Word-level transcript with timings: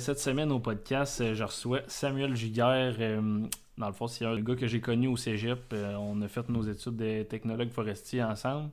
cette 0.00 0.18
semaine 0.18 0.50
au 0.50 0.58
podcast, 0.58 1.20
euh, 1.20 1.34
je 1.34 1.44
reçois 1.44 1.80
Samuel 1.86 2.34
Giguère. 2.34 2.96
Euh, 2.98 3.46
dans 3.78 3.86
le 3.86 3.92
fond, 3.92 4.06
c'est 4.06 4.24
un 4.24 4.40
gars 4.40 4.56
que 4.56 4.66
j'ai 4.66 4.80
connu 4.80 5.06
au 5.06 5.16
cégep. 5.16 5.72
on 5.72 6.20
a 6.22 6.28
fait 6.28 6.48
nos 6.48 6.62
études 6.62 6.96
de 6.96 7.22
technologue 7.22 7.70
forestier 7.70 8.22
ensemble. 8.22 8.70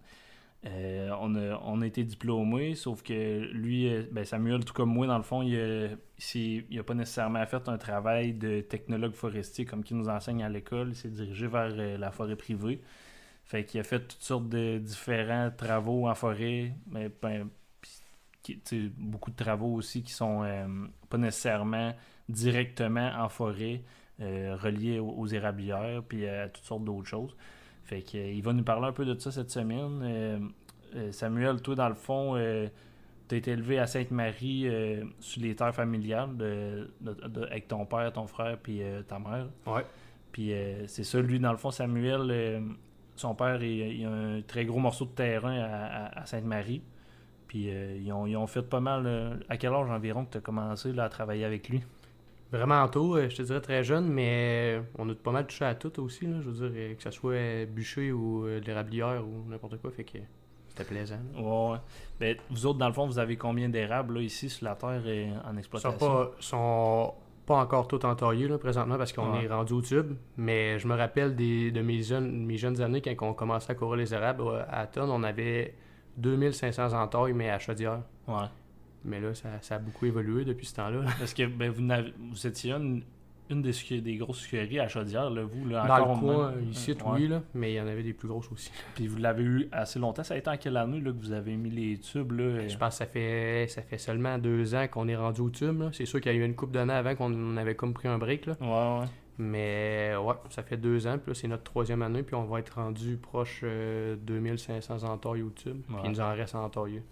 on, 0.66 1.36
a, 1.36 1.62
on 1.64 1.82
a 1.82 1.86
été 1.86 2.04
diplômés, 2.04 2.76
sauf 2.76 3.04
que 3.04 3.48
lui, 3.54 3.90
ben 4.12 4.26
Samuel, 4.26 4.66
tout 4.66 4.74
comme 4.74 4.94
moi, 4.94 5.08
dans 5.08 5.18
le 5.18 5.24
fond, 5.24 5.44
il 5.44 5.98
n'a 6.72 6.84
pas 6.84 6.94
nécessairement 6.94 7.46
fait 7.46 7.70
un 7.70 7.78
travail 7.78 8.34
de 8.34 8.62
technologue 8.62 9.14
forestier 9.14 9.66
comme 9.66 9.84
qu'il 9.84 9.98
nous 9.98 10.10
enseigne 10.10 10.44
à 10.44 10.50
l'école. 10.50 10.90
Il 10.90 10.96
s'est 10.96 11.10
dirigé 11.10 11.48
vers 11.48 11.70
la 11.70 12.12
forêt 12.12 12.36
privée. 12.36 12.82
Fait 13.46 13.64
qu'il 13.64 13.80
a 13.80 13.84
fait 13.84 14.02
toutes 14.02 14.24
sortes 14.24 14.50
de 14.50 14.78
différents 14.78 15.52
travaux 15.56 16.08
en 16.10 16.16
forêt, 16.16 16.74
ben, 16.88 17.50
beaucoup 18.98 19.32
de 19.32 19.36
travaux 19.36 19.74
aussi 19.74 20.04
qui 20.04 20.12
sont 20.12 20.44
euh, 20.44 20.66
pas 21.10 21.18
nécessairement 21.18 21.94
directement 22.30 23.12
en 23.18 23.30
forêt, 23.30 23.82
euh, 24.22 24.56
reliés 24.56 25.00
aux, 25.00 25.28
érablières, 25.28 26.04
puis 26.08 26.28
à 26.28 26.50
toutes 26.50 26.66
sortes 26.66 26.84
d'autres 26.84 27.08
choses. 27.08 27.36
Fait 27.84 28.02
qu'il 28.02 28.20
euh, 28.20 28.42
va 28.42 28.54
nous 28.54 28.64
parler 28.64 28.88
un 28.88 28.92
peu 28.92 29.06
de 29.06 29.18
ça 29.20 29.32
cette 29.32 29.52
semaine. 29.52 30.52
Samuel, 31.12 31.62
toi, 31.62 31.76
dans 31.76 31.90
le 31.90 31.96
fond, 31.96 32.36
tu 33.28 33.36
as 33.36 33.38
été 33.38 33.52
élevé 33.52 33.78
à 33.78 33.88
Sainte-Marie 33.88 34.68
sur 35.20 35.42
les 35.42 35.56
terres 35.56 35.76
familiales 35.76 36.90
avec 37.50 37.68
ton 37.68 37.86
père, 37.86 38.12
ton 38.14 38.26
frère, 38.26 38.58
puis 38.58 38.82
ta 39.08 39.20
mère. 39.20 39.48
Ouais. 39.66 39.86
Puis 40.32 40.54
c'est 40.88 41.04
ça, 41.04 41.20
lui, 41.20 41.40
dans 41.40 41.52
le 41.52 41.58
fond, 41.58 41.72
Samuel, 41.72 42.64
son 43.16 43.36
père, 43.36 43.62
il, 43.62 44.06
a 44.06 44.10
un 44.10 44.42
très 44.42 44.66
gros 44.66 44.80
morceau 44.80 45.06
de 45.06 45.12
terrain 45.12 45.60
à 46.16 46.26
Sainte-Marie. 46.26 46.82
Puis 47.48 47.70
euh, 47.70 47.98
ils, 47.98 48.12
ont, 48.12 48.48
fait 48.48 48.62
pas 48.62 48.80
mal. 48.80 49.04
Euh, 49.06 49.36
à 49.50 49.58
quel 49.58 49.74
âge 49.74 49.90
environ 49.90 50.26
que 50.26 50.32
tu 50.32 50.38
as 50.38 50.42
commencé 50.42 50.92
là, 50.92 51.06
à 51.06 51.10
travailler 51.10 51.46
avec 51.46 51.70
lui? 51.70 51.82
Vraiment 52.52 52.88
tôt, 52.88 53.18
euh, 53.18 53.30
je 53.30 53.36
te 53.36 53.42
dirais 53.42 53.62
très 53.62 53.84
jeune, 53.84 54.08
mais 54.08 54.82
on 54.98 55.10
a 55.10 55.16
pas 55.16 55.32
mal 55.32 55.48
touché 55.48 55.66
à 55.66 55.76
tout 55.76 56.02
aussi. 56.02 56.26
Là, 56.26 56.38
je 56.42 56.50
veux 56.50 56.70
dire, 56.70 56.98
que 56.98 57.04
ce 57.04 57.12
soit 57.12 57.66
bûcher 57.66 58.12
ou 58.12 58.46
l'érablière 58.66 59.24
ou 59.26 59.50
n'importe 59.50 59.78
quoi, 59.82 59.92
fait 59.92 60.06
que 60.06 60.20
c'était 60.70 60.86
plaisant. 60.86 61.20
Ouais, 61.38 61.78
ben, 62.20 62.38
vous 62.50 62.66
autres, 62.66 62.80
dans 62.80 62.88
le 62.88 62.94
fond, 62.94 63.06
vous 63.06 63.20
avez 63.20 63.36
combien 63.36 63.68
d'érables 63.68 64.20
ici 64.20 64.50
sur 64.50 64.66
la 64.66 64.76
terre 64.76 65.06
et 65.08 65.30
en 65.46 65.58
exploitation 65.58 65.98
Ils 65.98 66.00
sont 66.00 66.08
pas, 66.08 66.32
sont 66.40 67.14
pas 67.48 67.56
encore 67.56 67.88
tout 67.88 68.06
entaillés 68.06 68.48
là, 68.48 68.58
présentement 68.58 68.98
parce 68.98 69.14
qu'on 69.14 69.40
est 69.40 69.48
rendu 69.48 69.74
au 69.74 69.82
tube, 69.82 70.14
mais 70.36 70.78
je 70.80 70.88
me 70.88 70.96
rappelle 70.96 71.36
des, 71.36 71.72
de 71.72 71.82
mes 71.82 72.04
jeunes, 72.04 72.46
mes 72.46 72.58
jeunes 72.58 72.82
années 72.82 73.02
quand 73.02 73.16
on 73.22 73.34
commençait 73.34 73.72
à 73.72 73.76
courir 73.76 73.96
les 73.96 74.14
érables 74.14 74.44
à 74.70 74.86
tonne, 74.86 75.10
on 75.10 75.24
avait 75.24 75.74
2500 76.18 76.94
entailles, 76.94 77.34
mais 77.34 77.50
à 77.50 77.60
Chaudière. 77.60 78.02
Ouais. 78.28 78.46
Mais 79.06 79.20
là, 79.20 79.30
ça, 79.34 79.76
a 79.76 79.80
beaucoup 79.80 80.06
évolué 80.06 80.44
depuis 80.44 80.66
ce 80.66 80.76
temps-là. 80.76 81.02
Parce 81.20 81.34
que 81.34 81.46
ben, 81.46 81.72
vous, 81.72 81.84
vous 82.32 82.48
étiez 82.48 82.74
une, 82.74 83.04
une 83.50 83.62
des, 83.62 84.02
des, 84.02 84.18
grosses 84.18 84.40
sucreries 84.40 84.80
à 84.80 84.88
Chaudière, 84.88 85.30
là, 85.30 85.44
vous, 85.44 85.68
là, 85.68 85.86
Dans 85.88 85.98
le 85.98 86.20
coin, 86.20 86.54
ici, 86.70 86.96
oui, 87.06 87.28
là, 87.28 87.42
mais 87.54 87.72
il 87.72 87.76
y 87.76 87.82
en 87.82 87.88
avait 87.88 88.04
des 88.04 88.14
plus 88.14 88.28
grosses 88.28 88.52
aussi. 88.52 88.72
Puis 88.96 89.08
vous 89.08 89.18
l'avez 89.18 89.44
eu 89.44 89.70
assez 89.72 90.00
longtemps. 90.00 90.24
Ça 90.24 90.34
a 90.34 90.38
été 90.38 90.50
en 90.50 90.58
quelle 90.58 90.78
année 90.78 91.00
là, 91.00 91.12
que 91.12 91.18
vous 91.18 91.32
avez 91.32 91.56
mis 91.56 91.70
les 91.70 91.98
tubes? 92.00 92.34
Là? 92.34 92.68
Je 92.68 92.78
pense 92.78 92.96
que 92.96 92.98
ça 92.98 93.06
fait, 93.06 93.68
ça 93.70 93.82
fait 93.82 93.98
seulement 93.98 94.38
deux 94.38 94.76
ans 94.76 94.88
qu'on 94.90 95.08
est 95.08 95.16
rendu 95.16 95.42
au 95.42 95.50
tube. 95.50 95.84
C'est 95.94 96.06
sûr 96.06 96.20
qu'il 96.20 96.34
y 96.34 96.36
a 96.36 96.38
eu 96.38 96.44
une 96.44 96.56
coupe 96.56 96.72
d'années 96.72 96.94
avant 96.94 97.16
qu'on 97.16 97.56
avait 97.58 97.76
comme 97.76 97.94
pris 97.94 98.08
un 98.08 98.18
break. 98.18 98.48
Là. 98.48 98.58
Ouais, 98.60 99.02
ouais. 99.02 99.08
Mais 99.40 100.16
ouais, 100.16 100.34
ça 100.50 100.64
fait 100.64 100.78
deux 100.78 101.06
ans, 101.06 101.18
puis 101.20 101.32
là, 101.32 101.36
c'est 101.40 101.48
notre 101.48 101.64
troisième 101.64 102.02
année, 102.02 102.24
puis 102.24 102.36
on 102.36 102.46
va 102.46 102.60
être 102.60 102.76
rendu 102.76 103.18
proche 103.18 103.62
de 103.62 104.18
2500 104.24 105.04
entailles 105.04 105.44
au 105.44 105.50
tube, 105.50 105.82
puis 105.88 105.96
il 106.04 106.12
nous 106.12 106.20
en 106.20 106.34
reste 106.34 106.56
entailler. 106.56 107.04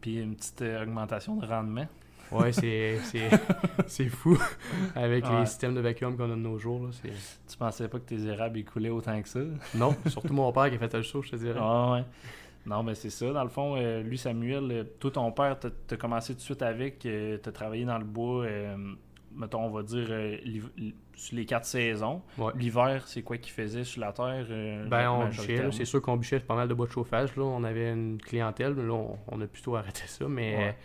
Puis 0.00 0.18
une 0.18 0.34
petite 0.34 0.60
euh, 0.60 0.82
augmentation 0.82 1.36
de 1.36 1.46
rendement. 1.46 1.86
Ouais, 2.30 2.52
c'est, 2.52 2.98
c'est, 3.86 4.08
fou 4.08 4.36
avec 4.94 5.24
les 5.26 5.46
systèmes 5.46 5.74
de 5.74 5.80
vacuum 5.80 6.16
qu'on 6.16 6.24
a 6.24 6.28
de 6.28 6.34
nos 6.34 6.58
jours. 6.58 6.88
Là, 6.88 6.90
tu 7.48 7.56
pensais 7.56 7.88
pas 7.88 7.98
que 7.98 8.04
tes 8.04 8.22
érables 8.26 8.58
écoulaient 8.58 8.90
autant 8.90 9.20
que 9.22 9.28
ça? 9.28 9.40
non, 9.74 9.96
surtout 10.08 10.34
mon 10.34 10.52
père 10.52 10.68
qui 10.68 10.76
a 10.76 10.78
fait 10.78 10.92
le 10.92 11.02
show, 11.02 11.22
je 11.22 11.30
te 11.30 11.36
dirais. 11.36 11.58
Ah 11.58 11.92
ouais. 11.92 12.04
Non, 12.66 12.82
mais 12.82 12.94
c'est 12.94 13.08
ça. 13.08 13.32
Dans 13.32 13.44
le 13.44 13.48
fond, 13.48 13.76
euh, 13.78 14.02
lui, 14.02 14.18
Samuel, 14.18 14.70
euh, 14.70 14.84
toi, 14.98 15.10
ton 15.10 15.32
père, 15.32 15.58
t'as 15.58 15.96
commencé 15.96 16.34
tout 16.34 16.40
de 16.40 16.44
suite 16.44 16.62
avec, 16.62 16.98
tu 16.98 17.38
t'as 17.42 17.52
travaillé 17.52 17.86
dans 17.86 17.98
le 17.98 18.04
bois 18.04 18.46
mettons, 19.36 19.64
on 19.64 19.70
va 19.70 19.82
dire, 19.82 20.06
euh, 20.10 20.36
sur 21.14 21.36
les 21.36 21.44
quatre 21.44 21.66
saisons. 21.66 22.22
L'hiver, 22.56 23.06
c'est 23.06 23.22
quoi 23.22 23.38
qu'ils 23.38 23.52
faisaient 23.52 23.84
sur 23.84 24.00
la 24.00 24.12
terre? 24.12 24.46
Euh, 24.50 24.86
ben, 24.86 25.10
on 25.10 25.28
bûchait. 25.28 25.70
C'est 25.72 25.84
sûr 25.84 26.00
qu'on 26.00 26.16
bûchait 26.16 26.40
pas 26.40 26.54
mal 26.54 26.68
de 26.68 26.74
bois 26.74 26.86
de 26.86 26.92
chauffage. 26.92 27.34
Là. 27.36 27.44
On 27.44 27.64
avait 27.64 27.92
une 27.92 28.20
clientèle, 28.20 28.74
mais 28.74 28.84
là, 28.84 28.94
on, 29.28 29.40
a 29.40 29.46
plutôt 29.46 29.76
arrêté 29.76 30.02
ça. 30.06 30.26
Mais, 30.28 30.76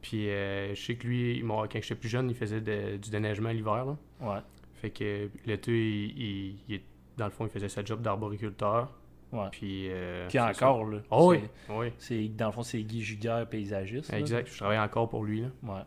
puis, 0.00 0.30
euh, 0.30 0.74
je 0.74 0.80
sais 0.80 0.94
que 0.96 1.06
lui, 1.06 1.42
quand 1.46 1.68
j'étais 1.74 1.94
plus 1.94 2.08
jeune, 2.08 2.30
il 2.30 2.36
faisait 2.36 2.60
du 2.60 3.10
déneigement 3.10 3.50
l'hiver. 3.50 3.96
Ouais. 4.20 4.38
Fait 4.74 4.90
que 4.90 5.28
l'été, 5.44 5.72
il, 5.72 6.80
dans 7.16 7.26
le 7.26 7.32
fond, 7.32 7.46
il 7.46 7.50
faisait 7.50 7.68
sa 7.68 7.84
job 7.84 8.00
d'arboriculteur. 8.00 8.94
Ouais. 9.30 9.48
Puis, 9.50 9.90
puis 10.28 10.38
encore, 10.38 10.84
là. 10.86 10.98
Oh, 11.10 11.32
oui. 11.34 11.42
oui. 11.68 12.28
Dans 12.30 12.46
le 12.46 12.52
fond, 12.52 12.62
c'est 12.62 12.82
Guy 12.82 13.02
Juguère, 13.02 13.46
paysagiste. 13.46 14.12
Exact. 14.12 14.48
Je 14.50 14.56
travaille 14.56 14.78
encore 14.78 15.08
pour 15.08 15.24
lui. 15.24 15.42
Là. 15.42 15.48
Ouais. 15.62 15.82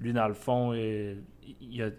Lui, 0.00 0.12
dans 0.12 0.28
le 0.28 0.34
fond, 0.34 0.72
euh, 0.74 1.14
il, 1.60 1.82
a, 1.82 1.90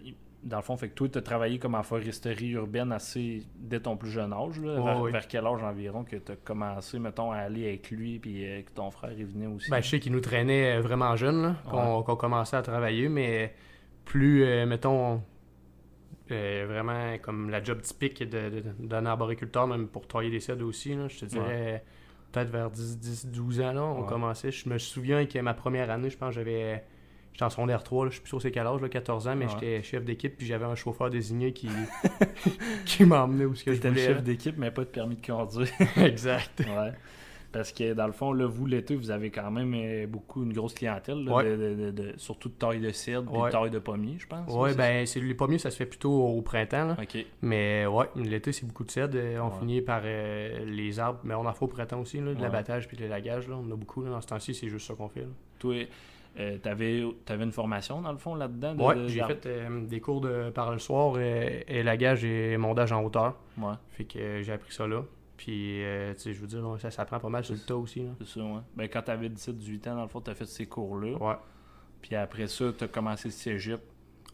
dans 0.42 0.56
le 0.56 0.62
fond, 0.62 0.76
fait 0.76 0.88
que 0.88 0.94
toi, 0.94 1.08
tu 1.08 1.18
as 1.18 1.22
travaillé 1.22 1.58
comme 1.58 1.76
en 1.76 1.82
foresterie 1.84 2.50
urbaine 2.50 2.90
assez 2.90 3.44
dès 3.56 3.80
ton 3.80 3.96
plus 3.96 4.10
jeune 4.10 4.32
âge. 4.32 4.58
vers, 4.58 5.28
quel 5.28 5.46
âge 5.46 5.62
environ 5.62 6.04
que 6.04 6.16
tu 6.16 6.32
as 6.32 6.36
commencé, 6.36 6.98
mettons, 6.98 7.30
à 7.30 7.38
aller 7.38 7.68
avec 7.68 7.90
lui 7.90 8.18
puis 8.18 8.44
euh, 8.44 8.62
que 8.62 8.72
ton 8.72 8.90
frère 8.90 9.12
il 9.16 9.26
venait 9.26 9.46
aussi? 9.46 9.70
Ben, 9.70 9.80
je 9.80 9.88
sais 9.88 10.00
qu'il 10.00 10.12
nous 10.12 10.20
traînait 10.20 10.78
euh, 10.78 10.80
vraiment 10.80 11.14
jeune, 11.16 11.54
qu'on 11.70 12.02
commençait 12.16 12.56
à 12.56 12.62
travailler, 12.62 13.08
mais 13.08 13.54
plus, 14.04 14.44
mettons, 14.66 15.22
vraiment 16.28 17.18
comme 17.22 17.50
la 17.50 17.62
job 17.62 17.80
typique 17.82 18.24
d'un 18.24 19.06
arboriculteur, 19.06 19.68
même 19.68 19.86
pour 19.86 20.08
tailler 20.08 20.30
des 20.30 20.40
cèdres 20.40 20.66
aussi, 20.66 20.96
je 21.08 21.20
te 21.20 21.24
dirais 21.26 21.84
peut-être 22.32 22.50
vers 22.50 22.70
10, 22.70 23.26
12 23.26 23.60
ans, 23.60 23.72
là, 23.72 23.84
on 23.84 24.02
commençait. 24.04 24.50
Je 24.50 24.68
me 24.68 24.78
souviens 24.78 25.26
que 25.26 25.38
ma 25.38 25.54
première 25.54 25.90
année, 25.90 26.10
je 26.10 26.16
pense 26.16 26.34
j'avais 26.34 26.82
J'étais 27.32 27.44
en 27.44 27.50
secondaire 27.50 27.82
3, 27.82 28.04
là, 28.04 28.10
je 28.10 28.14
suis 28.14 28.22
plus 28.22 28.28
sûr 28.28 28.42
c'est 28.42 28.50
quel 28.50 28.66
âge, 28.66 28.80
14 28.80 29.28
ans, 29.28 29.36
mais 29.36 29.48
j'étais 29.48 29.82
chef 29.82 30.04
d'équipe, 30.04 30.36
puis 30.36 30.46
j'avais 30.46 30.66
un 30.66 30.74
chauffeur 30.74 31.08
désigné 31.08 31.52
qui, 31.52 31.68
qui 32.84 33.04
m'a 33.04 33.24
emmené 33.24 33.46
où 33.46 33.54
ce 33.54 33.64
que 33.64 33.72
j'étais 33.72 33.94
chef 33.94 34.22
d'équipe, 34.22 34.56
mais 34.58 34.70
pas 34.70 34.82
de 34.82 34.88
permis 34.88 35.16
de 35.16 35.26
conduire. 35.26 35.68
exact. 35.96 36.60
Ouais. 36.60 36.92
Parce 37.52 37.70
que 37.70 37.92
dans 37.92 38.06
le 38.06 38.12
fond, 38.12 38.32
là, 38.32 38.46
vous, 38.46 38.64
l'été, 38.64 38.96
vous 38.96 39.10
avez 39.10 39.30
quand 39.30 39.50
même 39.50 39.74
euh, 39.74 40.06
beaucoup, 40.06 40.42
une 40.42 40.54
grosse 40.54 40.72
clientèle, 40.72 41.24
de, 41.24 42.14
surtout 42.16 42.48
de 42.48 42.54
taille 42.54 42.80
de 42.80 42.90
cèdre 42.90 43.30
et 43.34 43.46
de 43.46 43.50
taille 43.50 43.70
de 43.70 43.78
pommier, 43.78 44.16
je 44.18 44.26
pense. 44.26 44.50
Oui, 44.50 44.74
ben, 44.74 45.06
c'est, 45.06 45.20
les 45.20 45.34
pommiers, 45.34 45.58
ça 45.58 45.70
se 45.70 45.76
fait 45.76 45.86
plutôt 45.86 46.12
au 46.12 46.40
printemps. 46.40 46.86
Là. 46.86 46.96
Mais 47.42 47.84
ouais, 47.86 48.06
l'été, 48.16 48.52
c'est 48.52 48.66
beaucoup 48.66 48.84
de 48.84 48.90
cèdre. 48.90 49.18
Euh, 49.18 49.38
on 49.40 49.50
finit 49.50 49.82
par 49.82 50.00
euh, 50.04 50.64
les 50.64 50.98
arbres, 50.98 51.20
mais 51.24 51.34
on 51.34 51.44
en 51.44 51.52
fait 51.52 51.64
au 51.64 51.68
printemps 51.68 52.00
aussi, 52.00 52.20
là, 52.20 52.32
de 52.32 52.40
l'abattage 52.40 52.88
puis 52.88 52.96
de 52.96 53.02
l'élagage. 53.02 53.46
On 53.50 53.68
en 53.68 53.70
a 53.70 53.76
beaucoup. 53.76 54.02
Là, 54.02 54.10
dans 54.10 54.20
ce 54.22 54.28
temps-ci, 54.28 54.54
c'est 54.54 54.68
juste 54.68 54.86
ça 54.86 54.94
qu'on 54.94 55.08
fait. 55.08 55.20
Là. 55.20 55.26
Toi, 55.58 55.86
euh, 56.38 56.56
tu 56.62 56.68
avais, 56.68 57.44
une 57.44 57.52
formation, 57.52 58.00
dans 58.00 58.12
le 58.12 58.18
fond, 58.18 58.34
là-dedans? 58.34 58.74
Oui, 58.78 59.08
j'ai 59.08 59.22
fait 59.24 59.44
euh, 59.46 59.86
des 59.86 60.00
cours 60.00 60.20
de 60.20 60.50
par 60.50 60.72
le 60.72 60.78
soir, 60.78 61.18
et, 61.18 61.64
et 61.68 61.82
lagage 61.82 62.24
et 62.24 62.56
mondage 62.56 62.92
en 62.92 63.02
hauteur. 63.04 63.36
Ouais. 63.58 63.74
Fait 63.90 64.04
que 64.04 64.18
euh, 64.18 64.42
j'ai 64.42 64.52
appris 64.52 64.72
ça 64.72 64.86
là. 64.86 65.02
Puis, 65.36 65.80
tu 66.14 66.22
sais, 66.22 66.32
je 66.32 66.40
veux 66.40 66.46
dire, 66.46 66.64
ça 66.78 66.90
s'apprend 66.92 67.18
pas 67.18 67.28
mal 67.28 67.44
sur 67.44 67.54
le 67.54 67.60
tas 67.60 67.74
aussi. 67.74 68.04
C'est 68.20 68.38
ça, 68.38 68.40
ouais. 68.44 68.60
Ben, 68.76 68.88
quand 68.88 69.02
tu 69.02 69.10
avais 69.10 69.28
17-18 69.28 69.88
ans, 69.88 69.96
dans 69.96 70.02
le 70.02 70.08
fond, 70.08 70.20
tu 70.20 70.30
as 70.30 70.34
fait 70.36 70.46
ces 70.46 70.66
cours-là. 70.66 71.16
Ouais. 71.20 71.34
Puis 72.00 72.14
après 72.14 72.46
ça, 72.46 72.66
tu 72.76 72.84
as 72.84 72.88
commencé 72.88 73.26
le 73.26 73.32
cégep. 73.32 73.80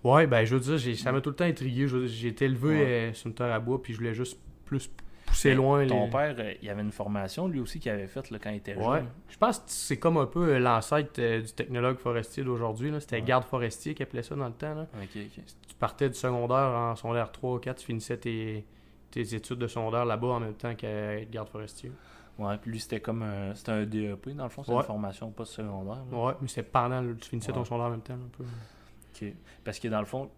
Ouais, 0.04 0.26
ben, 0.26 0.44
je 0.44 0.54
veux 0.54 0.76
dire, 0.76 0.98
ça 0.98 1.10
m'a 1.10 1.22
tout 1.22 1.30
le 1.30 1.36
temps 1.36 1.46
intrigué. 1.46 1.88
J'ai 1.88 2.28
été 2.28 2.44
élevé 2.44 3.12
sur 3.14 3.28
une 3.28 3.34
terre 3.34 3.52
à 3.52 3.58
bois, 3.58 3.82
puis 3.82 3.94
je 3.94 3.98
voulais 3.98 4.12
juste 4.12 4.38
plus 4.66 4.90
c'est 5.38 5.54
loin. 5.54 5.86
Ton 5.86 6.08
père, 6.10 6.34
euh, 6.38 6.54
il 6.60 6.68
avait 6.68 6.82
une 6.82 6.92
formation 6.92 7.48
lui 7.48 7.60
aussi 7.60 7.78
qu'il 7.78 7.92
avait 7.92 8.08
faite 8.08 8.28
quand 8.42 8.50
il 8.50 8.56
était 8.56 8.74
jeune. 8.74 9.06
Je 9.28 9.36
pense 9.36 9.58
que 9.58 9.64
c'est 9.68 9.98
comme 9.98 10.16
un 10.16 10.26
peu 10.26 10.54
euh, 10.54 10.58
l'ancêtre 10.58 11.20
euh, 11.20 11.40
du 11.40 11.52
technologue 11.52 11.98
forestier 11.98 12.42
d'aujourd'hui. 12.42 12.92
C'était 13.00 13.22
garde 13.22 13.44
forestier 13.44 13.94
qui 13.94 14.02
appelait 14.02 14.22
ça 14.22 14.34
dans 14.34 14.46
le 14.46 14.52
temps. 14.52 14.74
Là. 14.74 14.86
Tu 15.12 15.74
partais 15.78 16.08
du 16.08 16.16
secondaire 16.16 16.68
en 16.68 16.96
secondaire 16.96 17.30
3 17.30 17.54
ou 17.54 17.58
4, 17.58 17.78
tu 17.78 17.86
finissais 17.86 18.16
tes, 18.16 18.66
tes 19.10 19.34
études 19.34 19.58
de 19.58 19.66
secondaire 19.66 20.04
là-bas 20.04 20.28
en 20.28 20.40
même 20.40 20.54
temps 20.54 20.74
qu'être 20.74 21.30
garde 21.30 21.48
forestier. 21.48 21.92
Ouais, 22.38 22.56
puis 22.56 22.70
lui, 22.70 22.80
c'était 22.80 23.00
comme 23.00 23.22
un, 23.22 23.54
c'était 23.54 23.72
un 23.72 23.84
DEP, 23.84 24.28
dans 24.30 24.44
le 24.44 24.50
fond, 24.50 24.62
c'est 24.62 24.72
une 24.72 24.82
formation 24.82 25.30
post-secondaire. 25.30 26.04
Ouais, 26.12 26.34
mais 26.40 26.46
c'est 26.46 26.62
pendant, 26.62 27.02
tu 27.14 27.28
finissais 27.28 27.52
ton 27.52 27.64
secondaire 27.64 27.86
en 27.86 27.90
même 27.90 28.00
temps. 28.00 28.14
Un 28.14 28.30
peu. 28.36 28.44
OK. 28.44 29.32
Parce 29.64 29.80
que 29.80 29.88
dans 29.88 29.98
le 29.98 30.06
fond, 30.06 30.30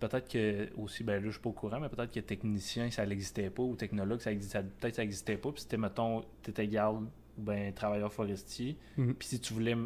peut-être 0.00 0.28
que 0.28 0.68
aussi, 0.76 1.04
ben 1.04 1.14
là, 1.14 1.26
je 1.26 1.30
suis 1.30 1.40
pas 1.40 1.50
au 1.50 1.52
courant, 1.52 1.80
mais 1.80 1.88
peut-être 1.88 2.12
que 2.12 2.20
technicien, 2.20 2.90
ça 2.90 3.06
n'existait 3.06 3.50
pas, 3.50 3.62
ou 3.62 3.74
technologue, 3.76 4.20
ça 4.20 4.32
existait, 4.32 4.62
peut-être 4.62 4.96
ça 4.96 5.02
n'existait 5.02 5.36
pas, 5.36 5.50
puis 5.52 5.62
c'était, 5.62 5.76
mettons, 5.76 6.24
tu 6.42 6.50
étais 6.50 6.66
garde 6.66 7.04
ou 7.38 7.42
ben 7.42 7.72
travailleur 7.72 8.12
forestier. 8.12 8.76
Mhm. 8.96 9.14
Puis 9.14 9.28
si 9.28 9.40
tu 9.40 9.54
voulais, 9.54 9.76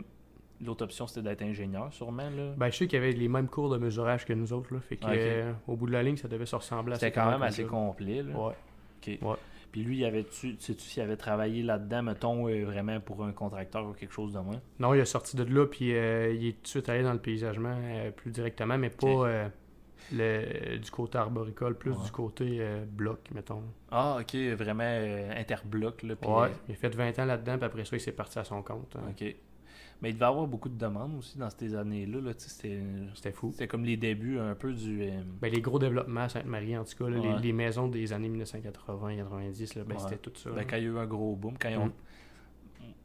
l'autre 0.60 0.84
option, 0.84 1.06
c'était 1.06 1.22
d'être 1.22 1.42
ingénieur, 1.42 1.92
sûrement, 1.92 2.30
là. 2.30 2.54
Ben, 2.56 2.70
je 2.70 2.76
sais 2.76 2.86
qu'il 2.86 2.98
y 2.98 3.02
avait 3.02 3.12
les 3.12 3.28
mêmes 3.28 3.48
cours 3.48 3.70
de 3.70 3.78
mesurage 3.78 4.24
que 4.24 4.32
nous 4.32 4.52
autres, 4.52 4.72
là, 4.74 4.80
fait 4.80 4.96
que, 4.96 5.06
euh, 5.06 5.52
au 5.66 5.76
bout 5.76 5.86
de 5.86 5.92
la 5.92 6.02
ligne, 6.02 6.16
ça 6.16 6.28
devait 6.28 6.46
se 6.46 6.56
ressembler 6.56 6.94
à 6.94 6.98
C'était 6.98 7.12
quand 7.12 7.30
même 7.30 7.42
assez 7.42 7.64
complet, 7.64 8.22
là. 8.22 8.36
Ouais. 8.36 8.54
OK. 9.00 9.18
Ouais. 9.22 9.36
Puis 9.74 9.82
lui, 9.82 9.96
y 9.98 10.04
avait-tu, 10.04 10.54
sais-tu 10.60 10.84
s'il 10.84 11.02
avait 11.02 11.16
travaillé 11.16 11.64
là-dedans, 11.64 12.04
mettons, 12.04 12.46
euh, 12.48 12.64
vraiment 12.64 13.00
pour 13.00 13.24
un 13.24 13.32
contracteur 13.32 13.84
ou 13.84 13.92
quelque 13.92 14.12
chose 14.12 14.32
de 14.32 14.38
moins? 14.38 14.60
Non, 14.78 14.94
il 14.94 15.00
est 15.00 15.04
sorti 15.04 15.36
de 15.36 15.42
là, 15.42 15.66
puis 15.66 15.96
euh, 15.96 16.32
il 16.32 16.46
est 16.46 16.52
tout 16.52 16.62
de 16.62 16.68
suite 16.68 16.88
allé 16.88 17.02
dans 17.02 17.12
le 17.12 17.18
paysagement 17.18 17.74
euh, 17.76 18.12
plus 18.12 18.30
directement, 18.30 18.78
mais 18.78 18.90
pas 18.90 19.48
le, 20.12 20.76
du 20.78 20.90
côté 20.92 21.18
arboricole, 21.18 21.76
plus 21.76 21.90
Ouais. 21.90 22.04
du 22.04 22.10
côté 22.12 22.64
bloc, 22.88 23.18
mettons. 23.34 23.64
Ah, 23.90 24.18
ok, 24.20 24.36
vraiment 24.56 24.84
interbloc, 25.36 26.04
là. 26.04 26.14
Ouais, 26.24 26.50
il 26.68 26.72
a 26.72 26.76
fait 26.76 26.94
20 26.94 27.18
ans 27.18 27.24
là-dedans, 27.24 27.56
puis 27.56 27.64
après 27.66 27.84
ça, 27.84 27.96
il 27.96 28.00
s'est 28.00 28.12
parti 28.12 28.38
à 28.38 28.44
son 28.44 28.62
compte. 28.62 28.94
hein. 28.96 29.10
ok. 29.10 29.34
Mais 30.02 30.10
il 30.10 30.14
devait 30.14 30.26
avoir 30.26 30.46
beaucoup 30.46 30.68
de 30.68 30.76
demandes 30.76 31.14
aussi 31.18 31.38
dans 31.38 31.48
ces 31.50 31.74
années-là, 31.74 32.20
là. 32.20 32.32
C'était, 32.36 33.32
fou. 33.32 33.50
c'était 33.52 33.66
comme 33.68 33.84
les 33.84 33.96
débuts 33.96 34.38
un 34.38 34.54
peu 34.54 34.72
du. 34.72 35.02
euh, 35.02 35.20
Ben, 35.40 35.50
les 35.52 35.60
gros 35.62 35.78
développements 35.78 36.22
à 36.22 36.28
Sainte-Marie, 36.28 36.76
en 36.76 36.84
tout 36.84 36.96
cas, 37.02 37.08
là, 37.10 37.18
les- 37.18 37.28
Ouais. 37.28 37.40
les, 37.40 37.52
maisons 37.52 37.88
des 37.88 38.12
années 38.12 38.28
1980-90, 38.28 39.74
là, 39.76 39.84
ben, 39.84 39.94
Ouais. 39.94 40.00
c'était 40.00 40.16
tout 40.18 40.32
ça. 40.34 40.50
Ben, 40.50 40.64
quand 40.68 40.76
il 40.76 40.82
y 40.84 40.86
a 40.86 40.90
eu 40.90 40.98
un 40.98 41.06
gros 41.06 41.34
boom, 41.36 41.54
quand 41.58 41.68
ils 41.68 41.78
ont. 41.78 41.86
Mm. 41.86 41.92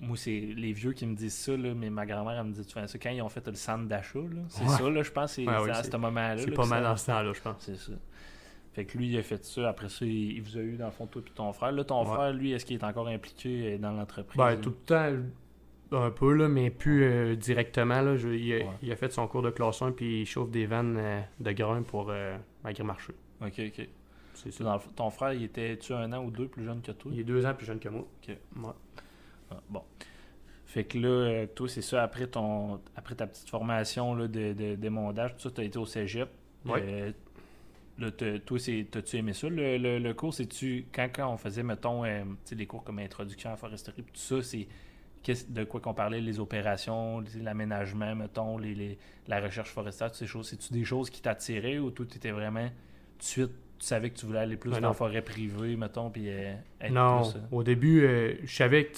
Moi, 0.01 0.17
c'est 0.17 0.31
les 0.39 0.71
vieux 0.71 0.93
qui 0.93 1.05
me 1.05 1.15
disent 1.15 1.33
ça, 1.35 1.55
là, 1.57 1.73
mais 1.73 1.89
ma 1.89 2.05
grand-mère, 2.05 2.39
elle 2.39 2.45
me 2.47 2.53
dit 2.53 2.65
tu 2.65 2.73
fais 2.73 2.87
ça 2.87 2.97
quand 2.97 3.09
ils 3.09 3.21
ont 3.21 3.29
fait 3.29 3.45
le 3.47 3.55
centre 3.55 3.85
d'achat. 3.87 4.19
là. 4.19 4.41
C'est 4.47 4.63
Ouais. 4.63 4.69
ça, 4.69 4.89
là, 4.89 5.03
je 5.03 5.11
pense, 5.11 5.33
c'est 5.33 5.41
oui, 5.47 5.69
à 5.69 5.83
ce 5.83 5.97
moment-là. 5.97 6.37
C'est 6.37 6.51
pas 6.51 6.65
mal 6.65 6.83
ça- 6.83 6.89
dans 6.89 6.97
ce 6.97 7.05
temps-là, 7.07 7.33
je 7.33 7.41
pense. 7.41 7.55
C'est 7.59 7.75
ça. 7.75 7.91
Fait 8.73 8.85
que 8.85 8.97
lui, 8.97 9.09
il 9.09 9.17
a 9.17 9.23
fait 9.23 9.43
ça. 9.43 9.67
Après 9.69 9.89
ça, 9.89 10.05
il, 10.05 10.31
il 10.37 10.41
vous 10.41 10.57
a 10.57 10.61
eu, 10.61 10.77
dans 10.77 10.85
le 10.85 10.91
fond, 10.91 11.05
toi 11.05 11.21
et 11.25 11.31
ton 11.31 11.51
frère. 11.53 11.71
Là, 11.73 11.83
ton 11.83 12.05
frère, 12.05 12.31
lui, 12.33 12.51
est-ce 12.53 12.65
qu'il 12.65 12.77
est 12.77 12.83
encore 12.83 13.07
impliqué 13.07 13.73
euh, 13.73 13.77
dans 13.77 13.91
l'entreprise? 13.91 14.37
Ben, 14.37 14.55
tout 14.57 14.69
le 14.69 14.75
temps, 14.75 15.11
un 15.91 16.11
peu, 16.11 16.33
là, 16.33 16.47
mais 16.47 16.69
plus 16.69 17.03
euh, 17.03 17.35
directement. 17.35 18.01
Là, 18.01 18.15
Je- 18.15 18.29
il, 18.29 18.53
a, 18.53 18.57
Ouais. 18.57 18.65
il 18.83 18.91
a 18.91 18.95
fait 18.95 19.11
son 19.11 19.27
cours 19.27 19.41
de 19.41 19.49
classe 19.49 19.81
1, 19.81 19.91
puis 19.91 20.21
il 20.21 20.25
chauffe 20.25 20.49
des 20.51 20.65
vannes 20.65 20.97
euh, 20.97 21.21
de 21.39 21.51
grains 21.51 21.81
pour 21.83 22.07
euh, 22.09 22.37
Agri-Marché. 22.63 23.13
Ok, 23.41 23.53
ok. 23.59 23.87
C'est 24.35 24.51
ça. 24.51 24.63
dans 24.63 24.79
ton 24.79 25.09
frère, 25.09 25.33
il 25.33 25.43
était-tu 25.43 25.91
un 25.93 26.13
an 26.13 26.23
ou 26.23 26.31
deux 26.31 26.47
plus 26.47 26.63
jeune 26.63 26.81
que 26.81 26.91
toi? 26.93 27.11
Il 27.13 27.19
est 27.19 27.23
deux 27.25 27.45
ans 27.45 27.53
plus 27.53 27.65
jeune 27.65 27.79
que 27.79 27.89
moi. 27.89 28.01
Ok. 28.21 28.29
Ouais. 28.57 28.69
Ah, 29.51 29.59
bon. 29.69 29.81
Fait 30.65 30.83
que 30.83 30.97
là, 30.99 31.47
toi, 31.47 31.67
c'est 31.67 31.81
ça, 31.81 32.03
après 32.03 32.27
ton 32.27 32.79
après 32.95 33.15
ta 33.15 33.25
petite 33.27 33.49
formation 33.49 34.13
là, 34.13 34.27
de, 34.27 34.53
de, 34.53 34.75
d'émondage, 34.75 35.35
tout 35.35 35.41
ça, 35.41 35.51
tu 35.51 35.61
as 35.61 35.63
été 35.63 35.79
au 35.79 35.85
cégep. 35.85 36.29
Ouais. 36.65 36.81
Euh, 36.83 37.11
là, 37.97 38.11
toi, 38.11 38.57
t'as-tu 38.91 39.17
aimé 39.17 39.33
ça, 39.33 39.49
le, 39.49 39.77
le, 39.77 39.97
le 39.97 40.13
cours? 40.13 40.33
C'est-tu, 40.33 40.85
quand, 40.93 41.09
quand 41.13 41.33
on 41.33 41.37
faisait, 41.37 41.63
mettons, 41.63 42.05
euh, 42.05 42.21
tu 42.23 42.29
sais, 42.45 42.55
les 42.55 42.67
cours 42.67 42.83
comme 42.83 42.99
introduction 42.99 43.49
à 43.49 43.53
la 43.53 43.57
foresterie, 43.57 44.03
tout 44.03 44.09
ça, 44.13 44.41
c'est 44.43 44.67
de 45.49 45.63
quoi 45.63 45.79
qu'on 45.79 45.93
parlait, 45.93 46.21
les 46.21 46.39
opérations, 46.39 47.23
l'aménagement, 47.41 48.15
mettons, 48.15 48.57
les, 48.57 48.73
les- 48.73 48.97
la 49.27 49.39
recherche 49.41 49.69
forestière, 49.71 50.07
toutes 50.09 50.17
ces 50.19 50.27
choses. 50.27 50.47
C'est-tu 50.49 50.73
des 50.73 50.83
choses 50.85 51.09
qui 51.09 51.21
t'attiraient 51.21 51.77
ou 51.79 51.91
toi, 51.91 52.05
tu 52.09 52.17
étais 52.17 52.31
vraiment, 52.31 52.67
tout 52.67 53.17
de 53.19 53.23
suite, 53.23 53.51
tu 53.79 53.85
savais 53.85 54.09
que 54.09 54.17
tu 54.17 54.25
voulais 54.25 54.39
aller 54.39 54.57
plus 54.57 54.71
Ben 54.71 54.81
dans 54.81 54.87
la 54.89 54.93
forêt 54.93 55.21
privée, 55.21 55.75
mettons, 55.75 56.09
puis 56.09 56.25
euh, 56.29 56.53
être 56.81 56.91
Non, 56.91 57.21
plus... 57.29 57.37
euh, 57.37 57.41
au 57.51 57.63
début, 57.63 58.03
euh, 58.05 58.35
je 58.43 58.53
savais 58.55 58.85
que, 58.87 58.97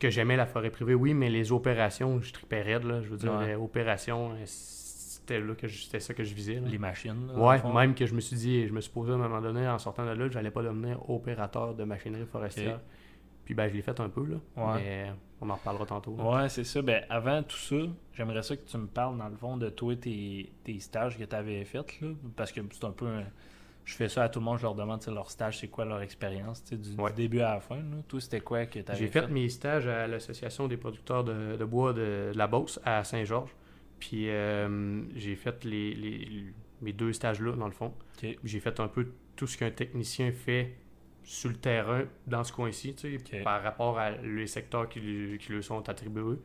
que 0.00 0.10
j'aimais 0.10 0.36
la 0.36 0.46
forêt 0.46 0.70
privée, 0.70 0.94
oui, 0.94 1.14
mais 1.14 1.28
les 1.30 1.52
opérations, 1.52 2.20
je 2.20 2.32
tripais 2.32 2.62
raide, 2.62 2.84
là. 2.84 3.02
Je 3.02 3.08
veux 3.08 3.16
dire, 3.16 3.32
Ouais. 3.32 3.48
les 3.48 3.54
opérations, 3.54 4.32
euh, 4.32 4.36
c'était 4.46 5.38
là 5.40 5.54
que 5.54 5.68
c'était 5.68 6.00
ça 6.00 6.14
que 6.14 6.24
je 6.24 6.34
visais. 6.34 6.54
là. 6.54 6.68
les 6.68 6.78
machines. 6.78 7.28
là, 7.28 7.34
Ouais, 7.38 7.72
même 7.74 7.94
que 7.94 8.06
je 8.06 8.14
me 8.14 8.20
suis 8.20 8.36
dit, 8.36 8.66
je 8.66 8.72
me 8.72 8.80
suis 8.80 8.90
posé 8.90 9.12
à 9.12 9.14
un 9.14 9.18
moment 9.18 9.40
donné, 9.40 9.66
en 9.68 9.78
sortant 9.78 10.04
de 10.04 10.10
là, 10.12 10.26
que 10.28 10.32
j'allais 10.32 10.50
pas 10.50 10.62
devenir 10.62 11.08
opérateur 11.10 11.74
de 11.74 11.84
machinerie 11.84 12.26
forestière. 12.26 12.80
Puis 13.44 13.54
ben, 13.54 13.68
je 13.68 13.74
l'ai 13.74 13.82
fait 13.82 13.98
un 14.00 14.08
peu, 14.08 14.24
là. 14.24 14.36
Ouais. 14.56 14.80
Mais 14.82 15.12
on 15.42 15.50
en 15.50 15.54
reparlera 15.56 15.84
tantôt. 15.86 16.16
là. 16.16 16.24
Ouais, 16.42 16.48
c'est 16.48 16.64
ça. 16.64 16.80
Ben, 16.82 17.04
avant 17.10 17.42
tout 17.42 17.56
ça, 17.56 17.76
j'aimerais 18.14 18.42
ça 18.42 18.56
que 18.56 18.64
tu 18.64 18.76
me 18.78 18.86
parles, 18.86 19.18
dans 19.18 19.28
le 19.28 19.36
fond, 19.36 19.56
de 19.56 19.68
toi, 19.70 19.94
tes, 19.96 20.50
tes 20.64 20.78
stages 20.80 21.18
que 21.18 21.24
tu 21.24 21.34
avais 21.36 21.64
faits, 21.64 22.00
là, 22.00 22.08
parce 22.36 22.52
que 22.52 22.60
c'est 22.72 22.84
un 22.84 22.90
peu... 22.92 23.06
un- 23.06 23.24
Je 23.84 23.94
fais 23.94 24.08
ça 24.08 24.22
à 24.22 24.28
tout 24.28 24.38
le 24.38 24.44
monde, 24.44 24.58
je 24.58 24.62
leur 24.62 24.76
demande, 24.76 25.04
leur 25.08 25.28
stage, 25.30 25.58
c'est 25.58 25.66
quoi 25.68 25.84
leur 25.84 26.00
expérience, 26.02 26.62
tu 26.62 26.70
sais, 26.70 26.76
du, 26.76 26.90
du 26.94 27.12
début 27.16 27.40
à 27.40 27.54
la 27.54 27.60
fin, 27.60 27.76
là. 27.76 27.96
Toi, 28.06 28.20
c'était 28.20 28.40
quoi 28.40 28.64
que 28.66 28.78
tu 28.78 28.88
avais 28.90 28.98
J'ai 28.98 29.08
fait? 29.08 29.26
mes 29.28 29.48
stages 29.48 29.88
à 29.88 30.06
l'Association 30.06 30.68
des 30.68 30.76
producteurs 30.76 31.24
de, 31.24 31.56
de 31.56 31.64
bois 31.64 31.92
de, 31.92 32.30
de 32.32 32.38
la 32.38 32.46
Beauce 32.46 32.78
à 32.84 33.02
Saint-Georges. 33.02 33.50
Puis 33.98 34.28
euh, 34.30 35.02
j'ai 35.16 35.34
fait 35.36 35.64
les, 35.64 35.94
les- 35.94 36.44
mes 36.80 36.92
deux 36.92 37.12
stages-là, 37.12 37.52
dans 37.56 37.66
le 37.66 37.72
fond. 37.72 37.92
J'ai 38.44 38.60
fait 38.60 38.78
un 38.80 38.88
peu 38.88 39.08
tout 39.36 39.46
ce 39.46 39.56
qu'un 39.58 39.70
technicien 39.70 40.30
fait 40.32 40.74
sur 41.24 41.50
le 41.50 41.56
terrain 41.56 42.04
dans 42.26 42.44
ce 42.44 42.52
coin-ci, 42.52 42.94
par 43.44 43.62
rapport 43.62 43.98
à 43.98 44.10
les 44.12 44.46
secteurs 44.46 44.88
qui, 44.88 45.00
lui- 45.00 45.38
qui 45.38 45.52
lui 45.52 45.62
sont 45.62 45.88
attribués. 45.88 46.38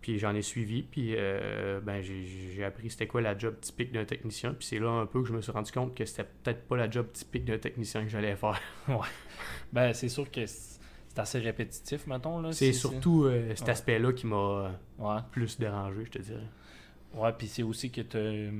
Puis 0.00 0.18
j'en 0.20 0.32
ai 0.34 0.42
suivi, 0.42 0.82
puis 0.84 1.14
euh, 1.16 1.80
ben, 1.80 2.00
j'ai 2.02 2.62
appris 2.64 2.88
c'était 2.88 3.08
quoi 3.08 3.20
la 3.20 3.36
job 3.36 3.56
typique 3.60 3.90
d'un 3.90 4.04
technicien. 4.04 4.54
Puis 4.54 4.66
c'est 4.68 4.78
là 4.78 4.90
un 4.90 5.06
peu 5.06 5.22
que 5.22 5.28
je 5.28 5.32
me 5.32 5.40
suis 5.40 5.50
rendu 5.50 5.72
compte 5.72 5.94
que 5.96 6.04
c'était 6.04 6.22
peut-être 6.44 6.68
pas 6.68 6.76
la 6.76 6.88
job 6.88 7.10
typique 7.12 7.44
d'un 7.44 7.58
technicien 7.58 8.02
que 8.04 8.08
j'allais 8.08 8.36
faire. 8.36 8.60
Ben, 9.72 9.92
c'est 9.92 10.08
sûr 10.08 10.30
que 10.30 10.46
c'est 10.46 11.18
assez 11.18 11.40
répétitif, 11.40 12.06
mettons, 12.06 12.40
là. 12.40 12.52
C'est 12.52 12.72
si- 12.72 12.78
surtout 12.78 13.24
euh, 13.24 13.50
cet 13.56 13.66
Ouais. 13.66 13.70
aspect-là 13.72 14.12
qui 14.12 14.26
m'a 14.28 14.70
Ouais. 14.98 15.16
plus 15.32 15.58
dérangé, 15.58 16.04
je 16.04 16.10
te 16.10 16.18
dirais. 16.22 16.46
Ouais, 17.14 17.32
puis 17.32 17.46
c'est 17.48 17.62
aussi 17.62 17.90
que 17.90 18.00
tu 18.02 18.50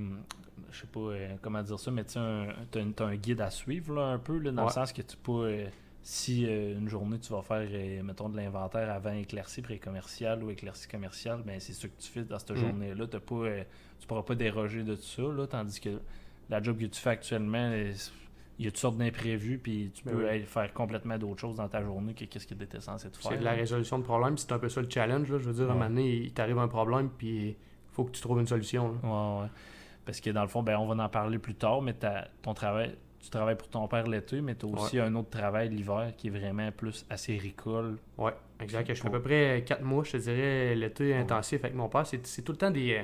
je 0.70 0.80
sais 0.80 0.86
pas 0.86 1.00
euh, 1.00 1.34
comment 1.40 1.62
dire 1.62 1.78
ça, 1.78 1.90
mais 1.90 2.04
tu 2.04 2.18
as, 2.18 3.04
un 3.04 3.16
guide 3.16 3.40
à 3.40 3.50
suivre 3.50 3.94
là, 3.94 4.02
un 4.06 4.18
peu, 4.18 4.38
là, 4.38 4.50
dans 4.50 4.64
le 4.64 4.70
sens 4.70 4.92
que 4.92 5.02
tu 5.02 5.16
peux, 5.16 5.44
euh, 5.44 5.66
si 6.02 6.46
euh, 6.46 6.78
une 6.78 6.88
journée 6.88 7.18
tu 7.18 7.32
vas 7.32 7.42
faire, 7.42 7.68
mettons, 8.04 8.28
de 8.28 8.36
l'inventaire 8.36 8.90
avant 8.90 9.12
éclairci 9.12 9.62
pré-commercial 9.62 10.42
ou 10.42 10.50
éclairci 10.50 10.88
commercial, 10.88 11.42
ben 11.44 11.60
c'est 11.60 11.72
ce 11.72 11.86
que 11.86 12.00
tu 12.00 12.08
fais 12.08 12.22
dans 12.24 12.38
cette 12.38 12.50
Mhm. 12.52 12.56
journée-là. 12.58 13.06
T'as 13.06 13.20
Pas, 13.20 13.64
tu 14.00 14.06
pourras 14.06 14.22
pas 14.22 14.34
déroger 14.34 14.82
de 14.82 14.94
tout 14.94 15.02
ça, 15.02 15.22
là, 15.22 15.46
tandis 15.46 15.80
que 15.80 16.00
la 16.48 16.62
job 16.62 16.78
que 16.78 16.86
tu 16.86 17.00
fais 17.00 17.10
actuellement, 17.10 17.72
il 18.58 18.64
y 18.64 18.68
a 18.68 18.70
toutes 18.70 18.78
sortes 18.80 18.96
d'imprévus, 18.96 19.58
puis 19.58 19.90
tu 19.94 20.02
Ben 20.04 20.12
peux 20.12 20.24
oui. 20.24 20.28
aller 20.30 20.44
faire 20.44 20.72
complètement 20.72 21.18
d'autres 21.18 21.40
choses 21.40 21.56
dans 21.56 21.68
ta 21.68 21.82
journée 21.82 22.14
que 22.14 22.24
qu'est-ce 22.24 22.46
que 22.46 22.54
tu 22.54 22.64
étais 22.64 22.80
censé 22.80 23.10
te 23.10 23.16
faire. 23.18 23.32
C'est 23.32 23.38
de 23.38 23.44
la 23.44 23.52
résolution 23.52 23.98
de 23.98 24.04
problème, 24.04 24.36
c'est 24.38 24.50
un 24.52 24.58
peu 24.58 24.68
ça 24.68 24.80
le 24.80 24.90
challenge. 24.90 25.30
Là. 25.30 25.38
Je 25.38 25.44
veux 25.44 25.54
dire, 25.54 25.68
à 25.68 25.72
un 25.72 25.74
moment 25.74 25.88
donné, 25.88 26.16
il 26.16 26.32
t'arrive 26.32 26.58
un 26.58 26.68
problème, 26.68 27.10
puis 27.10 27.56
faut 27.98 28.04
que 28.04 28.12
tu 28.12 28.20
trouves 28.20 28.38
une 28.38 28.46
solution. 28.46 28.92
là. 29.02 29.08
Ouais, 29.08 29.42
ouais. 29.42 29.48
Parce 30.06 30.20
que 30.20 30.30
dans 30.30 30.42
le 30.42 30.48
fond, 30.48 30.62
ben, 30.62 30.78
on 30.78 30.86
va 30.86 31.04
en 31.04 31.08
parler 31.08 31.38
plus 31.38 31.56
tard, 31.56 31.82
mais 31.82 31.94
ton 32.42 32.54
travail, 32.54 32.94
tu 33.20 33.28
travailles 33.28 33.56
pour 33.56 33.68
ton 33.68 33.86
père 33.88 34.06
l'été, 34.06 34.40
mais 34.40 34.54
tu 34.54 34.66
as 34.66 34.68
aussi 34.68 34.98
un 35.00 35.14
autre 35.16 35.30
travail 35.30 35.68
l'hiver 35.68 36.12
qui 36.16 36.28
est 36.28 36.30
vraiment 36.30 36.70
plus 36.72 37.04
assez 37.10 37.36
ricole. 37.36 37.98
Ouais, 38.16 38.32
exact. 38.60 38.94
Je 38.94 39.02
fais 39.02 39.08
à 39.08 39.10
peu 39.10 39.20
près 39.20 39.64
4 39.66 39.82
mois, 39.82 40.04
je 40.04 40.12
te 40.12 40.16
dirais, 40.16 40.74
l'été 40.76 41.14
intensif 41.14 41.62
avec 41.64 41.74
mon 41.74 41.88
père. 41.88 42.06
C'est 42.06 42.42
tout 42.42 42.52
le 42.52 42.58
temps 42.58 42.70
des, 42.70 43.02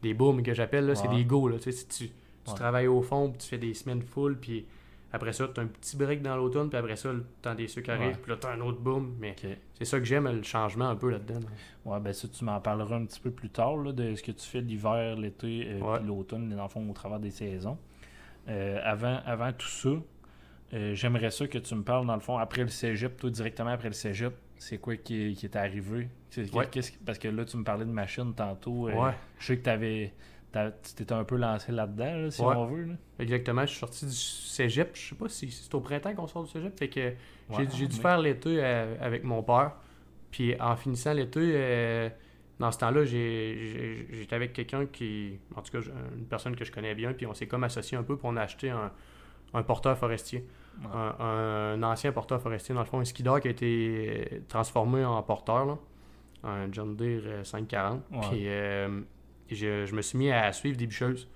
des 0.00 0.14
booms 0.14 0.42
que 0.42 0.54
j'appelle. 0.54 0.96
C'est 0.96 1.08
des 1.08 1.24
go. 1.24 1.48
Là. 1.48 1.56
Tu, 1.58 1.64
sais, 1.64 1.72
si 1.72 1.88
tu, 1.88 2.10
tu 2.46 2.54
travailles 2.54 2.86
au 2.86 3.02
fond, 3.02 3.30
puis 3.30 3.38
tu 3.38 3.48
fais 3.48 3.58
des 3.58 3.74
semaines 3.74 4.02
full, 4.02 4.38
puis 4.38 4.64
après 5.12 5.32
ça, 5.32 5.48
tu 5.48 5.60
as 5.60 5.62
un 5.62 5.66
petit 5.66 5.96
break 5.96 6.22
dans 6.22 6.36
l'automne, 6.36 6.68
puis 6.68 6.78
après 6.78 6.96
ça, 6.96 7.12
le 7.12 7.24
temps 7.42 7.54
des 7.54 7.68
sucres 7.68 7.90
arrive, 7.90 8.08
Ouais. 8.08 8.16
puis 8.20 8.30
là, 8.32 8.36
tu 8.40 8.46
as 8.46 8.50
un 8.50 8.60
autre 8.60 8.80
boom. 8.80 9.16
Mais 9.18 9.34
c'est 9.74 9.84
ça 9.84 9.98
que 9.98 10.04
j'aime, 10.04 10.26
le 10.28 10.42
changement 10.42 10.88
un 10.88 10.96
peu 10.96 11.10
là-dedans. 11.10 11.40
là. 11.40 11.46
Ouais, 11.92 12.00
ben 12.00 12.12
ça, 12.12 12.26
tu 12.28 12.44
m'en 12.44 12.60
parleras 12.60 12.96
un 12.96 13.04
petit 13.06 13.20
peu 13.20 13.30
plus 13.30 13.50
tard, 13.50 13.76
là, 13.76 13.92
de 13.92 14.14
ce 14.14 14.22
que 14.22 14.32
tu 14.32 14.46
fais 14.46 14.60
l'hiver, 14.60 15.16
l'été, 15.16 15.66
euh, 15.70 15.80
Ouais. 15.80 15.98
puis 15.98 16.06
l'automne, 16.08 16.48
dans 16.50 16.62
le 16.64 16.68
fond, 16.68 16.88
au 16.88 16.92
travers 16.92 17.20
des 17.20 17.30
saisons. 17.30 17.78
Euh, 18.48 18.78
avant, 18.84 19.20
avant 19.26 19.52
tout 19.52 19.66
ça, 19.68 19.90
euh, 20.74 20.94
j'aimerais 20.94 21.30
ça 21.30 21.46
que 21.46 21.58
tu 21.58 21.74
me 21.74 21.82
parles, 21.82 22.06
dans 22.06 22.14
le 22.14 22.20
fond, 22.20 22.38
après 22.38 22.62
le 22.62 22.68
cégep, 22.68 23.16
toi, 23.16 23.30
directement 23.30 23.70
après 23.70 23.88
le 23.88 23.94
cégep, 23.94 24.34
c'est 24.58 24.78
quoi 24.78 24.96
qui, 24.96 25.34
qui 25.34 25.46
est 25.46 25.56
arrivé? 25.56 26.08
Ouais. 26.52 26.68
parce 27.04 27.18
que 27.18 27.28
là, 27.28 27.44
tu 27.44 27.56
me 27.56 27.64
parlais 27.64 27.84
de 27.84 27.90
machine 27.90 28.34
tantôt. 28.34 28.88
euh, 28.88 28.92
Ouais. 28.94 29.12
Je 29.38 29.46
sais 29.46 29.56
que 29.58 29.62
t'avais, 29.62 30.12
t'as- 30.12 30.12
tu 30.52 30.94
t'étais 30.94 31.12
un 31.12 31.24
peu 31.24 31.36
lancé 31.36 31.70
là-dedans, 31.72 32.16
là, 32.16 32.30
si 32.30 32.40
Ouais. 32.42 32.54
on 32.56 32.66
veut. 32.66 32.84
Là. 32.84 32.94
Exactement, 33.18 33.62
je 33.62 33.66
suis 33.70 33.78
sorti 33.78 34.06
du 34.06 34.12
cégep. 34.12 34.90
Je 34.94 35.08
sais 35.10 35.14
pas 35.14 35.28
si 35.28 35.50
c'est 35.50 35.74
au 35.74 35.80
printemps 35.80 36.14
qu'on 36.14 36.26
sort 36.26 36.44
du 36.44 36.50
cégep. 36.50 36.78
Fait 36.78 36.88
que 36.88 37.00
Ouais, 37.00 37.14
j'ai 37.50 37.68
j'ai 37.76 37.86
dû 37.86 37.96
mais- 37.96 38.02
faire 38.02 38.18
l'été 38.18 38.58
euh, 38.62 38.96
avec 39.00 39.22
mon 39.24 39.42
père. 39.42 39.72
Puis 40.30 40.58
en 40.60 40.74
finissant 40.76 41.12
l'été, 41.12 41.40
euh, 41.42 42.08
dans 42.58 42.72
ce 42.72 42.78
temps-là, 42.78 43.04
j'ai- 43.04 43.56
j'ai- 43.58 44.06
j'étais 44.12 44.34
avec 44.34 44.52
quelqu'un 44.54 44.86
qui. 44.86 45.38
En 45.54 45.60
tout 45.62 45.72
cas, 45.72 45.86
une 46.16 46.24
personne 46.26 46.56
que 46.56 46.64
je 46.64 46.72
connais 46.72 46.94
bien. 46.94 47.12
Puis 47.12 47.26
on 47.26 47.34
s'est 47.34 47.46
comme 47.46 47.64
associé 47.64 47.96
un 47.98 48.02
peu. 48.02 48.16
Puis 48.16 48.26
on 48.28 48.36
a 48.36 48.42
acheté 48.42 48.70
un, 48.70 48.90
un 49.54 49.62
porteur 49.62 49.96
forestier. 49.98 50.46
Ouais. 50.80 50.86
Un, 50.92 51.74
un 51.78 51.82
ancien 51.82 52.12
porteur 52.12 52.40
forestier, 52.40 52.74
dans 52.74 52.80
le 52.82 52.86
fond, 52.86 52.98
un 53.00 53.04
skidor 53.04 53.40
qui 53.40 53.48
a 53.48 53.50
été 53.50 54.26
euh, 54.32 54.38
transformé 54.48 55.04
en 55.04 55.22
porteur. 55.22 55.64
là. 55.66 55.78
Un 56.44 56.70
John 56.72 56.96
Deere 56.96 57.22
euh, 57.26 57.44
540. 57.44 58.02
Ouais. 58.10 58.18
Puis 58.30 58.42
euh, 58.46 59.00
je, 59.50 59.86
je 59.86 59.94
me 59.94 60.02
suis 60.02 60.18
mis 60.18 60.30
à 60.30 60.52
suivre 60.52 60.76
des 60.76 60.86
bûcheuses. 60.86 61.28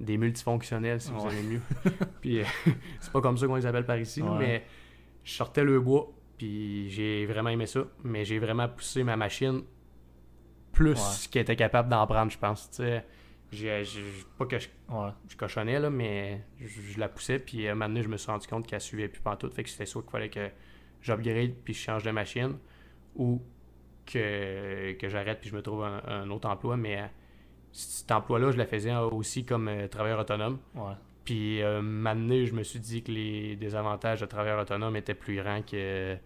Des 0.00 0.16
multifonctionnels, 0.16 1.00
si 1.00 1.10
vous 1.10 1.26
aimez 1.28 1.42
mieux. 1.42 1.60
puis 2.20 2.40
euh, 2.40 2.44
c'est 3.00 3.10
pas 3.12 3.20
comme 3.20 3.36
ça 3.36 3.46
qu'on 3.48 3.56
les 3.56 3.66
appelle 3.66 3.84
par 3.84 3.98
ici, 3.98 4.22
Ouais. 4.22 4.38
mais 4.38 4.64
je 5.24 5.32
sortais 5.32 5.64
le 5.64 5.80
bois, 5.80 6.08
puis 6.36 6.88
j'ai 6.90 7.26
vraiment 7.26 7.50
aimé 7.50 7.66
ça. 7.66 7.84
Mais 8.04 8.24
j'ai 8.24 8.38
vraiment 8.38 8.68
poussé 8.68 9.02
ma 9.02 9.16
machine 9.16 9.62
plus 10.72 11.26
qu'elle 11.28 11.42
était 11.42 11.56
capable 11.56 11.88
d'en 11.88 12.06
prendre, 12.06 12.30
je 12.30 12.38
pense. 12.38 12.70
tu 12.70 12.76
sais. 12.76 13.04
J'ai- 13.50 13.82
j'ai- 13.84 14.02
pas 14.36 14.44
que 14.46 14.58
je, 14.58 14.68
Ouais. 14.90 15.10
je 15.26 15.36
cochonnais, 15.36 15.80
là, 15.80 15.90
mais 15.90 16.42
je, 16.60 16.68
je 16.80 17.00
la 17.00 17.08
poussais, 17.08 17.38
puis 17.38 17.66
à 17.66 17.72
un 17.72 17.74
moment 17.74 17.88
donné, 17.88 18.02
je 18.02 18.08
me 18.08 18.16
suis 18.18 18.30
rendu 18.30 18.46
compte 18.46 18.66
qu'elle 18.66 18.80
suivait 18.80 19.08
plus 19.08 19.20
pantoute. 19.22 19.54
Fait 19.54 19.64
que 19.64 19.70
c'était 19.70 19.86
soit 19.86 20.02
qu'il 20.02 20.10
fallait 20.12 20.28
que 20.30 20.48
j'upgrade, 21.00 21.54
puis 21.64 21.72
je 21.74 21.80
change 21.80 22.02
de 22.04 22.10
machine, 22.10 22.56
ou 23.16 23.42
que, 24.06 24.92
que 24.92 25.08
j'arrête, 25.08 25.40
puis 25.40 25.50
je 25.50 25.56
me 25.56 25.62
trouve 25.62 25.82
un, 25.84 26.02
un 26.06 26.30
autre 26.30 26.48
emploi. 26.48 26.76
Mais 26.76 27.00
euh, 27.00 27.06
cet 27.78 28.10
emploi-là, 28.10 28.50
je 28.50 28.56
la 28.58 28.66
faisais 28.66 28.94
aussi 28.94 29.44
comme 29.44 29.68
euh, 29.68 29.86
travailleur 29.88 30.18
autonome. 30.20 30.58
Ouais. 30.74 30.92
Puis, 31.24 31.62
euh, 31.62 31.80
maintenant, 31.82 32.44
je 32.44 32.52
me 32.54 32.62
suis 32.62 32.80
dit 32.80 33.02
que 33.02 33.12
les 33.12 33.54
désavantages 33.56 34.20
de 34.20 34.26
travailleur 34.26 34.60
autonome 34.60 34.96
étaient 34.96 35.14
plus 35.14 35.36
grands 35.36 35.62
que, 35.62 36.16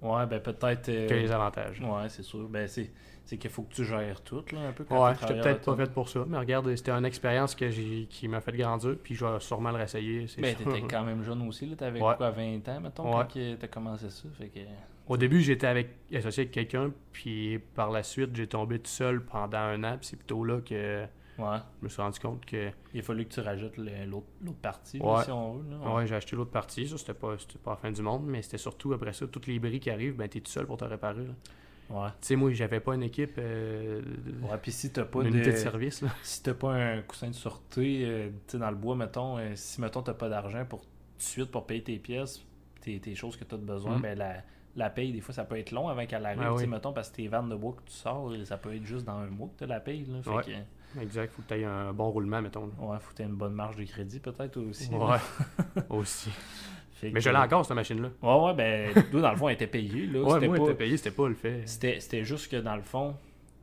Ouais, 0.00 0.26
ben 0.26 0.38
peut-être. 0.40 0.88
euh, 0.90 1.08
que 1.08 1.14
les 1.14 1.32
avantages. 1.32 1.80
Ouais, 1.80 2.08
c'est 2.08 2.22
sûr. 2.22 2.48
Ben 2.48 2.68
c'est 2.68 2.90
c'est 3.24 3.36
qu'il 3.36 3.50
faut 3.50 3.62
que 3.64 3.74
tu 3.74 3.84
gères 3.84 4.22
tout, 4.22 4.42
là, 4.52 4.68
un 4.68 4.72
peu. 4.72 4.84
quand 4.84 5.04
Ouais, 5.04 5.14
travailleur 5.14 5.44
peut-être 5.44 5.64
pas 5.64 5.76
fait 5.76 5.92
pour 5.92 6.08
ça, 6.08 6.24
mais 6.26 6.38
regarde, 6.38 6.74
c'était 6.76 6.92
une 6.92 7.04
expérience 7.04 7.54
que 7.54 7.68
j'ai 7.68 8.06
qui 8.08 8.26
m'a 8.26 8.40
fait 8.40 8.52
grandir, 8.56 8.96
puis 9.02 9.14
je 9.16 9.26
vais 9.26 9.38
sûrement 9.40 9.70
le 9.70 9.76
réessayer. 9.76 10.26
c'est 10.28 10.40
Ben, 10.40 10.54
t'étais 10.54 10.80
quand 10.88 11.02
même 11.04 11.22
jeune 11.22 11.46
aussi, 11.46 11.66
là. 11.66 11.76
T'avais 11.76 12.00
Ouais. 12.00 12.14
quoi, 12.16 12.30
20 12.30 12.66
ans, 12.68 12.80
mettons, 12.80 13.18
Ouais. 13.18 13.24
quand 13.30 13.56
t'as 13.60 13.66
commencé 13.68 14.08
ça? 14.08 14.28
Fait 14.38 14.48
que. 14.48 14.60
Au 15.08 15.16
début, 15.16 15.40
j'étais 15.40 15.66
avec, 15.66 15.88
associé 16.14 16.42
avec 16.42 16.50
quelqu'un, 16.52 16.92
puis 17.12 17.58
par 17.74 17.90
la 17.90 18.02
suite, 18.02 18.34
j'ai 18.36 18.46
tombé 18.46 18.78
tout 18.78 18.90
seul 18.90 19.24
pendant 19.24 19.58
un 19.58 19.82
an, 19.84 19.96
puis 19.98 20.06
c'est 20.06 20.16
plutôt 20.16 20.44
là 20.44 20.60
que 20.60 21.04
Ouais. 21.38 21.56
je 21.80 21.84
me 21.84 21.88
suis 21.88 22.02
rendu 22.02 22.18
compte 22.18 22.44
que 22.44 22.70
Il 22.92 22.98
a 23.00 23.02
fallu 23.02 23.24
que 23.24 23.32
tu 23.34 23.40
rajoutes 23.40 23.76
l'autre 23.76 24.58
partie, 24.60 24.98
là, 24.98 25.04
Ouais. 25.18 25.24
si 25.24 25.30
on 25.30 25.54
veut. 25.54 25.70
Là. 25.70 25.94
ouais, 25.94 26.06
j'ai 26.06 26.14
acheté 26.16 26.34
l'autre 26.36 26.50
partie. 26.50 26.88
Ça, 26.88 26.98
c'était 26.98 27.14
pas, 27.14 27.36
la 27.66 27.76
fin 27.76 27.92
du 27.92 28.02
monde, 28.02 28.24
mais 28.26 28.42
c'était 28.42 28.58
surtout 28.58 28.92
après 28.92 29.12
ça, 29.12 29.26
toutes 29.28 29.46
les 29.46 29.58
bris 29.60 29.78
qui 29.80 29.88
arrivent, 29.90 30.16
ben 30.16 30.28
t'es 30.28 30.40
tout 30.40 30.50
seul 30.50 30.66
pour 30.66 30.76
te 30.78 30.84
réparer. 30.84 31.24
là. 31.24 31.32
Ouais. 31.90 32.08
Tu 32.20 32.26
sais, 32.26 32.36
moi, 32.36 32.52
j'avais 32.52 32.80
pas 32.80 32.94
une 32.96 33.04
équipe, 33.04 33.36
euh, 33.38 34.02
Ouais, 34.42 34.58
puis 34.60 34.72
si 34.72 34.92
t'as 34.92 35.04
pas 35.04 35.20
une 35.22 35.30
de. 35.30 35.34
unité 35.36 35.52
de 35.52 35.56
service. 35.56 36.02
Là. 36.02 36.08
Si 36.22 36.42
t'as 36.42 36.52
pas 36.54 36.74
un 36.74 37.00
coussin 37.02 37.28
de 37.28 37.34
sûreté, 37.34 38.02
euh, 38.04 38.28
tu 38.46 38.52
sais, 38.52 38.58
dans 38.58 38.70
le 38.70 38.76
bois, 38.76 38.94
mettons, 38.96 39.38
euh, 39.38 39.52
si, 39.54 39.80
mettons, 39.80 40.02
t'as 40.02 40.12
pas 40.14 40.28
d'argent 40.28 40.66
pour 40.68 40.82
tout 40.82 40.86
de 41.18 41.22
suite 41.22 41.50
pour 41.50 41.66
payer 41.66 41.82
tes 41.82 41.98
pièces, 41.98 42.44
tes, 42.82 42.98
tes 43.00 43.14
choses 43.14 43.36
que 43.38 43.44
t'as 43.44 43.56
de 43.56 43.62
besoin, 43.64 43.94
Mhm. 43.96 44.02
ben 44.02 44.18
la, 44.18 44.42
la 44.78 44.90
paye, 44.90 45.12
des 45.12 45.20
fois, 45.20 45.34
ça 45.34 45.44
peut 45.44 45.58
être 45.58 45.70
long 45.72 45.88
avant 45.88 46.06
qu'elle 46.06 46.24
arrive, 46.24 46.40
Ah 46.42 46.48
tu 46.56 46.62
oui. 46.62 46.66
mettons, 46.66 46.92
parce 46.92 47.10
que 47.10 47.16
tes 47.16 47.28
vannes 47.28 47.48
de 47.48 47.56
bois 47.56 47.72
que 47.76 47.82
tu 47.90 47.96
sors, 47.96 48.32
ça 48.44 48.56
peut 48.56 48.74
être 48.74 48.84
juste 48.84 49.04
dans 49.06 49.18
un 49.18 49.26
mois 49.26 49.48
que 49.48 49.58
t'as 49.60 49.66
la 49.66 49.80
paye, 49.80 50.04
là. 50.06 50.22
Fait 50.22 50.30
Ouais. 50.30 50.42
que, 50.94 51.00
Exact, 51.02 51.30
faut 51.32 51.42
que 51.42 51.48
tu 51.48 51.54
aies 51.60 51.64
un 51.64 51.92
bon 51.92 52.08
roulement, 52.10 52.40
mettons. 52.40 52.66
là. 52.66 52.72
ouais, 52.86 52.96
faut 53.00 53.10
que 53.10 53.16
t'aies 53.16 53.24
une 53.24 53.34
bonne 53.36 53.52
marge 53.54 53.76
de 53.76 53.84
crédit, 53.84 54.20
peut-être, 54.20 54.56
aussi. 54.58 54.88
Ouais, 54.94 55.16
aussi. 55.90 56.30
Fait 56.92 57.08
Mais 57.08 57.14
que- 57.14 57.20
je 57.20 57.30
l'ai 57.30 57.36
encore, 57.36 57.64
cette 57.64 57.76
machine-là. 57.76 58.08
Ouais, 58.22 58.44
ouais, 58.46 58.54
ben, 58.54 59.04
nous, 59.12 59.20
dans 59.20 59.30
le 59.30 59.36
fond, 59.36 59.48
elle 59.48 59.54
était 59.54 59.66
payée, 59.66 60.06
là. 60.06 60.20
Ouais, 60.22 60.32
C'était 60.34 60.48
moi, 60.48 60.58
pas- 60.58 60.66
t'as 60.66 60.74
payé, 60.74 60.96
c'était 60.96 61.10
pas 61.10 61.28
le 61.28 61.34
fait. 61.34 61.62
C'était 61.66 62.24
juste 62.24 62.50
que 62.50 62.56
dans 62.56 62.74
le 62.76 62.82
fond, 62.82 63.14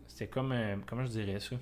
c'était 0.08 0.28
comme. 0.28 0.52
euh, 0.52 0.76
comment 0.86 1.04
je 1.04 1.10
dirais 1.12 1.40
ça? 1.40 1.56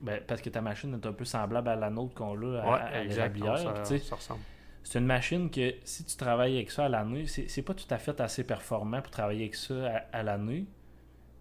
Ben, 0.00 0.20
Parce 0.26 0.40
que 0.40 0.48
ta 0.48 0.60
machine 0.62 0.94
est 0.94 1.06
un 1.06 1.12
peu 1.12 1.24
semblable 1.26 1.68
à 1.68 1.76
la 1.76 1.90
nôtre 1.90 2.14
qu'on 2.14 2.30
a 2.32 2.60
à, 2.60 2.72
Ouais, 2.72 2.80
à 2.80 3.04
exact. 3.04 3.36
l'érablière, 3.36 3.58
ça, 3.58 3.82
tu 3.82 3.84
sais. 3.84 3.98
ça 3.98 4.16
ressemble. 4.16 4.40
C'est 4.82 4.98
une 4.98 5.06
machine 5.06 5.50
que 5.50 5.74
si 5.84 6.04
tu 6.04 6.16
travailles 6.16 6.56
avec 6.56 6.70
ça 6.70 6.86
à 6.86 6.88
l'année, 6.88 7.26
c'est 7.26 7.62
pas 7.62 7.74
tout 7.74 7.86
à 7.90 7.98
fait 7.98 8.18
assez 8.20 8.44
performant 8.44 9.00
pour 9.02 9.10
travailler 9.10 9.42
avec 9.42 9.54
ça 9.54 9.74
à, 10.12 10.18
à 10.18 10.22
l'année. 10.22 10.64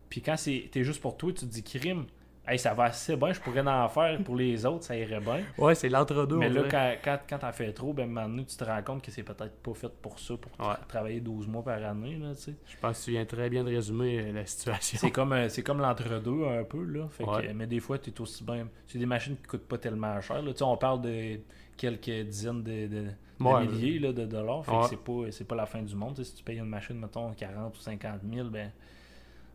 Puis 0.10 0.22
quand 0.22 0.38
c'est- 0.38 0.70
t'es 0.72 0.84
juste 0.84 1.02
pour 1.02 1.18
toi, 1.18 1.32
tu 1.32 1.42
te 1.42 1.52
dis 1.52 1.64
crime, 1.64 2.06
hey, 2.48 2.58
ça 2.58 2.74
va 2.74 2.86
assez 2.86 3.16
bien, 3.16 3.32
je 3.32 3.40
pourrais 3.40 3.62
en 3.66 3.88
faire 3.90 4.20
pour 4.24 4.36
les 4.36 4.66
autres, 4.66 4.84
ça 4.84 4.98
irait 4.98 5.20
bien. 5.20 5.42
Ouais, 5.58 5.76
c'est 5.76 5.88
l'entre-deux. 5.88 6.38
Mais 6.38 6.50
là, 6.50 6.64
quand, 6.70 6.94
quand, 7.04 7.20
quand 7.30 7.38
t'en 7.40 7.52
fais 7.52 7.72
trop, 7.74 7.94
ben, 7.94 8.12
donné, 8.14 8.44
tu 8.46 8.58
te 8.58 8.64
rends 8.64 8.82
compte 8.82 9.04
que 9.04 9.12
c'est 9.12 9.22
peut-être 9.24 9.56
pas 9.62 9.74
fait 9.76 9.90
pour 10.02 10.18
ça, 10.20 10.36
pour 10.36 10.52
Ouais. 10.68 10.76
travailler 10.88 11.20
12 11.22 11.48
mois 11.48 11.64
par 11.64 11.82
année, 11.84 12.18
là, 12.18 12.34
tu 12.36 12.42
sais. 12.42 12.56
Je 12.66 12.76
pense 12.78 13.00
que 13.00 13.06
tu 13.06 13.12
viens 13.12 13.26
très 13.26 13.50
bien 13.52 13.64
de 13.64 13.70
résumer 13.70 14.20
euh, 14.20 14.32
la 14.34 14.46
situation. 14.48 14.98
C'est 15.00 15.12
comme, 15.12 15.34
euh, 15.34 15.48
c'est 15.48 15.62
comme 15.64 15.80
l'entre-deux 15.80 16.46
un 16.46 16.64
peu, 16.64 16.84
là. 16.84 17.08
Fait 17.10 17.24
que, 17.24 17.54
mais 17.54 17.68
des 17.68 17.80
fois, 17.80 18.00
tu 18.00 18.10
es 18.10 18.22
aussi 18.22 18.44
bien. 18.44 18.68
C'est 18.88 18.98
des 19.00 19.06
machines 19.06 19.38
qui 19.38 19.44
coûtent 19.48 19.68
pas 19.68 19.78
tellement 19.78 20.20
cher. 20.22 20.42
Là. 20.42 20.52
On 20.62 20.78
parle 20.78 21.02
de 21.04 21.40
quelques 21.80 22.28
dizaines 22.28 22.62
de, 22.64 22.88
de, 22.88 23.02
de 23.06 23.10
Ouais, 23.44 23.66
milliers 23.66 24.00
là, 24.00 24.12
de 24.12 24.26
dollars. 24.26 24.66
Fait 24.66 24.72
Ouais. 24.72 24.82
que 24.84 24.88
c'est 24.90 25.04
pas, 25.04 25.32
c'est 25.32 25.48
pas 25.48 25.56
la 25.56 25.66
fin 25.66 25.82
du 25.82 25.96
monde. 25.96 26.22
Si 26.22 26.36
tu 26.36 26.44
payes 26.44 26.60
une 26.60 26.66
machine, 26.66 26.98
mettons, 27.00 27.32
40 27.34 27.76
ou 27.76 27.80
50 27.80 28.22
000, 28.32 28.50
ben, 28.50 28.72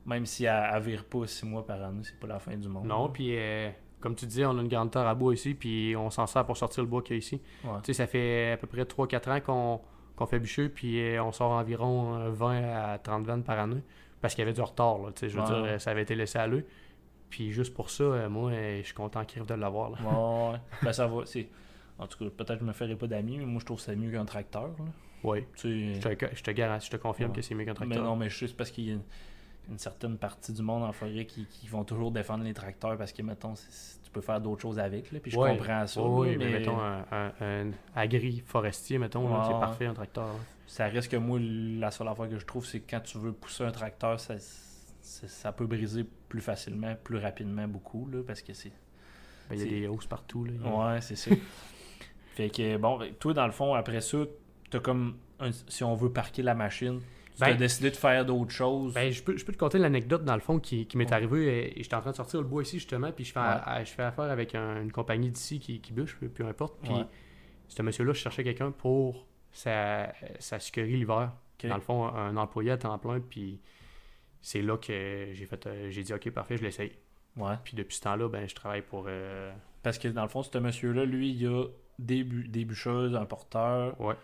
même 0.06 0.26
si 0.26 0.44
elle, 0.46 0.70
elle 0.72 0.82
vire 0.82 1.04
pas 1.04 1.26
6 1.26 1.44
mois 1.46 1.66
par 1.66 1.82
année, 1.82 2.00
c'est 2.02 2.18
pas 2.18 2.26
la 2.26 2.38
fin 2.38 2.56
du 2.56 2.68
monde. 2.68 2.86
Non, 2.86 3.08
puis 3.10 3.36
euh, 3.36 3.70
comme 4.00 4.14
tu 4.14 4.26
dis, 4.26 4.44
on 4.44 4.56
a 4.58 4.62
une 4.62 4.68
grande 4.68 4.90
terre 4.90 5.06
à 5.06 5.14
bois 5.14 5.34
ici, 5.34 5.54
puis 5.54 5.94
on 5.96 6.10
s'en 6.10 6.26
sert 6.26 6.44
pour 6.44 6.56
sortir 6.56 6.82
le 6.82 6.88
bois 6.88 7.02
qu'il 7.02 7.16
y 7.16 7.16
a 7.16 7.18
ici. 7.18 7.40
Ouais. 7.64 7.70
Tu 7.82 7.86
sais, 7.86 7.92
ça 7.94 8.06
fait 8.06 8.52
à 8.52 8.56
peu 8.56 8.66
près 8.66 8.82
3-4 8.84 9.30
ans 9.30 9.40
qu'on 9.40 9.80
qu'on 10.16 10.26
fait 10.26 10.38
bûcher, 10.38 10.68
puis 10.68 11.00
euh, 11.00 11.22
on 11.24 11.32
sort 11.32 11.50
environ 11.50 12.14
euh, 12.20 12.30
20 12.30 12.62
à 12.92 12.98
30 12.98 13.24
vannes 13.26 13.42
par 13.42 13.58
année, 13.58 13.82
parce 14.20 14.32
qu'il 14.34 14.42
y 14.42 14.46
avait 14.46 14.52
du 14.52 14.60
retard, 14.62 14.98
là, 14.98 15.08
je 15.20 15.26
veux 15.26 15.42
dire, 15.44 15.64
euh, 15.64 15.78
ça 15.80 15.90
avait 15.90 16.02
été 16.02 16.14
laissé 16.14 16.38
à 16.38 16.46
l'eux. 16.46 16.64
Puis 17.30 17.50
juste 17.50 17.74
pour 17.74 17.90
ça, 17.90 18.04
euh, 18.04 18.28
moi, 18.28 18.52
euh, 18.52 18.78
je 18.78 18.84
suis 18.84 18.94
content 18.94 19.18
en 19.20 19.24
crève 19.24 19.44
de 19.44 19.54
l'avoir. 19.54 19.90
là. 19.90 19.96
Ouais, 20.04 20.52
ouais. 20.52 20.58
ben, 20.82 20.92
ça 20.92 21.08
va. 21.08 21.26
C'est... 21.26 21.48
En 21.98 22.06
tout 22.06 22.18
cas, 22.18 22.24
peut-être 22.30 22.54
que 22.54 22.60
je 22.60 22.64
me 22.64 22.72
ferai 22.72 22.96
pas 22.96 23.06
d'amis, 23.06 23.38
mais 23.38 23.46
moi, 23.46 23.60
je 23.60 23.64
trouve 23.66 23.78
que 23.78 23.84
c'est 23.84 23.94
mieux 23.96 24.10
qu'un 24.10 24.24
tracteur. 24.24 24.68
Là. 24.68 24.84
Oui, 25.22 25.44
Tu 25.56 25.94
je 25.94 26.00
te, 26.08 26.26
je 26.34 26.42
te 26.42 26.50
garantis, 26.50 26.86
je 26.86 26.90
te 26.90 26.96
confirme 26.96 27.30
Ouais. 27.30 27.36
que 27.36 27.42
c'est 27.42 27.54
mieux 27.54 27.64
qu'un 27.64 27.70
Mais 27.72 27.76
tracteur. 27.76 28.04
non, 28.04 28.16
mais 28.16 28.28
je 28.28 28.46
sais, 28.46 28.52
parce 28.54 28.70
qu'il 28.70 28.84
y 28.84 28.90
a 28.90 28.94
une, 28.94 29.02
une 29.70 29.78
certaine 29.78 30.18
partie 30.18 30.52
du 30.52 30.60
monde 30.60 30.82
en 30.82 30.92
forêt 30.92 31.24
qui, 31.24 31.46
qui 31.46 31.66
vont 31.68 31.84
toujours 31.84 32.10
défendre 32.10 32.44
les 32.44 32.52
tracteurs 32.52 32.98
parce 32.98 33.12
que, 33.12 33.22
mettons, 33.22 33.54
tu 33.54 34.10
peux 34.12 34.20
faire 34.20 34.40
d'autres 34.40 34.60
choses 34.60 34.78
avec. 34.78 35.10
Là, 35.12 35.20
puis 35.20 35.30
je 35.30 35.38
Ouais. 35.38 35.56
comprends 35.56 35.86
ça. 35.86 36.02
oui, 36.02 36.36
mais, 36.36 36.50
mettons 36.50 36.78
un, 36.78 37.04
un, 37.10 37.32
un 37.40 37.70
agri-forestier, 37.94 38.98
mettons, 38.98 39.26
c'est 39.44 39.52
parfait 39.52 39.86
un 39.86 39.94
tracteur. 39.94 40.26
là. 40.26 40.34
Ça 40.66 40.86
reste 40.88 41.10
que 41.10 41.16
moi, 41.16 41.38
la 41.40 41.90
seule 41.90 42.08
affaire 42.08 42.28
que 42.28 42.38
je 42.38 42.44
trouve, 42.46 42.66
c'est 42.66 42.80
que 42.80 42.90
quand 42.90 43.00
tu 43.00 43.18
veux 43.18 43.32
pousser 43.32 43.64
un 43.64 43.70
tracteur, 43.70 44.18
ça, 44.18 44.34
ça 45.00 45.52
peut 45.52 45.66
briser 45.66 46.04
plus 46.28 46.40
facilement, 46.40 46.94
plus 47.02 47.18
rapidement, 47.18 47.68
beaucoup. 47.68 48.08
Là, 48.10 48.22
parce 48.26 48.42
que 48.42 48.52
c'est. 48.52 48.72
Ben, 49.48 49.58
Il 49.58 49.60
y 49.60 49.76
a 49.76 49.80
des 49.80 49.86
hausses 49.88 50.06
partout. 50.06 50.44
Là. 50.44 50.52
Ouais, 50.94 51.00
c'est 51.00 51.16
ça. 51.16 51.30
fait 52.34 52.50
que, 52.50 52.76
bon, 52.76 52.98
toi, 53.18 53.32
dans 53.34 53.46
le 53.46 53.52
fond, 53.52 53.74
après 53.74 54.00
ça, 54.00 54.18
t'as 54.70 54.80
comme. 54.80 55.16
un- 55.40 55.50
si 55.68 55.82
on 55.82 55.94
veut 55.94 56.12
parquer 56.12 56.42
la 56.42 56.54
machine, 56.54 57.00
tu 57.00 57.40
Ben- 57.40 57.48
as 57.48 57.54
décidé 57.54 57.90
de 57.90 57.96
faire 57.96 58.24
d'autres 58.24 58.52
choses. 58.52 58.94
Ben, 58.94 59.10
je, 59.10 59.20
peux, 59.22 59.36
je 59.36 59.44
peux 59.44 59.52
te 59.52 59.58
conter 59.58 59.78
l'anecdote 59.78 60.24
dans 60.24 60.34
le 60.36 60.40
fond 60.40 60.60
qui, 60.60 60.86
qui 60.86 60.96
m'est 60.96 61.06
Ouais. 61.06 61.12
arrivée. 61.12 61.76
et 61.78 61.82
J'étais 61.82 61.96
en 61.96 62.00
train 62.00 62.12
de 62.12 62.16
sortir 62.16 62.40
le 62.40 62.46
bois 62.46 62.62
ici 62.62 62.76
justement, 62.78 63.10
puis 63.10 63.24
je 63.24 63.32
fais, 63.32 63.40
Ouais. 63.40 63.46
à- 63.46 63.82
je 63.84 63.90
fais 63.90 64.04
affaire 64.04 64.26
avec 64.30 64.54
un- 64.54 64.80
une 64.82 64.92
compagnie 64.92 65.30
d'ici 65.30 65.58
qui, 65.58 65.80
qui 65.80 65.92
bûche, 65.92 66.16
peu, 66.16 66.46
importe. 66.46 66.78
Puis 66.82 66.92
Ouais. 66.92 67.04
ce 67.66 67.82
monsieur-là, 67.82 68.12
je 68.12 68.18
cherchais 68.20 68.44
quelqu'un 68.44 68.70
pour 68.70 69.26
sa, 69.50 70.12
sa 70.38 70.60
sucrerie 70.60 70.96
l'hiver. 70.96 71.32
Ok. 71.58 71.68
Dans 71.68 71.74
le 71.74 71.80
fond, 71.80 72.06
un 72.06 72.36
employé 72.36 72.70
à 72.70 72.76
temps 72.78 72.96
plein, 72.98 73.18
puis 73.20 73.60
c'est 74.40 74.62
là 74.62 74.76
que 74.76 75.28
j'ai 75.32 75.46
fait, 75.46 75.66
euh, 75.66 75.90
j'ai 75.90 76.02
dit 76.04 76.14
ok 76.14 76.30
parfait, 76.30 76.56
je 76.56 76.62
l'essaye. 76.62 76.92
Ouais. 77.36 77.54
Puis 77.64 77.74
depuis 77.74 77.96
ce 77.96 78.02
temps-là, 78.02 78.28
ben 78.28 78.48
je 78.48 78.54
travaille 78.54 78.82
pour. 78.82 79.06
euh, 79.08 79.52
Parce 79.82 79.98
que 79.98 80.06
dans 80.08 80.22
le 80.22 80.28
fond, 80.28 80.42
ce 80.44 80.56
monsieur-là, 80.58 81.04
lui, 81.04 81.30
il 81.32 81.46
a 81.48 81.64
des, 81.98 82.24
bu- 82.24 82.48
des 82.48 82.64
bûcheuses, 82.64 83.14
un 83.14 83.24
porteur, 83.24 84.00
ouais, 84.00 84.14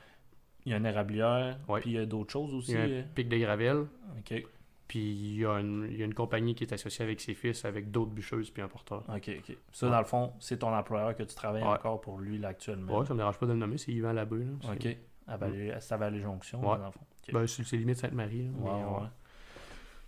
il 0.66 0.72
y 0.72 0.74
a 0.74 0.78
une 0.78 0.86
érablière, 0.86 1.58
Ouais. 1.68 1.80
puis 1.80 1.90
il 1.90 1.94
y 1.94 1.98
a 1.98 2.06
d'autres 2.06 2.32
choses 2.32 2.52
aussi. 2.54 2.72
il 2.72 2.78
y 2.78 2.80
a 2.80 2.82
un 2.82 2.88
euh. 2.88 3.02
pic 3.14 3.28
de 3.28 3.38
gravel, 3.38 3.86
Ok, 4.18 4.44
puis 4.88 4.98
il 5.00 5.38
y, 5.40 5.46
a 5.46 5.52
une, 5.60 5.86
il 5.90 5.96
y 5.98 6.02
a 6.02 6.04
une 6.04 6.14
compagnie 6.14 6.54
qui 6.56 6.64
est 6.64 6.72
associée 6.72 7.04
avec 7.04 7.20
ses 7.20 7.34
fils, 7.34 7.64
avec 7.64 7.90
d'autres 7.92 8.10
bûcheuses 8.10 8.50
puis 8.50 8.60
un 8.62 8.68
porteur. 8.68 9.04
ok, 9.08 9.30
ok. 9.38 9.56
Ça, 9.72 9.86
Ouais. 9.86 9.92
dans 9.92 9.98
le 10.00 10.04
fond, 10.04 10.32
c'est 10.40 10.58
ton 10.58 10.74
employeur 10.74 11.14
que 11.16 11.22
tu 11.22 11.34
travailles 11.34 11.62
encore 11.62 12.00
pour 12.00 12.18
lui, 12.18 12.38
là, 12.38 12.48
actuellement. 12.48 12.98
Ouais, 12.98 13.06
ça 13.06 13.14
me 13.14 13.18
dérange 13.18 13.38
pas 13.38 13.46
de 13.46 13.52
le 13.52 13.58
nommer, 13.58 13.78
c'est 13.78 13.92
Yvan 13.92 14.12
Labeu. 14.12 14.40
Là, 14.40 14.72
Ok. 14.72 14.96
À 15.28 15.36
Vallée, 15.36 15.72
Vallée-Jonction, 15.90 16.60
Ouais. 16.60 16.78
dans 16.78 16.86
le 16.86 16.90
fond. 16.90 17.00
Ok. 17.28 17.32
Ben, 17.32 17.46
c'est 17.46 17.76
limite 17.76 17.98
Sainte-Marie. 17.98 18.48
Ouais. 18.58 18.70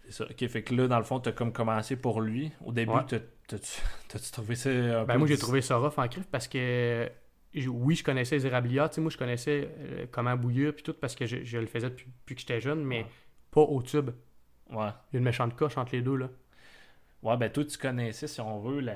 C'est 0.05 0.13
ça. 0.13 0.25
Ok, 0.29 0.47
fait 0.49 0.63
que 0.65 0.75
là, 0.75 0.89
dans 0.89 0.99
le 0.99 1.05
fond, 1.05 1.21
t'as 1.21 1.31
comme 1.31 1.53
commencé 1.53 1.95
pour 1.95 2.21
lui. 2.21 2.51
Au 2.65 2.73
début, 2.73 2.91
Ouais. 2.91 3.05
t'as-tu 3.47 4.33
trouvé 4.33 4.57
ça 4.57 4.69
un 4.71 5.05
Ben, 5.05 5.13
peu 5.15 5.19
moi, 5.21 5.29
j'ai 5.29 5.39
trouvé 5.39 5.61
ça 5.63 5.77
rough 5.77 5.97
en 5.97 6.09
crif 6.09 6.27
parce 6.27 6.49
que 6.49 7.09
oui, 7.69 7.95
je 7.97 8.05
connaissais 8.05 8.37
les 8.37 8.47
érablières. 8.47 8.89
Tu 8.91 8.97
sais, 8.97 9.01
moi, 9.01 9.11
je 9.11 9.19
connaissais 9.19 9.69
euh, 9.79 10.07
comment 10.11 10.37
bouillir 10.37 10.75
puis 10.75 10.83
tout 10.83 10.95
parce 10.95 11.15
que 11.15 11.27
je, 11.27 11.45
je 11.45 11.59
le 11.59 11.67
faisais 11.67 11.91
depuis, 11.91 12.07
depuis 12.07 12.35
que 12.35 12.41
j'étais 12.41 12.61
jeune, 12.61 12.83
mais 12.85 13.01
Ouais. 13.03 13.07
pas 13.51 13.61
au 13.61 13.83
tube. 13.83 14.11
Ouais. 14.71 14.89
Il 15.11 15.15
y 15.15 15.17
a 15.17 15.19
une 15.19 15.25
méchante 15.25 15.55
coche 15.57 15.77
entre 15.77 15.93
les 15.95 16.03
deux. 16.03 16.17
Là. 16.17 16.31
Ouais, 17.23 17.37
ben 17.37 17.51
toi, 17.51 17.65
tu 17.65 17.77
connaissais, 17.79 18.27
si 18.27 18.41
on 18.41 18.59
veut, 18.61 18.81
la- 18.81 18.95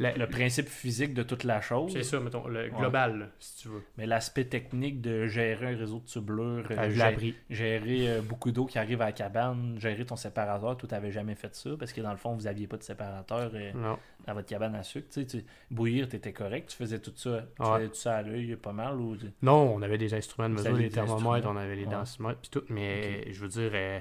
La- 0.00 0.16
le 0.16 0.26
principe 0.26 0.66
physique 0.68 1.14
de 1.14 1.22
toute 1.22 1.44
la 1.44 1.60
chose. 1.60 1.92
C'est 1.92 2.02
ça, 2.02 2.18
mettons, 2.18 2.48
le 2.48 2.68
global, 2.70 3.30
si 3.38 3.58
tu 3.62 3.68
veux. 3.68 3.82
Mais 3.98 4.06
l'aspect 4.06 4.46
technique 4.46 5.00
de 5.00 5.26
gérer 5.28 5.74
un 5.74 5.76
réseau 5.76 6.00
de 6.00 6.06
tubulure, 6.06 6.64
euh, 6.70 7.00
appris. 7.00 7.34
gérer 7.50 8.08
euh, 8.08 8.22
beaucoup 8.22 8.50
d'eau 8.50 8.64
qui 8.66 8.78
arrive 8.78 9.02
à 9.02 9.06
la 9.06 9.12
cabane, 9.12 9.76
gérer 9.78 10.04
ton 10.06 10.16
séparateur, 10.16 10.76
toi, 10.76 10.88
t'avais 10.88 11.12
jamais 11.12 11.34
fait 11.34 11.54
ça 11.54 11.70
parce 11.78 11.92
que 11.92 12.00
dans 12.00 12.10
le 12.12 12.16
fond, 12.16 12.34
vous 12.34 12.46
aviez 12.46 12.66
pas 12.66 12.78
de 12.78 12.82
séparateur 12.82 13.50
euh, 13.54 13.72
dans 14.26 14.34
votre 14.34 14.48
cabane 14.48 14.74
à 14.74 14.82
sucre. 14.82 15.08
Tu 15.12 15.20
sais, 15.20 15.26
tu- 15.26 15.44
bouillir, 15.70 16.08
t'étais 16.08 16.32
correct, 16.32 16.70
tu 16.70 16.76
faisais 16.76 16.98
tout 16.98 17.12
ça, 17.14 17.44
tu 17.56 17.62
Ouais. 17.62 17.76
faisais 17.76 17.88
tout 17.88 17.94
ça 17.94 18.16
à 18.16 18.22
l'œil 18.22 18.56
pas 18.56 18.72
mal 18.72 18.94
ou 18.98 19.16
non, 19.42 19.74
on 19.74 19.82
avait 19.82 19.98
des 19.98 20.14
instruments 20.14 20.48
de 20.48 20.54
mesure, 20.54 20.76
des 20.78 20.88
thermomètres, 20.88 21.46
on 21.46 21.56
avait 21.56 21.76
les 21.76 21.84
Ouais. 21.84 21.90
densimètres 21.92 22.40
puis 22.40 22.50
tout, 22.50 22.62
mais 22.70 23.30
je 23.32 23.40
veux 23.40 23.48
dire, 23.48 23.70
euh, 23.74 24.00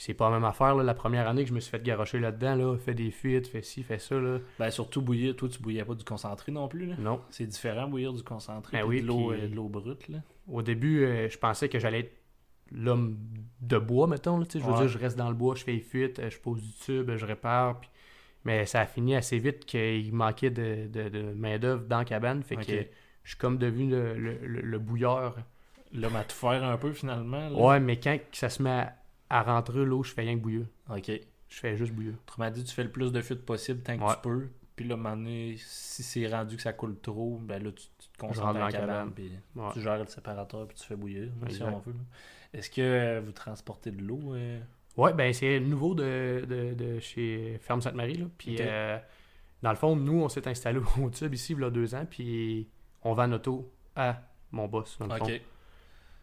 c'est 0.00 0.14
pas 0.14 0.28
la 0.30 0.36
même 0.36 0.44
affaire. 0.44 0.74
Là. 0.74 0.82
La 0.82 0.94
première 0.94 1.28
année 1.28 1.42
que 1.44 1.48
je 1.50 1.54
me 1.54 1.60
suis 1.60 1.70
fait 1.70 1.82
garocher 1.82 2.18
là-dedans, 2.18 2.54
là, 2.56 2.76
fait 2.78 2.94
des 2.94 3.10
fuites, 3.10 3.46
fait 3.46 3.62
ci, 3.62 3.82
fait 3.82 3.98
ça. 3.98 4.16
Là. 4.16 4.38
Ben 4.58 4.70
surtout 4.70 5.02
bouillir, 5.02 5.36
toi 5.36 5.48
tu 5.48 5.60
bouillais 5.60 5.84
pas 5.84 5.94
du 5.94 6.04
concentré 6.04 6.50
non 6.52 6.68
plus 6.68 6.86
là. 6.86 6.94
Non. 6.98 7.20
C'est 7.30 7.46
différent 7.46 7.86
bouillir 7.88 8.12
du 8.12 8.22
concentré 8.22 8.78
Ben 8.78 8.86
oui, 8.86 9.02
de 9.02 9.06
l'eau 9.06 9.30
puis- 9.30 9.40
euh, 9.40 9.48
de 9.48 9.54
l'eau 9.54 9.68
brute 9.68 10.08
là. 10.08 10.18
Au 10.48 10.62
début, 10.62 11.04
euh, 11.04 11.28
je 11.28 11.38
pensais 11.38 11.68
que 11.68 11.78
j'allais 11.78 12.00
être 12.00 12.16
l'homme 12.72 13.18
de 13.60 13.78
bois, 13.78 14.06
mettons. 14.06 14.38
là, 14.38 14.46
je 14.52 14.58
veux 14.58 14.70
Ouais. 14.72 14.78
dire, 14.78 14.88
je 14.88 14.98
reste 14.98 15.16
dans 15.18 15.28
le 15.28 15.34
bois, 15.34 15.54
je 15.54 15.64
fais 15.64 15.72
les 15.72 15.80
fuites, 15.80 16.18
euh, 16.18 16.30
je 16.30 16.38
pose 16.38 16.62
du 16.62 16.72
tube, 16.74 17.10
je 17.16 17.26
répare. 17.26 17.80
puis- 17.80 17.90
Mais 18.44 18.64
ça 18.64 18.80
a 18.80 18.86
fini 18.86 19.14
assez 19.14 19.38
vite 19.38 19.66
qu'il 19.66 20.14
manquait 20.14 20.48
de, 20.50 20.86
de, 20.86 21.08
de 21.10 21.22
main-d'œuvre 21.34 21.84
dans 21.86 21.98
la 21.98 22.04
cabane. 22.06 22.42
Fait 22.42 22.56
que 22.56 22.62
je 23.22 23.30
suis 23.30 23.38
comme 23.38 23.58
devenu 23.58 23.90
le, 23.90 24.14
le, 24.18 24.38
le- 24.46 24.60
le 24.62 24.78
bouilleur. 24.78 25.36
L'homme 25.92 26.16
à 26.16 26.24
tout 26.24 26.36
faire 26.36 26.64
un 26.64 26.76
peu 26.78 26.92
finalement. 26.92 27.48
Là. 27.50 27.52
Ouais, 27.54 27.80
mais 27.80 27.98
quand 28.00 28.16
ça 28.32 28.48
se 28.48 28.62
met 28.62 28.70
à, 28.70 28.94
à 29.30 29.42
rentrer 29.42 29.84
l'eau, 29.84 30.02
je 30.02 30.12
fais 30.12 30.22
rien 30.22 30.36
que 30.36 30.42
bouillir. 30.42 30.66
Ok. 30.90 31.10
Je 31.48 31.58
fais 31.58 31.76
juste 31.76 31.92
bouillir. 31.92 32.14
Autrement 32.26 32.50
dit, 32.50 32.62
tu 32.64 32.74
fais 32.74 32.84
le 32.84 32.90
plus 32.90 33.10
de 33.12 33.20
fuites 33.22 33.44
possible 33.46 33.80
tant 33.82 33.96
que 33.96 34.02
Ouais. 34.04 34.14
tu 34.14 34.20
peux. 34.22 34.48
Puis 34.76 34.86
là, 34.88 34.94
à 34.94 34.98
un 34.98 35.00
moment 35.00 35.16
donné, 35.16 35.56
si 35.58 36.02
c'est 36.02 36.26
rendu 36.28 36.56
que 36.56 36.62
ça 36.62 36.72
coule 36.72 36.98
trop, 37.00 37.38
ben 37.42 37.62
là, 37.62 37.70
tu, 37.72 37.84
tu 37.98 38.08
te 38.08 38.18
concentres 38.18 38.54
dans 38.54 38.64
la 38.64 38.70
cabane, 38.72 38.86
cabane. 38.88 39.12
puis 39.12 39.30
Ouais. 39.56 39.68
tu 39.72 39.80
gères 39.80 39.98
le 39.98 40.06
séparateur, 40.06 40.66
puis 40.66 40.76
tu 40.76 40.84
fais 40.86 40.96
bouillir, 40.96 41.28
si 41.48 41.62
on 41.62 41.78
veut. 41.80 41.94
Est-ce 42.52 42.70
que 42.70 42.80
euh, 42.80 43.20
vous 43.24 43.32
transportez 43.32 43.90
de 43.90 44.02
l'eau 44.02 44.34
euh? 44.34 44.60
Ouais, 44.96 45.12
ben 45.12 45.32
c'est 45.32 45.60
nouveau 45.60 45.94
de, 45.94 46.44
de, 46.48 46.74
de 46.74 46.98
chez 46.98 47.58
Ferme 47.60 47.80
Sainte-Marie. 47.80 48.26
Puis 48.38 48.56
euh, 48.60 48.98
dans 49.62 49.70
le 49.70 49.76
fond, 49.76 49.94
nous, 49.96 50.22
on 50.22 50.28
s'est 50.28 50.46
installé 50.48 50.78
au 51.00 51.10
tube 51.10 51.34
ici, 51.34 51.52
il 51.52 51.60
y 51.60 51.64
a 51.64 51.70
deux 51.70 51.94
ans, 51.94 52.06
puis 52.08 52.68
on 53.02 53.12
vend 53.14 53.28
notre 53.28 53.50
eau 53.50 53.72
à 53.94 54.20
mon 54.50 54.66
boss, 54.66 54.98
dans 54.98 55.06
le 55.06 55.16
fond. 55.16 55.26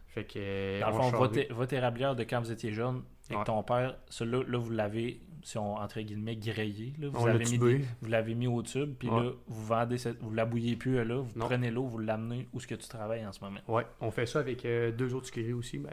Fait 0.08 0.24
que. 0.24 0.80
Dans 0.80 0.88
le 0.90 0.94
on 0.94 1.02
fond, 1.10 1.28
votre, 1.50 1.72
érablière 1.74 2.16
de 2.16 2.24
quand 2.24 2.40
vous 2.40 2.50
étiez 2.52 2.72
jeune, 2.72 3.02
avec 3.28 3.38
Ouais. 3.38 3.44
ton 3.44 3.62
père, 3.62 3.96
celui-là, 4.08 4.42
là, 4.48 4.58
vous 4.58 4.70
l'avez, 4.70 5.20
si 5.42 5.58
on, 5.58 5.76
entre 5.76 6.00
guillemets, 6.00 6.36
grillé. 6.36 6.94
Là, 6.98 7.08
vous 7.08 7.26
on 7.26 7.34
mis, 7.34 7.58
vous 8.00 8.08
l'avez 8.08 8.34
mis 8.34 8.46
au 8.46 8.62
tube, 8.62 8.94
puis 8.98 9.08
Ouais. 9.10 9.22
là, 9.22 9.30
vous 9.46 9.66
vendez 9.66 9.98
cette, 9.98 10.18
vous 10.22 10.32
la 10.32 10.46
bouillez 10.46 10.76
plus 10.76 11.04
là, 11.04 11.16
vous 11.16 11.38
Non. 11.38 11.46
prenez 11.46 11.70
l'eau, 11.70 11.84
vous 11.86 11.98
l'amenez 11.98 12.48
où 12.52 12.60
ce 12.60 12.66
que 12.66 12.74
tu 12.74 12.88
travailles 12.88 13.26
en 13.26 13.32
ce 13.32 13.44
moment. 13.44 13.60
Ouais, 13.68 13.84
on 14.00 14.10
fait 14.10 14.26
ça 14.26 14.38
avec 14.40 14.64
euh, 14.64 14.90
deux 14.92 15.14
autres 15.14 15.26
sucreries 15.26 15.52
aussi. 15.52 15.78
Ben. 15.78 15.90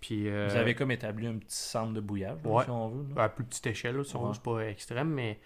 Puis. 0.00 0.28
euh, 0.28 0.48
Vous 0.50 0.56
avez 0.56 0.74
comme 0.74 0.90
établi 0.92 1.26
un 1.26 1.34
petit 1.38 1.56
centre 1.56 1.92
de 1.92 2.00
bouillage, 2.00 2.38
là, 2.44 2.50
Ouais. 2.50 2.64
si 2.64 2.70
on 2.70 2.88
veut. 2.88 3.04
à 3.20 3.28
plus 3.28 3.44
petite 3.44 3.66
échelle, 3.66 3.96
là, 3.96 4.04
si 4.04 4.14
on 4.16 4.26
veut, 4.28 4.34
c'est 4.34 4.42
pas 4.42 4.60
extrême, 4.68 5.08
mais 5.08 5.40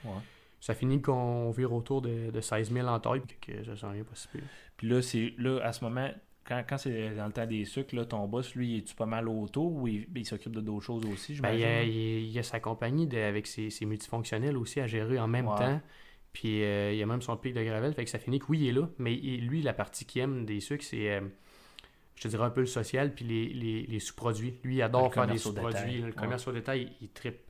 ça 0.60 0.74
finit 0.74 1.00
qu'on 1.00 1.50
vire 1.52 1.72
autour 1.72 2.02
de, 2.02 2.30
de 2.30 2.40
16 2.40 2.70
000 2.72 2.86
en 2.86 2.98
taille, 3.00 3.22
que 3.40 3.64
ça 3.64 3.76
sent 3.76 3.86
rien 3.92 4.04
pas 4.04 4.14
si. 4.14 4.28
Puis 4.76 4.88
là, 4.88 5.00
c'est 5.00 5.32
là, 5.38 5.60
à 5.62 5.72
ce 5.72 5.84
moment, 5.84 6.08
quand, 6.48 6.64
quand 6.66 6.78
c'est 6.78 7.14
dans 7.14 7.26
le 7.26 7.32
temps 7.32 7.46
des 7.46 7.64
sucres, 7.66 7.94
là, 7.94 8.06
ton 8.06 8.26
boss, 8.26 8.54
lui, 8.54 8.78
es-tu 8.78 8.94
pas 8.94 9.04
mal 9.06 9.28
autour 9.28 9.70
ou 9.72 9.86
il, 9.86 10.06
il 10.16 10.24
s'occupe 10.24 10.52
de 10.52 10.60
d'autres 10.62 10.84
choses 10.86 11.04
aussi, 11.04 11.34
Ben, 11.40 11.50
il, 11.52 11.56
y 11.56 11.58
j'imagine? 11.60 11.64
a, 11.66 11.82
il 11.82 11.88
a- 11.88 12.18
il 12.20 12.30
y 12.30 12.38
a 12.38 12.42
sa 12.42 12.58
compagnie 12.60 13.06
de- 13.06 13.18
avec 13.18 13.46
ses, 13.46 13.68
ses 13.70 13.84
multifonctionnels 13.84 14.56
aussi 14.56 14.80
à 14.80 14.86
gérer 14.86 15.18
en 15.20 15.28
même 15.28 15.44
temps. 15.46 15.80
Puis 16.32 16.62
euh, 16.62 16.92
il 16.92 16.98
y 16.98 17.02
a 17.02 17.06
même 17.06 17.20
son 17.22 17.36
pic 17.36 17.52
de 17.54 17.62
gravel. 17.62 17.92
Fait 17.94 18.04
que 18.04 18.10
ça 18.10 18.18
finit 18.18 18.38
que 18.38 18.46
oui, 18.48 18.60
il 18.60 18.68
est 18.68 18.72
là. 18.72 18.88
Mais 18.98 19.14
lui, 19.14 19.60
la 19.62 19.72
partie 19.74 20.04
qu'il 20.06 20.22
aime 20.22 20.44
des 20.46 20.60
sucres, 20.60 20.84
c'est, 20.84 21.10
euh, 21.10 21.20
je 22.16 22.22
te 22.22 22.28
dirais, 22.28 22.44
un 22.44 22.50
peu 22.50 22.60
le 22.60 22.66
social 22.66 23.14
puis 23.14 23.24
les, 23.24 23.48
les- 23.48 23.86
les 23.86 23.98
sous-produits. 24.00 24.54
Lui, 24.64 24.76
il 24.76 24.82
adore 24.82 25.06
Le 25.08 25.12
faire 25.12 25.26
des 25.26 25.38
sous-produits. 25.38 25.98
Le 25.98 26.04
Ouais. 26.06 26.12
commerce 26.12 26.46
au 26.48 26.52
détail, 26.52 26.92
il, 27.00 27.08
trippe. 27.08 27.40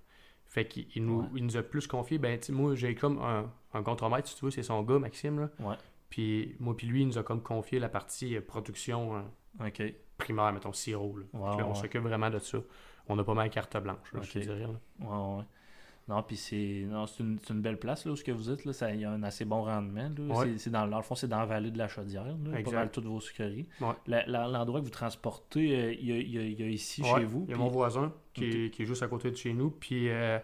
Fait 0.47 0.67
qu'il 0.67 0.87
il 0.95 1.05
nous, 1.05 1.21
Ouais. 1.21 1.27
il 1.37 1.45
nous 1.45 1.57
a 1.57 1.63
plus 1.63 1.87
confié. 1.87 2.19
Ben, 2.19 2.39
tu 2.41 2.53
moi, 2.53 2.75
j'ai 2.75 2.95
comme 2.95 3.19
un, 3.21 3.51
un 3.75 3.83
contremaître, 3.83 4.29
si 4.29 4.37
tu 4.37 4.45
veux, 4.47 4.51
c'est 4.51 4.63
son 4.63 4.83
gars, 4.83 4.99
Maxime. 4.99 5.41
Là. 5.41 5.51
Ouais. 5.61 5.77
Puis 6.11 6.57
moi, 6.59 6.77
puis 6.77 6.87
lui, 6.87 7.03
il 7.03 7.07
nous 7.09 7.19
a 7.19 7.23
comme 7.23 7.43
confié 7.43 7.79
la 7.79 7.89
partie 7.89 8.37
euh, 8.37 8.41
production 8.41 9.23
euh, 9.61 9.91
primaire, 10.17 10.53
mettons, 10.53 10.73
sirop. 10.73 11.19
là. 11.19 11.25
On 11.35 11.69
ouais. 11.69 11.75
s'occupe 11.75 12.03
vraiment 12.03 12.31
de 12.31 12.39
ça. 12.39 12.59
On 13.09 13.19
a 13.19 13.25
pas 13.25 13.35
mal 13.35 13.51
carte 13.51 13.77
blanche, 13.79 14.13
là, 14.13 14.21
je 14.23 14.33
te 14.33 14.39
dirais. 14.39 14.67
Ouais, 14.67 15.07
ouais. 15.07 15.45
Non, 16.09 16.23
puis 16.23 16.37
c'est 16.37 16.87
une, 17.21 17.61
belle 17.61 17.79
place 17.79 18.07
là 18.07 18.13
où 18.13 18.17
ce 18.17 18.25
que 18.25 18.33
vous 18.33 18.51
êtes 18.51 18.65
là, 18.65 18.73
ça 18.73 18.95
il 18.95 19.01
y 19.01 19.05
a 19.05 19.11
un 19.11 19.23
assez 19.23 19.45
bon 19.45 19.63
rendement. 19.63 20.11
Ouais. 20.19 20.57
C'est- 20.57 20.71
dans 20.71 20.87
dans 20.87 20.97
le 20.97 21.03
fond, 21.03 21.15
c'est 21.15 21.29
dans 21.29 21.41
la 21.41 21.45
vallée 21.45 21.71
de 21.71 21.77
la 21.77 21.87
Chaudière, 21.87 22.25
là, 22.25 22.63
pas 22.63 22.71
mal 22.71 22.91
toutes 22.91 23.05
vos 23.05 23.21
sucreries. 23.21 23.67
Ouais. 23.81 24.25
L'endroit 24.27 24.81
que 24.81 24.85
vous 24.87 24.91
transportez, 24.91 25.77
euh, 25.77 25.93
il 25.93 26.07
y, 26.07 26.13
a, 26.13 26.17
il 26.17 26.31
y 26.31 26.39
a- 26.39 26.43
il 26.43 26.61
y 26.61 26.63
a 26.63 26.67
ici 26.69 27.03
Ouais, 27.03 27.21
chez 27.21 27.25
vous. 27.25 27.45
Il 27.47 27.51
y 27.51 27.55
a 27.55 27.59
mon 27.59 27.69
voisin 27.69 28.15
qui, 28.33 28.45
est, 28.45 28.71
qui 28.71 28.83
est 28.85 28.87
juste 28.87 29.03
à 29.03 29.09
côté 29.09 29.31
de 29.31 29.37
chez 29.37 29.53
nous. 29.53 29.71
Puis 29.71 30.09
euh, 30.09 30.39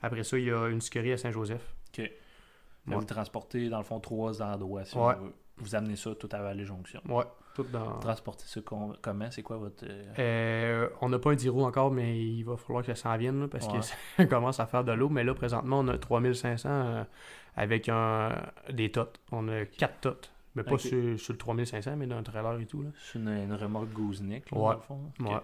après 0.00 0.24
ça, 0.24 0.38
il 0.38 0.46
y 0.46 0.50
a 0.50 0.68
une 0.68 0.80
sucrerie 0.80 1.12
à 1.12 1.18
Saint-Joseph. 1.18 1.74
Ouais. 2.86 2.94
Vous 2.96 3.04
transportez 3.04 3.68
dans 3.68 3.78
le 3.78 3.84
fond 3.84 4.00
trois 4.00 4.42
endroits 4.42 4.84
si 4.84 4.96
Ouais. 4.96 5.14
on 5.18 5.24
veut. 5.24 5.34
Vous 5.58 5.74
amenez 5.74 5.96
ça 5.96 6.14
tout 6.14 6.28
à 6.32 6.38
Vallée 6.40 6.64
Jonction. 6.64 7.00
Ouais, 7.08 7.24
tout 7.54 7.64
dans. 7.64 7.84
Vous 7.94 8.00
transportez 8.00 8.44
ça 8.46 8.60
com- 8.62 8.96
comment? 9.02 9.30
C'est 9.30 9.42
quoi 9.42 9.58
votre 9.58 9.84
euh, 9.86 10.04
Euh, 10.18 10.88
on 11.02 11.10
n'a 11.10 11.18
pas 11.18 11.32
un 11.32 11.34
10 11.34 11.50
roues 11.50 11.64
encore, 11.64 11.90
mais 11.90 12.18
il 12.18 12.42
va 12.44 12.56
falloir 12.56 12.82
que 12.84 12.94
ça 12.94 13.02
s'en 13.10 13.16
vienne 13.18 13.40
là, 13.42 13.48
parce 13.48 13.66
Ouais. 13.66 13.74
que 13.78 13.80
ça 14.16 14.26
commence 14.26 14.58
à 14.60 14.66
faire 14.66 14.84
de 14.84 14.92
l'eau. 14.92 15.10
Mais 15.10 15.22
là, 15.22 15.34
présentement, 15.34 15.80
on 15.80 15.88
a 15.88 15.98
3500 15.98 16.68
euh, 16.70 17.04
avec 17.56 17.90
un, 17.90 18.34
des 18.72 18.90
totes. 18.90 19.20
On 19.32 19.48
a 19.48 19.66
4 19.66 20.00
totes. 20.00 20.32
Mais 20.56 20.64
pas 20.64 20.78
sur, 20.78 21.18
sur 21.20 21.32
le 21.34 21.38
3500, 21.38 21.94
mais 21.96 22.06
dans 22.06 22.16
un 22.16 22.22
trailer 22.24 22.58
et 22.58 22.66
tout. 22.66 22.82
Là. 22.82 22.88
C'est 22.98 23.18
une, 23.20 23.28
une 23.28 23.52
remorque 23.54 23.92
Gooseneck, 23.92 24.50
là, 24.50 24.58
Ouais. 24.58 24.64
dans 24.64 24.72
le 24.72 24.80
fond. 24.80 25.00
Ouais. 25.20 25.40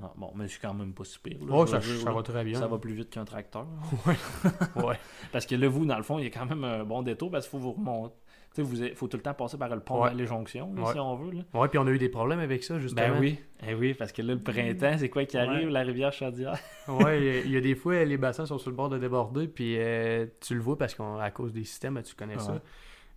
Ah, 0.00 0.12
bon, 0.16 0.32
mais 0.34 0.48
c'est 0.48 0.60
quand 0.60 0.74
même 0.74 0.92
pas 0.94 1.04
super. 1.04 1.32
Là, 1.34 1.46
Oh, 1.50 1.66
je 1.66 1.72
ça, 1.72 1.78
dire, 1.78 1.96
ça 2.00 2.06
là. 2.06 2.12
va 2.12 2.22
très 2.22 2.44
bien. 2.44 2.58
Ça 2.58 2.66
va 2.66 2.78
plus 2.78 2.92
vite 2.94 3.10
qu'un 3.10 3.24
tracteur. 3.24 3.66
Ouais. 4.06 4.96
Parce 5.32 5.46
que 5.46 5.54
là, 5.54 5.68
vous, 5.68 5.84
dans 5.84 5.96
le 5.96 6.02
fond, 6.02 6.18
il 6.18 6.24
y 6.24 6.26
a 6.26 6.30
quand 6.30 6.46
même 6.46 6.64
un 6.64 6.82
bon 6.84 7.02
détour 7.02 7.30
parce 7.30 7.46
qu'il 7.48 7.58
faut 7.58 7.64
vous 7.64 7.72
remonter. 7.72 8.14
Tu 8.54 8.56
sais, 8.56 8.62
vous 8.62 8.82
il 8.82 8.94
faut 8.94 9.08
tout 9.08 9.16
le 9.16 9.22
temps 9.22 9.32
passer 9.32 9.56
par 9.56 9.68
le 9.74 9.80
pont 9.80 10.02
Ouais. 10.02 10.12
de 10.12 10.18
la 10.18 10.26
Jonction, 10.26 10.74
là, 10.74 10.82
Ouais. 10.82 10.92
si 10.92 10.98
on 10.98 11.14
veut. 11.16 11.32
Ouais, 11.54 11.68
puis 11.68 11.78
on 11.78 11.86
a 11.86 11.90
eu 11.90 11.98
des 11.98 12.08
problèmes 12.10 12.40
avec 12.40 12.62
ça, 12.64 12.78
justement. 12.78 13.08
Ben 13.08 13.18
oui, 13.18 13.38
eh 13.66 13.74
oui, 13.74 13.94
parce 13.94 14.12
que 14.12 14.20
là, 14.22 14.34
le 14.34 14.40
printemps, 14.42 14.96
c'est 14.98 15.08
quoi 15.08 15.24
qui 15.24 15.38
arrive, 15.38 15.66
Ouais. 15.66 15.72
la 15.72 15.80
rivière 15.80 16.12
Chaudière? 16.12 16.58
Ouais, 16.88 17.18
il 17.18 17.24
y 17.24 17.30
a- 17.30 17.40
il 17.46 17.50
y, 17.52 17.56
a 17.56 17.60
des 17.62 17.74
fois, 17.74 18.04
les 18.04 18.18
bassins 18.18 18.44
sont 18.44 18.58
sur 18.58 18.70
le 18.70 18.76
bord 18.76 18.88
de 18.90 18.98
déborder, 18.98 19.48
puis 19.48 19.76
euh, 19.78 20.26
tu 20.40 20.54
le 20.54 20.60
vois 20.60 20.76
parce 20.76 20.94
qu'à 20.94 21.30
cause 21.30 21.52
des 21.52 21.64
systèmes, 21.64 22.02
tu 22.02 22.14
connais 22.14 22.34
Ouais. 22.34 22.40
ça. 22.42 22.60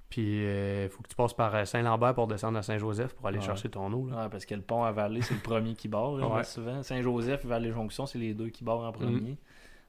Puis 0.10 0.44
il 0.84 0.90
faut 0.90 1.02
que 1.04 1.10
tu 1.10 1.16
passes 1.16 1.34
par 1.34 1.54
euh, 1.56 1.66
Saint-Lambert 1.66 2.14
pour 2.16 2.28
descendre 2.28 2.58
à 2.58 2.62
Saint-Joseph 2.64 3.14
pour 3.16 3.28
aller 3.28 3.40
Ouais. 3.40 3.44
chercher 3.46 3.70
ton 3.70 3.92
eau. 3.92 4.08
Là. 4.08 4.24
Ouais, 4.24 4.30
parce 4.30 4.46
que 4.46 4.56
le 4.56 4.62
pont 4.62 4.84
à 4.84 4.92
Vallée, 4.92 5.22
c'est 5.22 5.34
le 5.34 5.40
premier 5.42 5.74
qui 5.76 5.88
barre, 5.88 6.16
là, 6.18 6.28
Ouais. 6.28 6.44
souvent. 6.44 6.82
Saint-Joseph 6.84 7.44
et 7.44 7.48
Vallée-Jonction, 7.48 8.06
c'est 8.06 8.20
les 8.20 8.34
deux 8.34 8.50
qui 8.50 8.64
barrent 8.64 8.84
en 8.86 8.92
premier. 8.92 9.38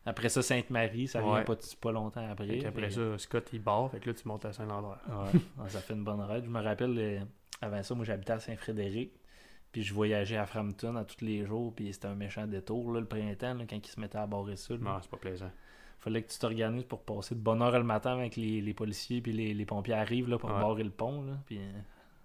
Après 0.09 0.29
ça, 0.29 0.41
Sainte-Marie, 0.41 1.09
ça 1.09 1.21
vient 1.21 1.33
Ouais. 1.35 1.45
pas, 1.45 1.55
pas 1.81 1.93
longtemps 1.93 2.29
après. 2.31 2.61
Fait 2.61 2.71
Puis- 2.71 2.93
ça, 2.93 3.19
Scott 3.19 3.49
il 3.53 3.61
barre, 3.61 3.91
fait 3.91 3.99
que 4.01 4.09
là 4.11 4.15
tu 4.15 4.27
montes 4.29 4.45
à 4.45 4.53
Saint-Lambert. 4.53 5.01
Ça 5.69 5.81
fait 5.81 5.95
une 5.95 6.05
bonne 6.05 6.21
raide. 6.21 6.45
Je 6.45 6.51
me 6.51 6.63
rappelle, 6.63 6.95
euh, 6.99 7.21
avant 7.61 7.83
ça, 7.83 7.95
moi 7.95 8.05
j'habitais 8.05 8.33
à 8.33 8.39
Saint-Frédéric. 8.41 9.13
Puis 9.73 9.83
je 9.83 9.93
voyageais 9.93 10.37
à 10.39 10.47
Frampton 10.47 10.97
à 10.97 11.05
tous 11.05 11.23
les 11.25 11.45
jours. 11.45 11.75
Puis 11.75 11.93
c'était 11.93 12.07
un 12.07 12.15
méchant 12.15 12.47
détour, 12.47 12.93
là, 12.93 13.01
le 13.01 13.07
printemps, 13.07 13.55
là, 13.55 13.65
quand 13.69 13.77
ils 13.77 13.91
se 13.91 14.01
mettaient 14.01 14.17
à 14.17 14.27
barrer 14.27 14.57
ça. 14.57 14.75
Non, 14.79 14.97
c'est 15.03 15.11
pas 15.11 15.17
plaisant. 15.19 15.51
Fallait 15.99 16.23
que 16.23 16.31
tu 16.31 16.39
t'organises 16.39 16.85
pour 16.85 17.03
passer 17.03 17.35
de 17.35 17.41
bonne 17.41 17.61
heure 17.63 17.73
le 17.73 17.83
matin 17.85 18.13
avec 18.13 18.37
les, 18.37 18.61
les 18.61 18.75
policiers. 18.75 19.21
Puis 19.21 19.33
les, 19.33 19.55
les 19.55 19.65
pompiers 19.67 19.95
arrivent 19.95 20.29
là, 20.29 20.39
pour 20.39 20.51
Ouais. 20.51 20.61
barrer 20.61 20.85
le 20.85 20.91
pont. 20.91 21.23
Là, 21.23 21.33
puis, 21.47 21.59
euh, 21.59 21.73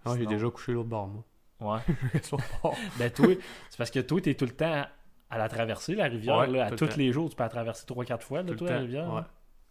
Non, 0.06 0.16
j'ai 0.16 0.26
déjà 0.26 0.50
couché 0.50 0.74
l'autre 0.74 0.90
bord, 0.90 1.08
moi. 1.08 1.24
Ouais. 1.60 1.82
Ben, 3.00 3.12
toi, 3.12 3.28
c'est 3.70 3.78
parce 3.78 3.92
que 3.92 4.00
toi, 4.00 4.22
t'es 4.22 4.36
tout 4.36 4.46
le 4.46 4.52
temps 4.56 4.86
à 5.30 5.38
la 5.38 5.48
traverser, 5.50 5.96
la 5.96 6.06
rivière. 6.06 6.38
Ouais, 6.38 6.48
là, 6.48 6.66
à 6.68 6.70
le 6.72 6.76
tous 6.76 6.88
temps. 6.88 6.96
les 6.98 7.12
jours, 7.12 7.30
tu 7.30 7.36
peux 7.36 7.44
la 7.44 7.50
traverser 7.50 7.86
3-4 7.86 8.22
fois, 8.22 8.40
là, 8.40 8.44
Tout 8.46 8.52
le 8.52 8.58
toi, 8.58 8.70
la 8.72 8.78
rivière. 8.80 9.14
Ouais. 9.14 9.22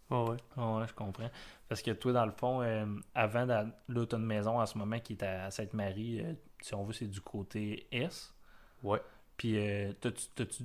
Ouais. 0.09 0.37
Ah 0.57 0.83
je 0.87 0.93
comprends. 0.93 1.29
Parce 1.69 1.81
que 1.81 1.91
toi, 1.91 2.11
dans 2.11 2.25
le 2.25 2.31
fond, 2.33 2.61
euh, 2.61 2.85
avant, 3.15 3.45
là, 3.45 3.65
t'as 4.05 4.17
une 4.17 4.25
maison 4.25 4.59
en 4.59 4.65
ce 4.65 4.77
moment 4.77 4.99
qui 4.99 5.13
est 5.13 5.23
à 5.23 5.49
Sainte-Marie. 5.51 6.19
euh, 6.21 6.33
si 6.59 6.73
on 6.75 6.83
veut, 6.83 6.91
c'est 6.91 7.07
du 7.07 7.21
côté 7.21 7.87
Est. 7.93 8.33
Ouais. 8.83 8.99
Puis, 9.37 9.57
euh, 9.57 9.93
t'as-tu- 10.01 10.63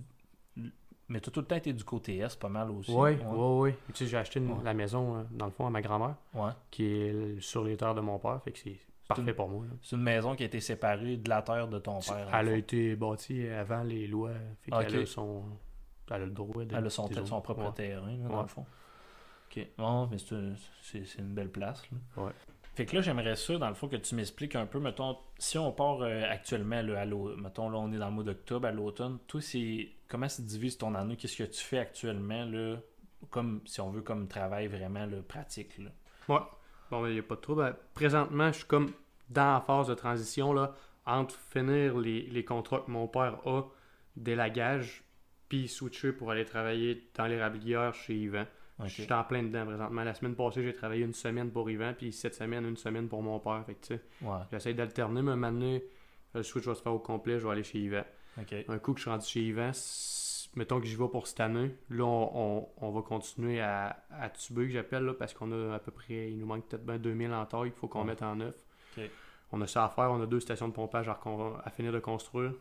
Mais 1.09 1.21
t'as 1.21 1.31
tout 1.31 1.41
le 1.41 1.47
temps 1.47 1.57
été 1.57 1.73
du 1.73 1.85
côté 1.85 2.19
Est, 2.19 2.39
pas 2.39 2.49
mal 2.49 2.71
aussi. 2.71 2.91
Ouais, 2.93 3.17
ouais, 3.25 3.59
ouais. 3.61 3.79
Tu 3.89 3.95
sais, 3.95 4.07
j'ai 4.07 4.17
acheté 4.17 4.41
une- 4.41 4.51
Ouais. 4.51 4.65
la 4.65 4.75
maison, 4.75 5.19
euh, 5.19 5.23
dans 5.31 5.47
le 5.47 5.53
fond, 5.53 5.67
à 5.67 5.71
ma 5.71 5.81
grand-mère, 5.81 6.17
Ouais. 6.35 6.51
qui 6.71 6.85
est 6.85 7.41
sur 7.41 7.63
les 7.65 7.77
terres 7.77 7.95
de 7.95 8.01
mon 8.01 8.19
père, 8.19 8.43
fait 8.43 8.51
que 8.53 8.59
c'est 8.59 8.79
parfait 9.07 9.23
une- 9.23 9.33
pour 9.35 9.49
moi. 9.49 9.65
C'est 9.83 9.95
une 9.95 10.03
maison 10.03 10.35
qui 10.35 10.43
a 10.43 10.47
été 10.47 10.59
séparée 10.61 11.17
de 11.17 11.29
la 11.29 11.43
terre 11.43 11.69
de 11.69 11.79
ton 11.79 12.01
père. 12.01 12.29
Elle 12.35 12.47
le 12.47 12.51
a 12.51 12.55
fond. 12.55 12.59
été 12.59 12.97
bâtie 12.97 13.47
avant 13.49 13.85
les 13.85 14.07
lois, 14.09 14.33
fait 14.63 14.71
Ah, 14.73 14.85
qu'elle 14.85 14.97
ok. 14.97 15.03
a 15.03 15.07
son... 15.07 15.43
Elle 16.11 16.15
a 16.15 16.19
le 16.27 16.31
droit 16.31 16.65
de... 16.65 16.75
Elle 16.77 16.87
a 16.87 16.91
son, 16.91 17.09
son 17.25 17.41
propre 17.41 17.73
terrain, 17.73 18.17
là, 18.17 18.29
dans 18.29 18.43
le 18.43 18.49
fond. 18.49 18.65
Ok. 19.51 19.67
Non, 19.79 20.09
mais 20.11 20.19
c'est 20.19 20.35
un- 20.35 20.55
c'est 20.83 21.05
c'est 21.07 21.19
une 21.21 21.35
belle 21.35 21.51
place. 21.51 21.83
là. 22.17 22.25
Ouais. 22.25 22.33
Fait 22.75 22.85
que 22.85 22.95
là, 22.95 23.01
j'aimerais 23.01 23.37
ça, 23.37 23.57
dans 23.59 23.69
le 23.69 23.75
fond, 23.75 23.89
que 23.89 23.97
tu 23.97 24.15
m'expliques 24.15 24.55
un 24.55 24.67
peu, 24.67 24.79
mettons, 24.81 25.17
si 25.39 25.57
on 25.57 25.73
part 25.73 26.03
euh, 26.03 26.23
actuellement, 26.29 26.83
là, 26.83 27.01
à 27.01 27.07
mettons, 27.07 27.71
là, 27.71 27.79
on 27.79 27.91
est 27.93 27.97
dans 27.97 28.09
le 28.09 28.13
mois 28.13 28.25
d'octobre, 28.25 28.67
à 28.69 28.73
l'automne, 28.73 29.19
toi, 29.27 29.41
c'est 29.41 29.89
comment 30.09 30.29
se 30.29 30.43
divise 30.43 30.79
ton 30.79 30.95
année? 30.95 31.17
Qu'est-ce 31.17 31.37
que 31.37 31.45
tu 31.45 31.63
fais 31.63 31.79
actuellement, 31.79 32.45
là, 32.45 32.77
comme, 33.31 33.61
si 33.67 33.81
on 33.81 33.91
veut, 33.91 34.03
comme 34.03 34.29
travail 34.29 34.67
vraiment 34.69 35.07
pratique, 35.27 35.79
là? 35.79 35.91
Ouais. 36.29 36.41
Bon, 36.91 37.07
il 37.07 37.15
n'y 37.15 37.19
a 37.19 37.23
pas 37.23 37.35
de 37.37 37.41
trouble. 37.41 37.63
Euh, 37.63 37.73
Présentement, 37.95 38.49
je 38.53 38.59
suis 38.59 38.67
comme 38.67 38.93
dans 39.29 39.55
la 39.55 39.61
phase 39.61 39.89
de 39.89 39.95
transition 39.95 40.53
là, 40.53 40.75
entre 41.05 41.35
finir 41.37 41.99
les, 41.99 42.23
les 42.23 42.45
contrats 42.45 42.81
que 42.81 42.91
mon 42.91 43.09
père 43.09 43.39
a 43.47 43.63
d'élagage, 44.17 45.03
puis 45.49 45.69
switcher 45.69 46.13
pour 46.13 46.31
aller 46.31 46.45
travailler 46.45 47.09
dans 47.15 47.27
l'érablière 47.27 47.95
chez 47.95 48.15
Yvan. 48.17 48.47
Ok. 48.79 48.87
Je 48.89 49.03
suis 49.03 49.13
en 49.13 49.25
plein 49.25 49.43
dedans 49.43 49.65
présentement. 49.67 50.05
La 50.05 50.15
semaine 50.15 50.35
passée, 50.35 50.63
j'ai 50.63 50.73
travaillé 50.75 51.05
une 51.05 51.15
semaine 51.15 51.51
pour 51.51 51.69
Yvan, 51.71 51.95
puis 51.97 52.13
cette 52.13 52.35
semaine, 52.35 52.65
une 52.67 52.77
semaine 52.77 53.09
pour 53.09 53.23
mon 53.23 53.39
père. 53.41 53.65
Fait 53.67 53.75
que, 53.75 53.95
Ouais, 54.25 54.39
j'essaie 54.51 54.75
d'alterner, 54.75 55.23
mais 55.23 55.37
maintenant, 55.37 55.79
le 56.35 56.43
switch 56.43 56.65
va 56.67 56.75
se 56.75 56.83
faire 56.83 56.93
au 56.93 56.99
complet, 56.99 57.39
je 57.39 57.47
vais 57.47 57.53
aller 57.53 57.63
chez 57.65 57.79
Yvan. 57.79 58.05
Un 58.69 58.79
coup 58.79 58.93
que 58.93 58.99
je 58.99 59.03
suis 59.05 59.11
rendu 59.11 59.27
chez 59.27 59.43
Yvan, 59.43 59.71
mettons 60.57 60.81
que 60.81 60.87
j'y 60.87 60.97
vais 60.97 61.09
pour 61.09 61.27
cette 61.27 61.41
année, 61.41 61.75
là, 61.91 62.05
on, 62.05 62.31
on- 62.35 62.69
on 62.87 62.91
va 62.91 63.03
continuer 63.03 63.61
à, 63.61 64.03
à 64.11 64.29
tuber, 64.31 64.67
que 64.67 64.73
j'appelle, 64.73 65.13
parce 65.19 65.35
qu'on 65.35 65.53
a 65.53 65.75
à 65.75 65.79
peu 65.79 65.91
près, 65.91 66.31
il 66.31 66.39
nous 66.39 66.47
manque 66.47 66.67
peut-être 66.69 66.85
bien 66.85 66.99
2000 66.99 67.33
en 67.33 67.47
taille 67.47 67.71
qu'il 67.71 67.79
faut 67.81 67.89
qu'on 67.89 68.01
Ouais. 68.01 68.07
mette 68.09 68.23
en 68.23 68.37
neuf. 68.37 68.55
Ok. 68.97 69.05
On 69.53 69.61
a 69.61 69.67
ça 69.67 69.85
à 69.85 69.89
faire, 69.89 70.11
on 70.11 70.21
a 70.21 70.27
deux 70.27 70.41
stations 70.41 70.69
de 70.69 70.73
pompage 70.73 71.09
à, 71.09 71.71
finir 71.71 71.93
de 71.93 71.99
construire. 72.01 72.53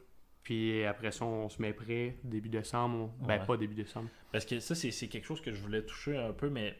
Puis 0.43 0.83
après 0.85 1.11
ça, 1.11 1.25
on 1.25 1.49
se 1.49 1.59
met 1.61 1.73
prêt, 1.73 2.17
début 2.23 2.49
décembre. 2.49 3.09
on- 3.21 3.25
Ben, 3.25 3.39
Ouais. 3.39 3.45
pas 3.47 3.57
début 3.57 3.73
décembre. 3.73 4.09
Parce 4.31 4.45
que 4.45 4.59
ça, 4.59 4.75
c'est 4.75 4.91
c'est 4.91 5.07
quelque 5.07 5.25
chose 5.25 5.41
que 5.41 5.51
je 5.51 5.59
voulais 5.59 5.81
toucher 5.83 6.15
un 6.17 6.31
peu, 6.33 6.49
mais 6.49 6.77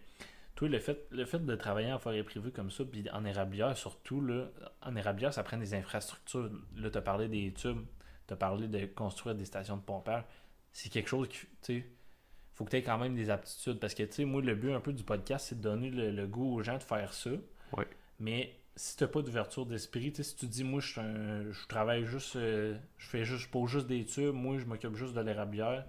toi, 0.55 0.67
le 0.69 0.77
fait, 0.79 1.07
le 1.09 1.25
fait 1.25 1.43
de 1.43 1.55
travailler 1.55 1.91
en 1.91 1.97
forêt 1.97 2.21
privée 2.23 2.51
comme 2.51 2.69
ça, 2.69 2.85
puis 2.85 3.09
en 3.11 3.25
érablière 3.25 3.75
surtout, 3.75 4.21
là, 4.21 4.45
en 4.83 4.95
érablière, 4.95 5.33
ça 5.33 5.41
prend 5.43 5.57
des 5.57 5.73
infrastructures. 5.73 6.51
Là, 6.77 6.89
tu 6.91 6.97
as 6.97 7.01
parlé 7.01 7.27
des 7.27 7.51
tubes, 7.53 7.81
tu 8.27 8.33
as 8.33 8.37
parlé 8.37 8.67
de 8.67 8.85
construire 8.85 9.35
des 9.35 9.45
stations 9.45 9.77
de 9.77 9.81
pompage. 9.81 10.23
C'est 10.73 10.89
quelque 10.89 11.09
chose 11.09 11.27
qui, 11.29 11.39
tu 11.39 11.47
sais, 11.61 11.85
faut 12.53 12.65
que 12.65 12.71
tu 12.71 12.77
aies 12.77 12.83
quand 12.83 12.97
même 12.97 13.15
des 13.15 13.29
aptitudes. 13.29 13.79
Parce 13.79 13.93
que, 13.93 14.03
tu 14.03 14.13
sais, 14.13 14.25
moi, 14.25 14.41
le 14.41 14.55
but 14.55 14.73
un 14.73 14.79
peu 14.79 14.93
du 14.93 15.03
podcast, 15.03 15.47
c'est 15.49 15.55
de 15.57 15.61
donner 15.61 15.89
le, 15.89 16.11
le 16.11 16.27
goût 16.27 16.55
aux 16.55 16.63
gens 16.63 16.77
de 16.77 16.83
faire 16.83 17.13
ça. 17.13 17.31
Ouais. 17.73 17.87
Mais 18.19 18.55
si 18.75 18.97
t'as 18.97 19.07
pas 19.07 19.21
d'ouverture 19.21 19.65
d'esprit, 19.65 20.11
tu 20.11 20.17
sais, 20.17 20.29
si 20.31 20.35
tu 20.35 20.47
dis, 20.47 20.63
moi, 20.63 20.81
je 20.81 20.99
un- 20.99 21.51
je 21.51 21.67
travaille 21.67 22.05
juste, 22.05 22.35
euh, 22.35 22.77
je 22.97 23.07
fais 23.07 23.25
juste, 23.25 23.49
pose 23.51 23.69
juste 23.69 23.87
des 23.87 24.05
tubes, 24.05 24.33
moi, 24.33 24.57
je 24.57 24.65
m'occupe 24.65 24.95
juste 24.95 25.13
de 25.13 25.21
l'érablière, 25.21 25.85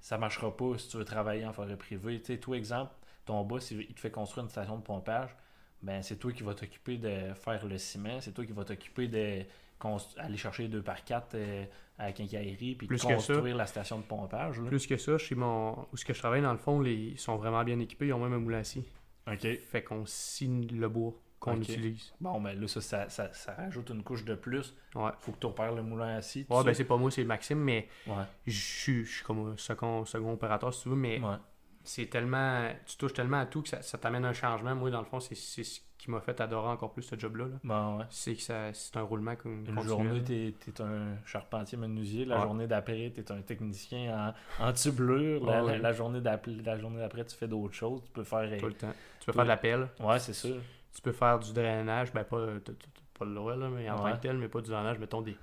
ça 0.00 0.18
marchera 0.18 0.54
pas 0.56 0.78
si 0.78 0.88
tu 0.88 0.96
veux 0.98 1.04
travailler 1.04 1.44
en 1.46 1.52
forêt 1.52 1.76
privée. 1.76 2.20
Tu 2.20 2.26
sais, 2.26 2.38
toi, 2.38 2.56
exemple, 2.56 2.92
ton 3.24 3.42
boss, 3.44 3.70
il 3.70 3.82
il 3.82 3.94
te 3.94 4.00
fait 4.00 4.10
construire 4.10 4.44
une 4.44 4.50
station 4.50 4.76
de 4.78 4.82
pompage, 4.82 5.30
ben, 5.82 6.02
c'est 6.02 6.16
toi 6.16 6.32
qui 6.32 6.42
vas 6.42 6.54
t'occuper 6.54 6.96
de 6.98 7.32
faire 7.34 7.66
le 7.66 7.78
ciment, 7.78 8.20
c'est 8.20 8.32
toi 8.32 8.44
qui 8.44 8.52
vas 8.52 8.64
t'occuper 8.64 9.08
de 9.08 9.44
aller 10.16 10.36
chercher 10.36 10.64
les 10.64 10.68
deux 10.68 10.82
par 10.82 11.04
quatre 11.04 11.34
euh, 11.34 11.64
à 11.98 12.06
la 12.06 12.12
quincaillerie, 12.12 12.74
puis 12.74 12.86
Plus 12.86 13.02
construire 13.02 13.56
la 13.56 13.66
station 13.66 13.98
de 13.98 14.04
pompage. 14.04 14.58
là. 14.60 14.66
Plus 14.68 14.86
que 14.86 14.96
ça, 14.96 15.18
chez 15.18 15.34
mon... 15.34 15.86
où 15.92 15.96
ce 15.96 16.04
que 16.04 16.12
je 16.14 16.18
travaille, 16.18 16.42
dans 16.42 16.52
le 16.52 16.58
fond, 16.58 16.80
les... 16.80 16.94
ils 16.94 17.18
sont 17.18 17.36
vraiment 17.36 17.62
bien 17.64 17.78
équipés. 17.80 18.06
Ils 18.08 18.12
ont 18.12 18.18
même 18.20 18.32
un 18.34 18.38
moulin 18.38 18.58
à 18.58 18.64
scie. 18.64 18.84
OK. 19.30 19.46
Fait 19.60 19.82
qu'on 19.82 20.04
signe 20.06 20.66
le 20.68 20.88
bois 20.88 21.12
qu'on 21.40 21.52
Ok. 21.56 21.68
utilise. 21.68 22.12
Bon, 22.20 22.40
ben 22.40 22.58
là, 22.58 22.66
ça, 22.68 22.80
ça, 22.80 23.08
ça, 23.08 23.32
ça 23.32 23.54
rajoute 23.54 23.90
une 23.90 24.02
couche 24.02 24.24
de 24.24 24.34
plus. 24.34 24.74
Ouais. 24.94 25.10
Faut 25.20 25.32
que 25.32 25.38
tu 25.38 25.46
repères 25.46 25.72
le 25.74 25.82
moulin 25.82 26.16
assis. 26.16 26.46
Ouais, 26.50 26.64
ben 26.64 26.74
c'est 26.74 26.84
pas 26.84 26.96
moi, 26.96 27.10
c'est 27.10 27.24
Maxime, 27.24 27.58
mais 27.58 27.88
Ouais. 28.06 28.24
je 28.46 28.58
suis 28.58 29.04
je 29.04 29.16
suis 29.16 29.24
comme 29.24 29.52
un 29.52 29.56
second, 29.56 30.04
second 30.04 30.32
opérateur, 30.32 30.72
si 30.74 30.82
tu 30.82 30.88
veux, 30.88 30.96
mais 30.96 31.20
Ouais. 31.20 31.36
c'est 31.84 32.06
tellement. 32.06 32.68
Tu 32.86 32.96
touches 32.96 33.12
tellement 33.12 33.38
à 33.40 33.46
tout 33.46 33.62
que 33.62 33.68
ça, 33.68 33.82
ça 33.82 33.98
t'amène 33.98 34.24
un 34.24 34.32
changement. 34.32 34.74
Moi, 34.74 34.90
dans 34.90 34.98
le 35.00 35.06
fond, 35.06 35.20
c'est 35.20 35.36
c'est 35.36 35.62
ce 35.64 35.80
qui 36.08 36.12
m'a 36.12 36.20
fait 36.22 36.40
adorer 36.40 36.68
encore 36.68 36.90
plus 36.94 37.02
ce 37.02 37.18
job-là. 37.18 37.44
là. 37.48 37.56
Bon, 37.62 37.98
ouais. 37.98 38.04
C'est 38.08 38.34
que 38.34 38.40
ça- 38.40 38.72
c'est 38.72 38.96
un 38.96 39.02
roulement 39.02 39.36
con- 39.36 39.62
Une 39.68 39.82
journée, 39.82 40.22
t'es 40.22 40.54
es 40.66 40.80
un 40.80 41.16
charpentier 41.26 41.76
menuisier. 41.76 42.24
La 42.24 42.36
Ouais. 42.36 42.42
journée 42.44 42.66
d'après, 42.66 43.12
t'es 43.14 43.30
un 43.30 43.42
technicien 43.42 44.34
en, 44.58 44.64
en 44.68 44.72
tubulure. 44.72 45.44
La, 45.44 45.62
Ouais, 45.62 45.78
la- 45.78 45.92
journée 45.92 46.22
d'après, 46.22 46.52
la 46.64 46.78
journée 46.78 46.98
d'après, 46.98 47.26
tu 47.26 47.36
fais 47.36 47.46
d'autres 47.46 47.74
choses. 47.74 48.02
Tu 48.06 48.10
peux 48.12 48.24
faire. 48.24 48.58
Tout 48.58 48.66
le 48.68 48.72
temps. 48.72 48.92
Tu 49.20 49.26
peux 49.26 49.32
Tout- 49.32 49.36
faire 49.36 49.44
de 49.44 49.48
la 49.48 49.56
pelle, 49.58 49.88
Ouais, 50.00 50.18
c'est 50.18 50.32
sûr. 50.32 50.56
tu 50.94 51.02
peux 51.02 51.12
faire 51.12 51.38
du 51.38 51.52
drainage, 51.52 52.10
ben 52.14 52.24
pas, 52.24 52.46
pas 53.18 53.24
le 53.26 53.34
droit, 53.34 53.54
là, 53.56 53.68
mais 53.68 53.90
en 53.90 53.96
tant 53.96 54.12
que 54.16 54.22
tel, 54.22 54.38
mais 54.38 54.48
pas 54.48 54.62
du 54.62 54.70
drainage, 54.70 54.98
mettons 54.98 55.20
des, 55.20 55.36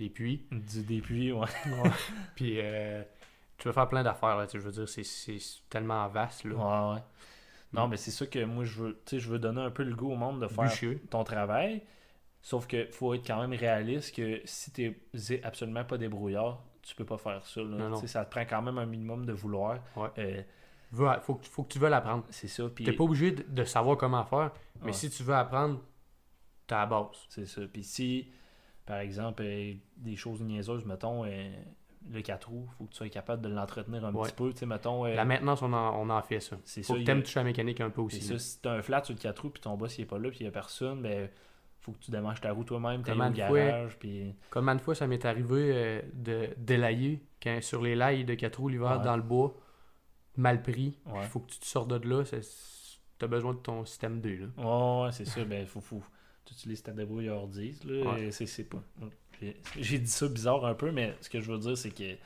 des 0.00 0.08
puits. 0.08 0.46
Du 0.50 0.82
des 0.82 1.00
puits, 1.00 1.30
ouais. 1.30 1.46
Puis 2.34 2.54
euh, 2.58 3.02
tu 3.56 3.64
peux 3.68 3.72
faire 3.72 3.88
plein 3.88 4.02
d'affaires, 4.02 4.44
je 4.52 4.58
veux 4.58 4.72
dire, 4.72 4.88
c'est- 4.88 5.04
c'est 5.04 5.38
tellement 5.70 6.08
vaste, 6.08 6.42
là. 6.44 6.54
Ouais, 6.56 6.94
ouais. 6.96 7.02
Non, 7.72 7.86
mais 7.88 7.96
c'est 7.96 8.10
ça 8.10 8.26
que 8.26 8.42
moi, 8.44 8.64
je 8.64 8.82
veux. 8.82 8.92
Tu 9.04 9.16
sais, 9.16 9.18
je 9.20 9.28
veux 9.28 9.38
donner 9.38 9.60
un 9.60 9.70
peu 9.70 9.82
le 9.82 9.94
goût 9.94 10.10
au 10.12 10.16
monde 10.16 10.40
de 10.40 10.48
faire 10.48 10.70
ton 11.10 11.22
travail. 11.24 11.82
Sauf 12.40 12.66
que 12.66 12.86
faut 12.92 13.12
être 13.14 13.26
quand 13.26 13.40
même 13.46 13.52
réaliste 13.58 14.14
que 14.14 14.40
si 14.44 14.70
t'es 14.72 14.96
absolument 15.42 15.84
pas 15.84 15.98
débrouillard, 15.98 16.62
tu 16.82 16.94
peux 16.94 17.04
pas 17.04 17.18
faire 17.18 17.44
ça. 17.46 17.60
là. 17.60 17.66
Non, 17.66 17.88
non. 17.90 17.94
Tu 17.96 18.02
sais, 18.02 18.06
Ça 18.06 18.24
te 18.24 18.30
prend 18.30 18.42
quand 18.46 18.62
même 18.62 18.78
un 18.78 18.86
minimum 18.86 19.26
de 19.26 19.32
vouloir. 19.32 19.80
Ouais. 19.96 20.08
Euh, 20.18 20.42
Veux- 20.92 21.08
faut, 21.20 21.34
que, 21.34 21.44
faut 21.46 21.64
que 21.64 21.68
tu 21.72 21.78
veuilles 21.78 21.92
apprendre. 21.92 22.24
c'est 22.30 22.48
ça. 22.48 22.64
Puis 22.74 22.84
T'es 22.84 22.92
pas 22.92 23.04
obligé 23.04 23.32
de, 23.32 23.42
de 23.42 23.64
savoir 23.64 23.98
comment 23.98 24.24
faire, 24.24 24.52
mais 24.80 24.86
Ouais. 24.86 24.92
si 24.94 25.10
tu 25.10 25.22
veux 25.22 25.34
apprendre, 25.34 25.82
t'as 26.66 26.78
la 26.80 26.86
base. 26.86 27.08
C'est 27.28 27.44
ça. 27.44 27.60
Puis 27.70 27.84
si, 27.84 28.30
par 28.86 28.98
exemple, 29.00 29.42
euh, 29.44 29.74
des 29.98 30.16
choses 30.16 30.40
niaiseuses, 30.40 30.86
mettons, 30.86 31.26
euh, 31.26 31.50
le 32.10 32.20
4 32.22 32.48
roues, 32.48 32.68
faut 32.78 32.84
que 32.84 32.90
tu 32.90 32.96
sois 32.96 33.08
capable 33.08 33.42
de 33.42 33.48
l'entretenir 33.48 34.04
un 34.04 34.12
Ouais. 34.14 34.28
petit 34.28 34.34
peu. 34.36 34.50
Tu 34.52 34.58
sais, 34.58 34.66
mettons, 34.66 35.04
euh, 35.06 35.14
La 35.14 35.24
maintenance, 35.24 35.62
on 35.62 35.72
en, 35.72 36.00
on 36.00 36.10
en 36.10 36.22
fait 36.22 36.40
ça. 36.40 36.56
c'est 36.64 36.82
Faut 36.82 36.88
ça. 36.88 36.94
que 36.94 36.98
il 37.00 37.02
y 37.02 37.04
t'aimes 37.04 37.18
a- 37.18 37.22
toucher 37.22 37.40
la 37.40 37.44
mécanique 37.44 37.80
un 37.80 37.90
peu 37.90 38.00
aussi. 38.00 38.20
C'est 38.20 38.32
ça. 38.34 38.38
Si 38.38 38.60
t'as 38.62 38.72
un 38.72 38.82
flat 38.82 39.04
sur 39.04 39.14
le 39.14 39.20
4 39.20 39.38
roues, 39.42 39.50
puis 39.50 39.60
ton 39.62 39.76
boss 39.76 39.98
il 39.98 40.02
est 40.02 40.06
pas 40.06 40.18
là, 40.18 40.30
puis 40.30 40.40
il 40.40 40.44
y 40.44 40.48
a 40.48 40.50
personne, 40.52 41.02
ben 41.02 41.28
faut 41.80 41.92
que 41.92 41.98
tu 42.00 42.10
démanges 42.10 42.40
ta 42.40 42.52
roue 42.52 42.64
toi-même, 42.64 43.02
Comment 43.02 43.28
au 43.28 43.30
garage, 43.30 43.96
puis... 43.98 44.34
Combien 44.50 44.74
de 44.74 44.80
fois 44.80 44.94
ça 44.94 45.06
m'est 45.06 45.24
arrivé 45.24 45.70
euh, 45.72 46.02
de 46.12 46.48
délailler 46.58 47.22
quand 47.42 47.62
sur 47.62 47.82
les 47.82 47.94
lailles 47.94 48.24
de 48.24 48.34
4 48.34 48.58
roues 48.58 48.68
l'hiver 48.68 48.98
Ouais. 48.98 49.04
dans 49.04 49.16
le 49.16 49.22
bois, 49.22 49.54
mal 50.36 50.62
pris, 50.62 50.98
Ouais. 51.06 51.20
il 51.22 51.28
faut 51.28 51.40
que 51.40 51.50
tu 51.50 51.58
te 51.60 51.64
sortes 51.66 51.88
de 51.88 52.08
là, 52.08 52.24
c'est- 52.24 52.98
t'as 53.18 53.26
besoin 53.26 53.54
de 53.54 53.58
ton 53.58 53.84
système 53.84 54.20
2. 54.20 54.36
Là. 54.36 54.46
Ouais, 54.58 55.04
ouais, 55.06 55.12
c'est 55.12 55.24
ça. 55.24 55.44
Ben, 55.44 55.66
faut, 55.66 55.80
faut, 55.80 56.02
tu 56.44 56.52
utilises 56.54 56.82
ta 56.82 56.92
débrouillardise, 56.92 57.84
là. 57.84 58.12
Ouais. 58.12 58.24
et 58.26 58.30
C'est, 58.32 58.46
c'est 58.46 58.64
pas... 58.64 58.82
J'ai, 59.78 59.98
dit 59.98 60.10
ça 60.10 60.28
bizarre 60.28 60.64
un 60.64 60.74
peu, 60.74 60.90
mais 60.90 61.14
ce 61.20 61.28
que 61.28 61.40
je 61.40 61.50
veux 61.50 61.58
dire, 61.58 61.76
c'est 61.76 61.90
que 61.90 62.16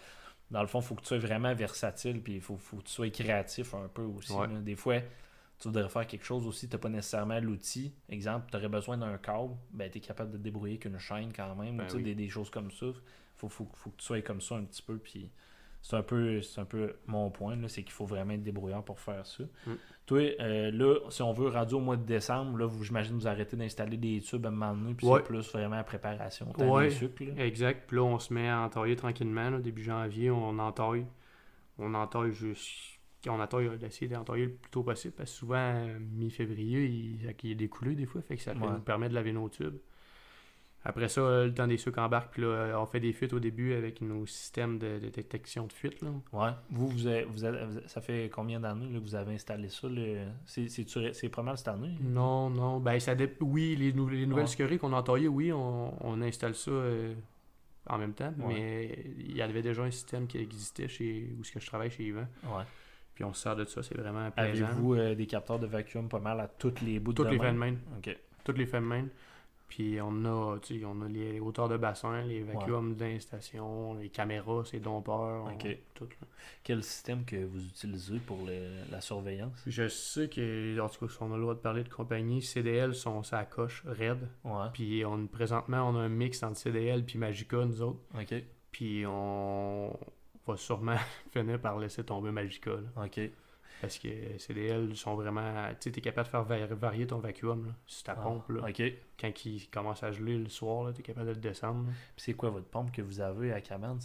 dans 0.51 0.61
le 0.61 0.67
fond, 0.67 0.81
faut 0.81 0.95
que 0.95 1.01
tu 1.03 1.09
sois 1.09 1.19
vraiment 1.19 1.55
versatile, 1.55 2.23
puis 2.23 2.35
il 2.35 2.41
faut, 2.41 2.57
faut 2.57 2.79
que 2.79 2.85
tu 2.85 2.93
sois 2.93 3.11
créatif 3.11 3.75
un 3.75 3.89
peu 3.89 4.03
aussi. 4.03 4.33
Ouais. 4.33 4.49
Des 4.61 4.77
fois, 4.77 5.01
tu 5.59 5.69
voudrais 5.69 5.89
faire 5.89 6.07
quelque 6.07 6.25
chose 6.25 6.47
aussi, 6.47 6.69
t'as 6.69 6.79
pas 6.79 6.89
nécessairement 6.89 7.41
l'outil. 7.41 7.95
Exemple, 8.09 8.47
tu 8.51 8.57
aurais 8.57 8.69
besoin 8.69 8.99
d'un 8.99 9.17
câble, 9.19 9.55
ben 9.71 9.91
tu 9.91 9.99
es 9.99 10.01
capable 10.01 10.33
de 10.33 10.37
te 10.37 10.43
débrouiller 10.43 10.79
qu'une 10.79 10.99
chaîne 10.99 11.33
quand 11.33 11.55
même, 11.55 11.77
Ben 11.77 11.85
ou 11.85 11.89
tu 11.89 11.97
oui. 11.97 12.03
des, 12.03 12.15
des 12.15 12.29
choses 12.29 12.51
comme 12.51 12.71
ça. 12.71 12.87
Faut, 13.37 13.49
faut, 13.49 13.69
faut 13.75 13.91
que 13.91 13.97
tu 13.97 14.05
sois 14.05 14.23
comme 14.23 14.41
ça 14.41 14.57
un 14.57 14.65
petit 14.65 14.83
peu, 14.83 14.99
puis 14.99 15.31
c'est 15.83 15.97
un 15.97 16.03
peu 16.03 16.41
c'est 16.41 16.61
un 16.61 16.65
peu 16.65 16.95
mon 17.07 17.31
point, 17.31 17.57
c'est 17.69 17.83
qu'il 17.83 17.93
faut 17.93 18.07
vraiment 18.07 18.33
être 18.33 18.43
débrouillant 18.43 18.83
pour 18.83 19.01
faire 19.01 19.27
ça. 19.27 19.45
Mm. 19.67 19.71
Toi, 20.07 20.21
euh, 20.41 20.71
là, 20.71 20.97
si 21.11 21.23
on 21.23 21.33
veut 21.33 21.49
rendu 21.49 21.75
au 21.75 21.81
mois 21.81 21.97
de 21.97 22.05
décembre, 22.05 22.57
là, 22.59 22.67
vous, 22.67 22.83
j'imagine 22.85 23.15
vous 23.15 23.29
arrêtez 23.29 23.57
d'installer 23.57 23.97
des 23.97 24.21
tubes 24.21 24.45
à 24.47 24.49
un 24.49 24.53
moment 24.53 24.75
donné, 24.75 24.95
puis 24.95 25.07
Ouais. 25.07 25.19
c'est 25.21 25.27
plus 25.27 25.53
vraiment 25.53 25.83
préparation, 25.85 26.47
t'as 26.57 26.67
Ouais. 26.67 26.89
là. 26.89 27.45
Exact. 27.45 27.85
Puis 27.87 27.97
là, 27.97 28.03
on 28.05 28.19
se 28.19 28.33
met 28.33 28.49
à 28.49 28.61
entailler 28.61 28.97
tranquillement. 28.97 29.51
là, 29.51 29.61
début 29.61 29.83
janvier, 29.83 30.31
on 30.31 30.59
entaille. 30.59 31.07
On 31.79 31.95
entaille 31.95 32.33
juste. 32.33 32.69
On 33.29 33.39
entaille, 33.41 33.69
on 33.69 33.87
essaie 33.87 34.09
d'entailler 34.09 34.47
le 34.47 34.53
plus 34.55 34.71
tôt 34.71 34.83
possible 34.83 35.15
parce 35.17 35.31
que 35.31 35.37
souvent, 35.37 35.57
euh, 35.57 35.99
mi-février, 36.01 36.85
il, 36.87 37.23
il 37.43 37.49
y 37.49 37.53
a 37.53 37.55
des 37.55 37.69
coulées 37.69 37.95
des 37.95 38.05
fois. 38.07 38.21
Fait 38.23 38.37
que 38.37 38.43
ça 38.43 38.53
Ouais. 38.53 38.59
nous 38.61 38.81
permet 38.81 39.09
de 39.09 39.15
laver 39.15 39.33
nos 39.33 39.49
tubes. 39.49 39.79
Après 40.85 41.09
ça, 41.09 41.21
euh, 41.21 41.47
le 41.47 41.55
temps 41.55 41.69
des 41.69 41.77
sucres 41.77 42.01
embarque. 42.01 42.33
Puis 42.33 42.43
là, 42.43 42.49
euh, 42.49 42.75
on 42.77 42.87
fait 42.87 42.99
des 42.99 43.13
fuites 43.13 43.33
au 43.33 43.39
début 43.39 43.73
avec 43.75 44.01
nos 44.01 44.27
systèmes 44.27 44.79
de, 44.79 44.99
de 44.99 45.09
détection 45.11 45.67
de 45.67 45.73
fuite. 45.73 46.01
Là. 46.03 46.09
Ouais. 46.33 46.51
Vous, 46.71 46.89
vous, 46.89 47.07
avez- 47.07 47.23
vous 47.25 47.45
avez- 47.45 47.65
vous 47.65 47.77
avez- 47.79 47.89
ça 47.89 48.01
fait 48.01 48.29
combien 48.35 48.59
d'années 48.59 48.89
que 48.93 48.99
vous 48.99 49.15
avez 49.15 49.33
installé 49.35 49.69
ça? 49.69 49.87
le- 49.89 50.27
C'est, 50.47 51.29
pas 51.29 51.43
mal 51.43 51.57
cette 51.57 51.69
année? 51.69 51.95
Non, 52.01 52.51
non. 52.51 52.81
Ben, 52.81 52.99
ça 52.99 53.15
Oui, 53.41 53.77
les, 53.77 53.93
nou- 53.93 54.09
les 54.09 54.27
nouvelles 54.27 54.45
Ouais. 54.45 54.51
scories 54.51 54.79
qu'on 54.79 54.93
a 54.93 54.97
entaillées, 54.97 55.29
oui, 55.29 55.53
on, 55.53 55.95
on 56.05 56.21
installe 56.21 56.55
ça 56.57 56.71
euh, 56.73 57.15
en 57.89 57.99
même 57.99 58.13
temps. 58.15 58.33
Ouais. 58.41 58.55
Mais 58.55 59.05
il 59.19 59.37
y 59.37 59.43
avait 59.43 59.63
déjà 59.63 59.83
un 59.85 59.91
système 59.93 60.27
qui 60.27 60.39
existait 60.39 60.89
chez 60.89 61.29
où 61.39 61.45
ce 61.45 61.53
que 61.53 61.61
je 61.61 61.67
travaille 61.67 61.91
chez 61.91 62.05
Yvan. 62.05 62.27
Ouais. 62.45 62.65
Puis 63.15 63.23
on 63.25 63.33
se 63.33 63.43
sert 63.43 63.55
de 63.55 63.65
ça, 63.67 63.83
c'est 63.85 63.97
vraiment 63.97 64.31
plaisant. 64.33 64.65
Avez-vous 64.67 64.95
euh, 64.95 65.15
des 65.15 65.27
capteurs 65.27 65.59
de 65.61 65.67
vacuum 65.67 66.09
pas 66.09 66.19
mal 66.19 66.41
à 66.41 66.49
toutes 66.49 66.81
les 66.81 66.99
bouts 66.99 67.13
Toutes 67.13 67.27
de 67.27 67.33
les 67.33 67.39
fins 67.39 67.53
de 67.53 67.59
main. 67.59 67.75
OK. 67.99 68.17
Toutes 68.43 68.59
les 68.59 68.67
fins 68.67 68.81
de 68.81 68.87
main. 68.87 69.05
Puis 69.69 69.99
on 70.03 70.25
a, 70.27 70.59
tu 70.59 70.79
sais, 70.81 70.85
on 70.85 71.01
a 71.01 71.09
les 71.09 71.41
hauteurs 71.41 71.69
de 71.69 71.79
bassin, 71.79 72.23
les 72.25 72.43
vacuums 72.43 72.95
d'installation, 72.95 73.95
les 73.95 74.11
caméras, 74.11 74.65
ces 74.67 74.81
dompeurs, 74.81 75.45
on- 75.45 75.49
tout. 75.95 76.05
là. 76.21 76.27
Quel 76.63 76.83
système 76.85 77.25
que 77.25 77.37
vous 77.45 77.65
utilisez 77.65 78.19
pour 78.19 78.39
le- 78.47 78.91
la 78.91 79.01
surveillance? 79.01 79.63
Je 79.67 79.89
sais 79.89 80.29
que, 80.29 80.79
en 80.79 80.89
tout 80.91 81.07
cas, 81.07 81.13
si 81.13 81.23
on 81.23 81.33
a 81.33 81.37
le 81.37 81.43
droit 81.43 81.55
de 81.55 81.61
parler 81.61 81.85
de 81.85 81.89
compagnie, 81.89 82.43
CDL 82.43 82.95
sont 82.95 83.23
sa 83.23 83.45
coche 83.47 83.83
raide. 83.87 84.29
Ouais. 84.45 84.67
Puis 84.75 85.05
on, 85.07 85.27
présentement, 85.27 85.89
on 85.89 85.97
a 85.97 86.01
un 86.01 86.09
mix 86.11 86.43
entre 86.43 86.59
CDL 86.59 87.05
puis 87.05 87.19
Magica, 87.19 87.65
nous 87.65 87.81
autres. 87.81 88.01
OK. 88.15 88.35
Puis 88.73 89.05
on 89.07 89.97
va 90.47 90.57
sûrement 90.57 90.97
finir 91.33 91.59
par 91.61 91.79
laisser 91.79 92.05
tomber 92.05 92.31
Magica. 92.31 92.73
là. 92.73 93.05
OK. 93.07 93.21
Parce 93.83 93.99
que 93.99 94.09
CDL 94.39 94.97
sont 94.97 95.15
vraiment. 95.17 95.53
Tu 95.73 95.77
sais, 95.81 95.91
t'es 95.91 96.01
capable 96.01 96.27
de 96.27 96.31
faire 96.31 96.45
va- 96.45 96.67
varier 96.75 97.07
ton 97.07 97.19
vacuum 97.19 97.67
là, 97.67 97.73
sur 97.85 98.05
ta 98.05 98.13
Ah, 98.13 98.23
pompe. 98.23 98.49
Là. 98.49 98.61
OK. 98.69 98.75
Puis 98.77 98.95
Quand 99.21 99.45
il 99.45 99.69
commence 99.71 100.03
à 100.05 100.13
geler 100.13 100.39
le 100.39 100.49
soir, 100.49 100.93
t'es 100.95 101.03
capable 101.03 101.27
de 101.27 101.33
le 101.33 101.41
descendre. 101.41 101.87
là. 101.89 101.93
c'est 102.17 102.33
quoi 102.35 102.51
votre 102.51 102.67
pompe 102.69 102.93
que 102.93 103.03
vous 103.03 103.21
avez 103.21 103.53
à 103.53 103.61
cabane? 103.61 103.99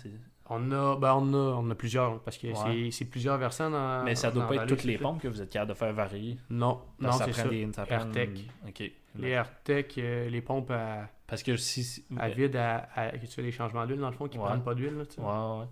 On 0.49 0.71
a, 0.71 0.95
ben 0.97 1.13
on 1.13 1.33
a, 1.33 1.37
on 1.61 1.69
a 1.69 1.75
plusieurs, 1.75 2.19
parce 2.21 2.37
que 2.37 2.47
Ouais. 2.47 2.89
c'est- 2.91 3.05
plusieurs 3.05 3.37
versants 3.37 3.69
dans. 3.69 4.03
Mais 4.03 4.15
ça 4.15 4.31
doit 4.31 4.43
dans 4.43 4.49
pas 4.49 4.55
être 4.55 4.65
toutes 4.67 4.83
les 4.83 4.97
pompes 4.97 5.21
que 5.21 5.27
vous 5.27 5.41
êtes 5.41 5.49
capable 5.51 5.69
de 5.73 5.77
faire 5.77 5.93
varier? 5.93 6.37
Non, 6.49 6.81
non, 6.99 7.11
c'est 7.11 7.31
ça 7.33 7.47
des... 7.47 7.69
Ça 7.73 7.85
prend... 7.85 7.95
AirTech. 7.95 8.49
OK. 8.67 8.91
Les 9.19 9.29
AirTech, 9.29 9.97
euh, 9.99 10.29
les 10.29 10.41
pompes 10.41 10.71
à, 10.71 11.07
Parce 11.27 11.43
que 11.43 11.55
si... 11.57 12.03
à 12.17 12.29
vide, 12.29 12.55
à, 12.55 12.87
à- 12.95 13.11
tu 13.17 13.27
fais 13.27 13.41
des 13.43 13.51
changements 13.51 13.85
d'huile 13.85 13.99
dans 13.99 14.09
le 14.09 14.15
fond 14.15 14.27
qui 14.27 14.37
Ouais. 14.37 14.45
prennent 14.45 14.63
pas 14.63 14.73
d'huile. 14.75 14.95
Ouais, 14.95 15.23
ouais. 15.25 15.65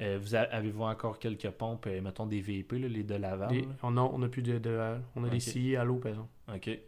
Euh, 0.00 0.18
vous 0.20 0.34
avez-vous 0.34 0.82
encore 0.84 1.18
quelques 1.18 1.50
pompes, 1.50 1.86
euh, 1.86 2.00
mettons 2.00 2.26
des 2.26 2.40
là, 2.40 2.88
les 2.88 3.02
de 3.04 3.14
Laval? 3.14 3.48
Des- 3.48 3.60
là? 3.62 3.68
on, 3.82 3.96
a, 3.96 4.00
on 4.00 4.22
a 4.22 4.28
plus 4.28 4.42
de, 4.42 4.58
de- 4.58 4.96
on 5.14 5.22
a 5.24 5.28
des 5.28 5.38
scies 5.40 5.76
à 5.76 5.84
l'eau, 5.84 5.96
par 5.96 6.10
exemple. 6.10 6.28
OK. 6.54 6.78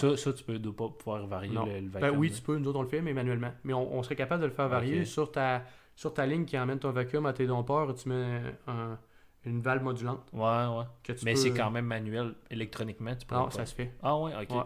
Ça, 0.00 0.16
ça, 0.16 0.32
tu 0.32 0.42
peux 0.42 0.58
pas 0.72 0.88
pouvoir 0.88 1.26
varier 1.26 1.54
Non. 1.54 1.64
le, 1.66 1.74
le 1.74 1.88
Ben 1.88 2.00
vacuum. 2.00 2.18
oui, 2.18 2.28
là. 2.30 2.34
tu 2.34 2.42
peux, 2.42 2.58
nous 2.58 2.68
autres 2.68 2.78
on 2.80 2.82
le 2.82 2.88
fait, 2.88 3.00
mais 3.00 3.12
manuellement. 3.12 3.52
Mais 3.62 3.72
on, 3.72 3.94
on 3.96 4.02
serait 4.02 4.16
capable 4.16 4.42
de 4.42 4.46
le 4.48 4.52
faire 4.52 4.68
varier 4.68 5.04
sur 5.04 5.30
ta 5.30 5.62
sur 5.94 6.12
ta 6.12 6.26
ligne 6.26 6.44
qui 6.44 6.58
emmène 6.58 6.80
ton 6.80 6.90
vacuum 6.90 7.24
à 7.26 7.32
tes 7.32 7.46
dompeurs, 7.46 7.94
tu 7.94 8.08
mets 8.08 8.40
un- 8.66 8.98
une 9.44 9.60
valve 9.60 9.84
modulante 9.84 10.26
Ouais, 10.32 10.40
ouais. 10.42 10.84
que 11.04 11.12
tu 11.12 11.24
Mais 11.24 11.34
peux- 11.34 11.38
c'est 11.38 11.52
quand 11.52 11.70
même 11.70 11.84
manuel, 11.86 12.34
électroniquement, 12.50 13.14
tu 13.14 13.24
peux 13.26 13.36
Non, 13.36 13.44
pas. 13.44 13.50
ça 13.52 13.64
se 13.66 13.74
fait. 13.76 13.92
Ah 14.02 14.18
ouais, 14.18 14.32
ok. 14.42 14.50
Ouais. 14.56 14.62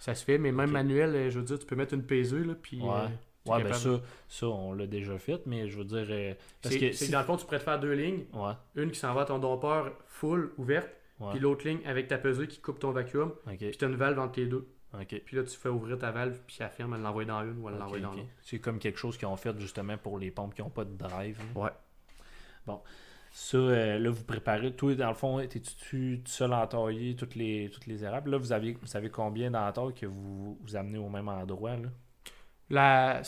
Ça 0.00 0.16
se 0.16 0.24
fait, 0.24 0.36
mais 0.38 0.50
même 0.50 0.70
manuel, 0.72 1.14
euh, 1.14 1.30
je 1.30 1.38
veux 1.38 1.44
dire, 1.44 1.58
tu 1.60 1.66
peux 1.66 1.76
mettre 1.76 1.94
une 1.94 2.02
paiseuse, 2.02 2.44
là, 2.44 2.54
puis... 2.60 2.80
Ouais. 2.80 2.88
euh, 2.90 3.06
Ouais, 3.46 3.62
ben 3.62 3.72
ça, 3.74 4.00
ça, 4.28 4.46
on 4.46 4.72
l'a 4.72 4.86
déjà 4.86 5.18
fait, 5.18 5.44
mais 5.46 5.68
je 5.68 5.76
veux 5.78 5.84
dire. 5.84 6.06
euh, 6.08 6.34
parce 6.62 6.76
que. 6.76 6.92
si- 6.92 7.10
dans 7.10 7.18
le 7.20 7.24
fond, 7.26 7.36
tu 7.36 7.44
pourrais 7.44 7.58
te 7.58 7.64
faire 7.64 7.78
deux 7.78 7.92
lignes. 7.92 8.24
Ouais, 8.32 8.52
Une 8.74 8.90
qui 8.90 8.98
s'en 8.98 9.12
va 9.12 9.22
à 9.22 9.24
ton 9.26 9.38
dompeur 9.38 9.92
full, 10.06 10.52
ouverte, 10.56 10.88
ouais. 11.20 11.30
puis 11.32 11.40
l'autre 11.40 11.66
ligne 11.68 11.80
avec 11.86 12.08
ta 12.08 12.16
pesée 12.18 12.46
qui 12.48 12.60
coupe 12.60 12.78
ton 12.78 12.90
vacuum, 12.92 13.34
Ok, 13.46 13.56
puis 13.58 13.76
tu 13.76 13.84
as 13.84 13.88
une 13.88 13.96
valve 13.96 14.18
entre 14.18 14.40
les 14.40 14.46
deux. 14.46 14.66
ok. 14.98 15.20
Puis 15.26 15.36
là, 15.36 15.42
tu 15.42 15.56
fais 15.56 15.68
ouvrir 15.68 15.98
ta 15.98 16.10
valve, 16.10 16.38
puis 16.46 16.56
elle 16.60 16.70
ferme, 16.70 16.94
elle 16.94 17.02
l'envoie 17.02 17.24
dans 17.26 17.42
une 17.42 17.58
ou 17.60 17.68
elle 17.68 17.76
l'envoie 17.76 18.00
dans 18.00 18.10
ok. 18.12 18.16
l'autre. 18.16 18.28
C'est 18.42 18.58
comme 18.60 18.78
quelque 18.78 18.98
chose 18.98 19.18
qu'ils 19.18 19.28
ont 19.28 19.36
fait 19.36 19.58
justement 19.60 19.98
pour 19.98 20.18
les 20.18 20.30
pompes 20.30 20.54
qui 20.54 20.62
n'ont 20.62 20.70
pas 20.70 20.84
de 20.84 20.96
drive. 20.96 21.38
là. 21.54 21.60
Ouais. 22.66 22.78
Ça, 23.36 23.56
euh, 23.58 23.98
là, 23.98 24.10
vous 24.10 24.22
préparez. 24.22 24.72
Toi, 24.76 24.94
dans 24.94 25.08
le 25.08 25.14
fond, 25.14 25.40
étais-tu 25.40 26.22
tout 26.24 26.30
seul 26.30 26.52
à 26.52 26.62
entailler 26.62 27.16
toutes 27.16 27.34
les, 27.34 27.68
toutes 27.68 27.86
les 27.86 28.04
érables? 28.04 28.30
Là, 28.30 28.38
vous, 28.38 28.52
avez, 28.52 28.74
vous 28.74 28.86
savez 28.86 29.10
combien 29.10 29.50
d'entailles 29.50 29.92
que 29.92 30.06
vous, 30.06 30.56
vous 30.62 30.76
amenez 30.76 30.98
au 30.98 31.08
même 31.08 31.28
endroit? 31.28 31.76
Là? 31.76 31.88
La, 32.70 33.22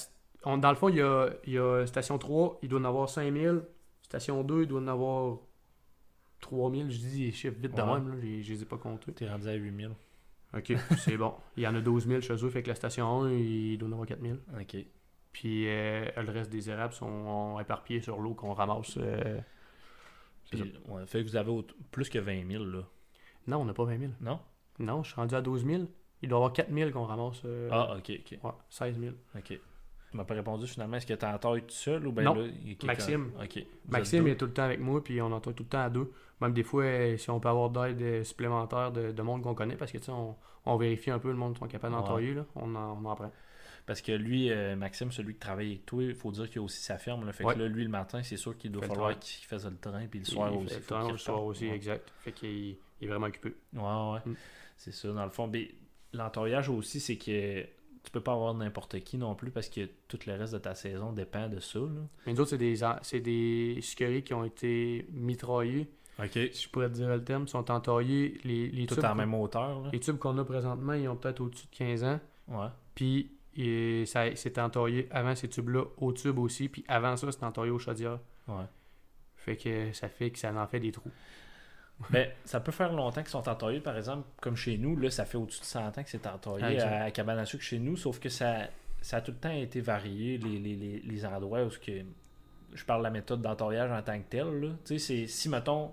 on- 0.44 0.58
dans 0.58 0.70
le 0.70 0.76
fond, 0.76 0.88
il 0.88 0.96
y 0.96 1.02
a, 1.02 1.30
il 1.46 1.52
y 1.54 1.58
a 1.58 1.86
station 1.86 2.18
3, 2.18 2.58
il 2.62 2.68
doit 2.68 2.80
en 2.80 2.84
avoir 2.84 3.08
5000. 3.08 3.62
Station 4.02 4.42
2, 4.44 4.62
il 4.62 4.66
doit 4.68 4.80
en 4.80 4.88
avoir 4.88 5.38
3000. 6.40 6.90
Je 6.90 6.98
dis 6.98 7.24
les 7.26 7.32
chiffres 7.32 7.56
vite 7.58 7.74
de 7.74 7.82
Ouais. 7.82 7.94
même, 7.94 8.08
là, 8.10 8.16
je 8.20 8.52
les 8.52 8.62
ai 8.62 8.64
pas 8.64 8.78
comptés. 8.78 9.12
T'es 9.12 9.28
rendu 9.28 9.48
à 9.48 9.54
8000. 9.54 9.90
Ok, 10.56 10.72
c'est 10.98 11.16
bon. 11.16 11.34
Il 11.56 11.64
y 11.64 11.66
en 11.66 11.74
a 11.74 11.80
12 11.80 12.06
000 12.06 12.20
chez 12.20 12.34
eux, 12.34 12.48
fait 12.50 12.62
que 12.62 12.68
la 12.68 12.74
station 12.76 13.22
1, 13.24 13.32
il 13.32 13.78
doit 13.78 13.88
en 13.88 13.92
avoir 13.92 14.06
4000. 14.06 14.38
OK. 14.60 14.76
Puis 15.32 15.68
euh, 15.68 16.06
le 16.16 16.30
reste 16.32 16.50
des 16.50 16.70
érables 16.70 16.94
sont 16.94 17.58
éparpillés 17.60 18.00
sur 18.00 18.18
l'eau 18.20 18.32
qu'on 18.34 18.54
ramasse. 18.54 18.96
euh, 18.96 19.38
Puis, 20.50 20.72
ouais, 20.88 21.04
fait 21.06 21.22
que 21.24 21.28
vous 21.28 21.36
avez 21.36 21.52
plus 21.90 22.08
que 22.08 22.18
20 22.18 22.48
000, 22.48 22.64
là. 22.64 22.82
Non, 23.48 23.58
on 23.58 23.64
n'a 23.66 23.74
pas 23.74 23.84
20 23.84 23.98
000. 23.98 24.12
Non? 24.20 24.40
Non, 24.78 25.02
je 25.02 25.08
suis 25.10 25.16
rendu 25.16 25.34
à 25.34 25.42
12 25.42 25.66
000. 25.66 25.82
Il 26.22 26.28
doit 26.28 26.36
y 26.38 26.40
avoir 26.40 26.52
4 26.52 26.72
000 26.72 26.90
qu'on 26.90 27.04
ramasse. 27.04 27.42
euh, 27.44 27.68
Ah, 27.70 27.96
OK, 27.96 28.10
OK. 28.10 28.38
Ouais, 28.42 28.50
16 28.70 28.98
000. 28.98 29.14
OK. 29.36 29.44
Tu 30.10 30.16
m'as 30.16 30.24
pas 30.24 30.34
répondu 30.34 30.66
finalement, 30.66 30.96
est-ce 30.96 31.06
que 31.06 31.14
tu 31.14 31.24
entailles 31.26 31.62
tout 31.62 31.70
seul 31.74 32.06
ou 32.06 32.12
bien 32.12 32.24
Non. 32.24 32.34
là, 32.34 32.46
il 32.64 32.76
Maxime. 32.86 33.32
OK. 33.42 33.56
Vous 33.84 33.90
Maxime 33.92 34.26
est 34.28 34.36
tout 34.36 34.46
le 34.46 34.52
temps 34.52 34.62
avec 34.62 34.80
moi, 34.80 35.02
puis 35.04 35.20
on 35.20 35.30
entend 35.32 35.52
tout 35.52 35.64
le 35.64 35.68
temps 35.68 35.82
à 35.82 35.90
deux. 35.90 36.10
Même 36.40 36.52
des 36.52 36.62
fois, 36.62 36.84
euh, 36.84 37.16
si 37.16 37.28
on 37.30 37.40
peut 37.40 37.48
avoir 37.48 37.70
d'aide 37.70 38.00
euh, 38.00 38.24
supplémentaire 38.24 38.92
de, 38.92 39.10
de 39.12 39.22
monde 39.22 39.42
qu'on 39.42 39.54
connaît, 39.54 39.76
parce 39.76 39.90
que 39.92 39.98
tu 39.98 40.04
sais, 40.04 40.12
on, 40.12 40.36
on 40.64 40.76
vérifie 40.76 41.10
un 41.10 41.18
peu 41.18 41.28
le 41.28 41.34
monde 41.36 41.54
qui 41.54 41.60
sont 41.60 41.66
capables 41.66 41.94
Ouais. 41.94 42.00
d'entailler, 42.00 42.34
là. 42.34 42.46
On 42.54 42.74
en, 42.74 42.98
on 43.02 43.04
en 43.04 43.14
prend. 43.16 43.32
Parce 43.84 44.00
que 44.00 44.12
lui, 44.12 44.50
euh, 44.50 44.74
Maxime, 44.74 45.12
celui 45.12 45.34
qui 45.34 45.38
travaille 45.40 45.66
avec 45.68 45.86
toi, 45.86 46.02
il 46.02 46.14
faut 46.14 46.30
dire 46.32 46.48
qu'il 46.50 46.60
a 46.60 46.62
aussi 46.64 46.82
sa 46.82 46.98
ferme. 46.98 47.24
Là. 47.26 47.32
Fait 47.32 47.44
Ouais. 47.44 47.54
que 47.54 47.58
là, 47.60 47.68
lui, 47.68 47.82
le 47.84 47.88
matin, 47.90 48.22
c'est 48.22 48.36
sûr 48.36 48.56
qu'il 48.56 48.72
doit 48.72 48.82
Fait 48.82 48.88
falloir 48.88 49.18
qu'il 49.18 49.46
fasse 49.46 49.64
le 49.64 49.76
train, 49.76 50.06
puis 50.06 50.20
le 50.20 50.24
soir 50.24 50.50
il 50.52 50.64
aussi. 50.64 50.74
fait 50.80 50.94
le 50.94 51.12
le 51.12 51.18
soir 51.18 51.44
aussi, 51.44 51.68
Ouais. 51.68 51.74
exact. 51.76 52.10
Fait 52.20 52.32
qu'il 52.32 52.50
il 52.50 52.76
est 53.02 53.06
vraiment 53.06 53.26
occupé. 53.26 53.54
Ouais, 53.74 53.80
ouais. 53.82 54.20
Mm. 54.24 54.34
C'est 54.76 54.92
ça, 54.92 55.12
dans 55.12 55.24
le 55.24 55.30
fond. 55.30 55.50
L'entaillage 56.16 56.68
aussi, 56.68 57.00
c'est 57.00 57.16
que 57.16 57.62
tu 57.62 58.10
peux 58.12 58.20
pas 58.20 58.32
avoir 58.32 58.54
n'importe 58.54 59.00
qui 59.00 59.18
non 59.18 59.34
plus 59.34 59.50
parce 59.50 59.68
que 59.68 59.88
tout 60.08 60.18
le 60.26 60.34
reste 60.34 60.52
de 60.52 60.58
ta 60.58 60.74
saison 60.74 61.12
dépend 61.12 61.48
de 61.48 61.60
ça. 61.60 61.80
Là. 61.80 62.02
Mais 62.26 62.32
nous 62.32 62.40
autres, 62.40 62.50
c'est 62.50 62.58
des, 62.58 62.80
c'est 63.02 63.20
des 63.20 63.78
sucreries 63.82 64.22
qui 64.22 64.34
ont 64.34 64.44
été 64.44 65.06
mitraillées. 65.12 65.88
OK. 66.18 66.30
Si 66.52 66.62
je 66.64 66.68
pourrais 66.70 66.88
te 66.88 66.94
dire 66.94 67.08
le 67.08 67.22
terme, 67.22 67.46
sont 67.46 67.70
entaillés. 67.70 68.38
Les, 68.44 68.68
les 68.68 68.86
Tout 68.86 68.94
tubes, 68.94 69.04
en 69.04 69.14
même 69.14 69.34
hauteur. 69.34 69.82
Là. 69.82 69.90
les 69.92 70.00
tubes 70.00 70.16
qu'on 70.16 70.38
a 70.38 70.44
présentement, 70.44 70.94
ils 70.94 71.08
ont 71.08 71.16
peut-être 71.16 71.40
au-dessus 71.40 71.66
de 71.66 71.76
15 71.76 72.04
ans. 72.04 72.20
Ouais. 72.48 72.68
Puis 72.94 73.30
et 73.58 74.04
ça 74.06 74.26
entaillé 74.58 75.08
avant 75.10 75.34
ces 75.34 75.48
tubes-là 75.48 75.84
au 75.96 76.12
tube 76.12 76.38
aussi. 76.38 76.68
Puis 76.68 76.84
avant 76.88 77.16
ça, 77.16 77.32
c'était 77.32 77.46
entaillé 77.46 77.70
au 77.70 77.78
chaudière. 77.78 78.18
Ouais. 78.48 78.64
Fait 79.34 79.56
que 79.56 79.92
ça 79.92 80.08
fait 80.08 80.30
que 80.30 80.38
ça 80.38 80.52
en 80.52 80.66
fait 80.66 80.80
des 80.80 80.92
trous. 80.92 81.10
Ben, 82.10 82.28
ça 82.44 82.60
peut 82.60 82.72
faire 82.72 82.92
longtemps 82.92 83.22
qu'ils 83.22 83.30
sont 83.30 83.48
entaillés, 83.48 83.80
par 83.80 83.96
exemple, 83.96 84.26
comme 84.40 84.56
chez 84.56 84.76
nous, 84.76 84.96
là, 84.96 85.10
ça 85.10 85.24
fait 85.24 85.38
au-dessus 85.38 85.60
de 85.60 85.64
100 85.66 85.86
ans 85.88 86.02
que 86.02 86.10
c'est 86.10 86.26
entaillé 86.26 86.78
Ah, 86.80 87.00
à, 87.00 87.04
à 87.04 87.10
cabane 87.10 87.38
à 87.38 87.46
sucre 87.46 87.62
chez 87.64 87.78
nous, 87.78 87.96
sauf 87.96 88.18
que 88.20 88.28
ça, 88.28 88.68
ça 89.00 89.16
a 89.18 89.20
tout 89.22 89.32
le 89.32 89.38
temps 89.38 89.50
été 89.50 89.80
varié, 89.80 90.36
les, 90.38 90.58
les, 90.58 90.74
les, 90.76 91.00
les 91.00 91.26
endroits 91.26 91.64
où 91.64 91.70
ce 91.70 91.78
que 91.78 91.92
je 92.74 92.84
parle 92.84 93.00
de 93.00 93.04
la 93.04 93.10
méthode 93.10 93.40
d'entaillage 93.40 93.90
en 93.90 94.02
tant 94.02 94.18
que 94.18 94.28
telle. 94.28 94.60
là. 94.60 94.68
Tu 94.84 94.98
sais, 94.98 94.98
c'est 94.98 95.26
si, 95.26 95.48
mettons, 95.48 95.92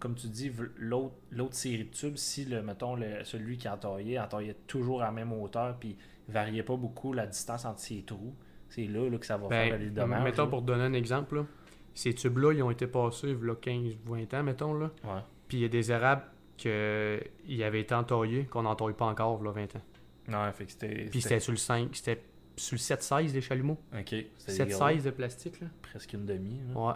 comme 0.00 0.16
tu 0.16 0.26
dis, 0.26 0.50
l'autre 0.76 1.14
l'autre 1.30 1.54
série 1.54 1.84
de 1.84 1.90
tubes, 1.90 2.16
si, 2.16 2.44
le, 2.46 2.60
mettons, 2.62 2.96
le- 2.96 3.22
celui 3.24 3.56
qui 3.56 3.68
entaillait, 3.68 4.18
entaillait 4.18 4.56
toujours 4.66 5.02
à 5.02 5.06
la 5.06 5.12
même 5.12 5.32
hauteur, 5.32 5.76
puis 5.78 5.96
variait 6.28 6.62
pas 6.64 6.76
beaucoup 6.76 7.12
la 7.12 7.26
distance 7.28 7.64
entre 7.64 7.78
ses 7.78 8.02
trous, 8.02 8.34
c'est 8.68 8.86
là, 8.86 9.08
là 9.08 9.18
que 9.18 9.26
ça 9.26 9.36
va 9.36 9.48
faire 9.48 9.78
les 9.78 9.86
Ben, 9.90 10.02
dommages. 10.02 10.24
mettons 10.24 10.44
là. 10.44 10.48
pour 10.50 10.62
te 10.62 10.66
donner 10.66 10.82
un 10.84 10.92
exemple, 10.94 11.36
là, 11.36 11.46
ces 11.94 12.12
tubes-là, 12.12 12.52
ils 12.54 12.62
ont 12.62 12.72
été 12.72 12.88
passés 12.88 13.28
il 13.28 13.46
y 13.46 13.50
a 13.50 13.54
15-20 13.54 14.34
ans, 14.36 14.42
mettons. 14.42 14.74
Là. 14.74 14.90
Ouais. 15.04 15.20
Puis 15.48 15.58
il 15.58 15.60
y 15.60 15.64
a 15.64 15.68
des 15.68 15.90
érables 15.92 16.22
qui 16.56 16.68
avaient 16.68 17.80
été 17.80 17.94
entaillés, 17.94 18.44
qu'on 18.44 18.62
n'entaille 18.62 18.94
pas 18.94 19.06
encore, 19.06 19.42
là, 19.42 19.50
20 19.52 19.76
ans. 19.76 19.82
Non, 20.28 20.52
fait 20.52 20.64
que 20.66 20.72
c'était. 20.72 21.06
Puis 21.10 21.20
c'était 21.20 21.40
sur 21.40 21.52
le 21.52 21.58
5, 21.58 21.88
c'était 21.94 22.22
sur 22.56 22.74
le 22.76 22.78
7-16 22.80 23.32
des 23.32 23.40
chalumeaux. 23.40 23.78
Ok. 23.92 24.14
c'était 24.38 24.66
gros. 24.70 24.78
7-16 24.88 25.02
de 25.04 25.10
plastique, 25.10 25.60
là. 25.60 25.66
Presque 25.82 26.12
une 26.12 26.24
demi. 26.24 26.60
là. 26.72 26.80
Ouais. 26.80 26.94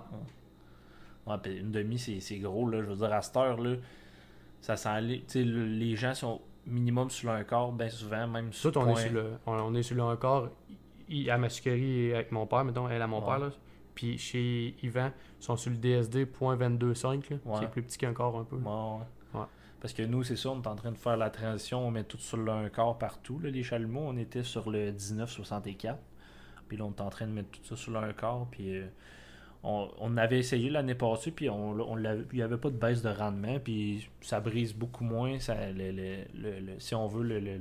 Ouais, 1.33 1.39
puis 1.43 1.59
une 1.59 1.71
demi, 1.73 1.99
c'est 1.99 2.39
gros, 2.39 2.69
là. 2.71 2.81
Je 2.83 2.87
veux 2.87 2.97
dire, 2.97 3.13
à 3.13 3.21
cette 3.21 3.37
heure, 3.37 3.61
là, 3.61 3.75
ça 4.61 4.77
sent 4.77 4.89
aller. 4.89 5.19
Tu 5.21 5.25
sais, 5.29 5.45
le- 5.45 5.67
les 5.67 5.95
gens 5.97 6.15
sont 6.15 6.41
minimum 6.67 7.11
sur 7.11 7.31
un 7.31 7.45
corps, 7.45 7.73
bien 7.73 7.89
souvent, 7.91 8.27
même 8.27 8.51
Tout, 8.51 8.77
on, 8.79 8.97
est 8.97 9.03
sur 9.03 9.13
le, 9.13 9.33
on, 9.47 9.53
on 9.53 9.75
est 9.75 9.83
sur 9.83 9.97
le 9.97 10.03
un 10.03 10.17
quart. 10.17 10.49
Il- 11.09 11.31
À 11.31 11.37
ma 11.39 11.49
sucrerie 11.49 12.15
avec 12.15 12.33
mon 12.33 12.47
père, 12.47 12.65
mettons, 12.65 12.89
elle 12.89 13.03
à 13.03 13.07
mon 13.07 13.21
Ouais. 13.21 13.27
père, 13.27 13.39
là. 13.41 13.51
Puis 13.99 14.17
chez 14.17 14.77
Yvan, 14.85 15.11
ils 15.41 15.45
sont 15.45 15.57
sur 15.57 15.73
le 15.73 15.77
DSD 15.77 16.25
.225, 16.27 17.31
là. 17.31 17.37
Ouais. 17.45 17.57
C'est 17.59 17.69
plus 17.69 17.83
petit 17.83 17.99
qu'un 17.99 18.15
quart 18.15 18.37
un 18.37 18.45
peu. 18.45 18.55
Ouais. 18.55 19.41
Parce 19.81 19.93
que 19.93 20.03
nous, 20.05 20.23
c'est 20.23 20.37
ça, 20.37 20.51
on 20.51 20.63
est 20.63 20.67
en 20.69 20.77
train 20.77 20.93
de 20.93 20.97
faire 20.97 21.17
la 21.17 21.31
transition, 21.31 21.85
on 21.85 21.91
met 21.91 22.05
tout 22.05 22.17
sur 22.19 22.37
le 22.37 22.49
un 22.53 22.69
quart 22.69 22.97
partout. 22.97 23.41
Là, 23.41 23.51
les 23.51 23.65
chalumeaux, 23.65 24.05
on 24.07 24.17
était 24.17 24.45
sur 24.45 24.71
le 24.71 24.93
1964. 24.93 25.99
Puis 26.69 26.77
là, 26.77 26.85
on 26.85 26.91
est 26.91 27.01
en 27.01 27.09
train 27.11 27.27
de 27.27 27.33
mettre 27.33 27.51
tout 27.51 27.65
ça 27.65 27.75
sur 27.75 27.91
le 27.91 27.99
un 27.99 28.13
quart. 28.13 28.47
Puis 28.53 28.77
euh, 28.77 28.87
on, 29.65 29.89
on 29.99 30.17
avait 30.17 30.39
essayé 30.39 30.71
l'année 30.71 30.95
passée, 30.95 31.33
puis 31.33 31.51
on, 31.51 31.71
on 31.73 31.99
il 31.99 32.25
n'y 32.35 32.43
avait 32.43 32.57
pas 32.57 32.71
de 32.71 32.77
baisse 32.77 33.03
de 33.03 33.09
rendement. 33.09 33.59
Puis 33.59 34.09
ça 34.21 34.39
brise 34.39 34.75
beaucoup 34.75 35.03
moins, 35.03 35.41
ça, 35.41 35.57
le, 35.75 36.79
si 36.79 36.95
on 36.95 37.09
veut, 37.09 37.25
le- 37.25 37.59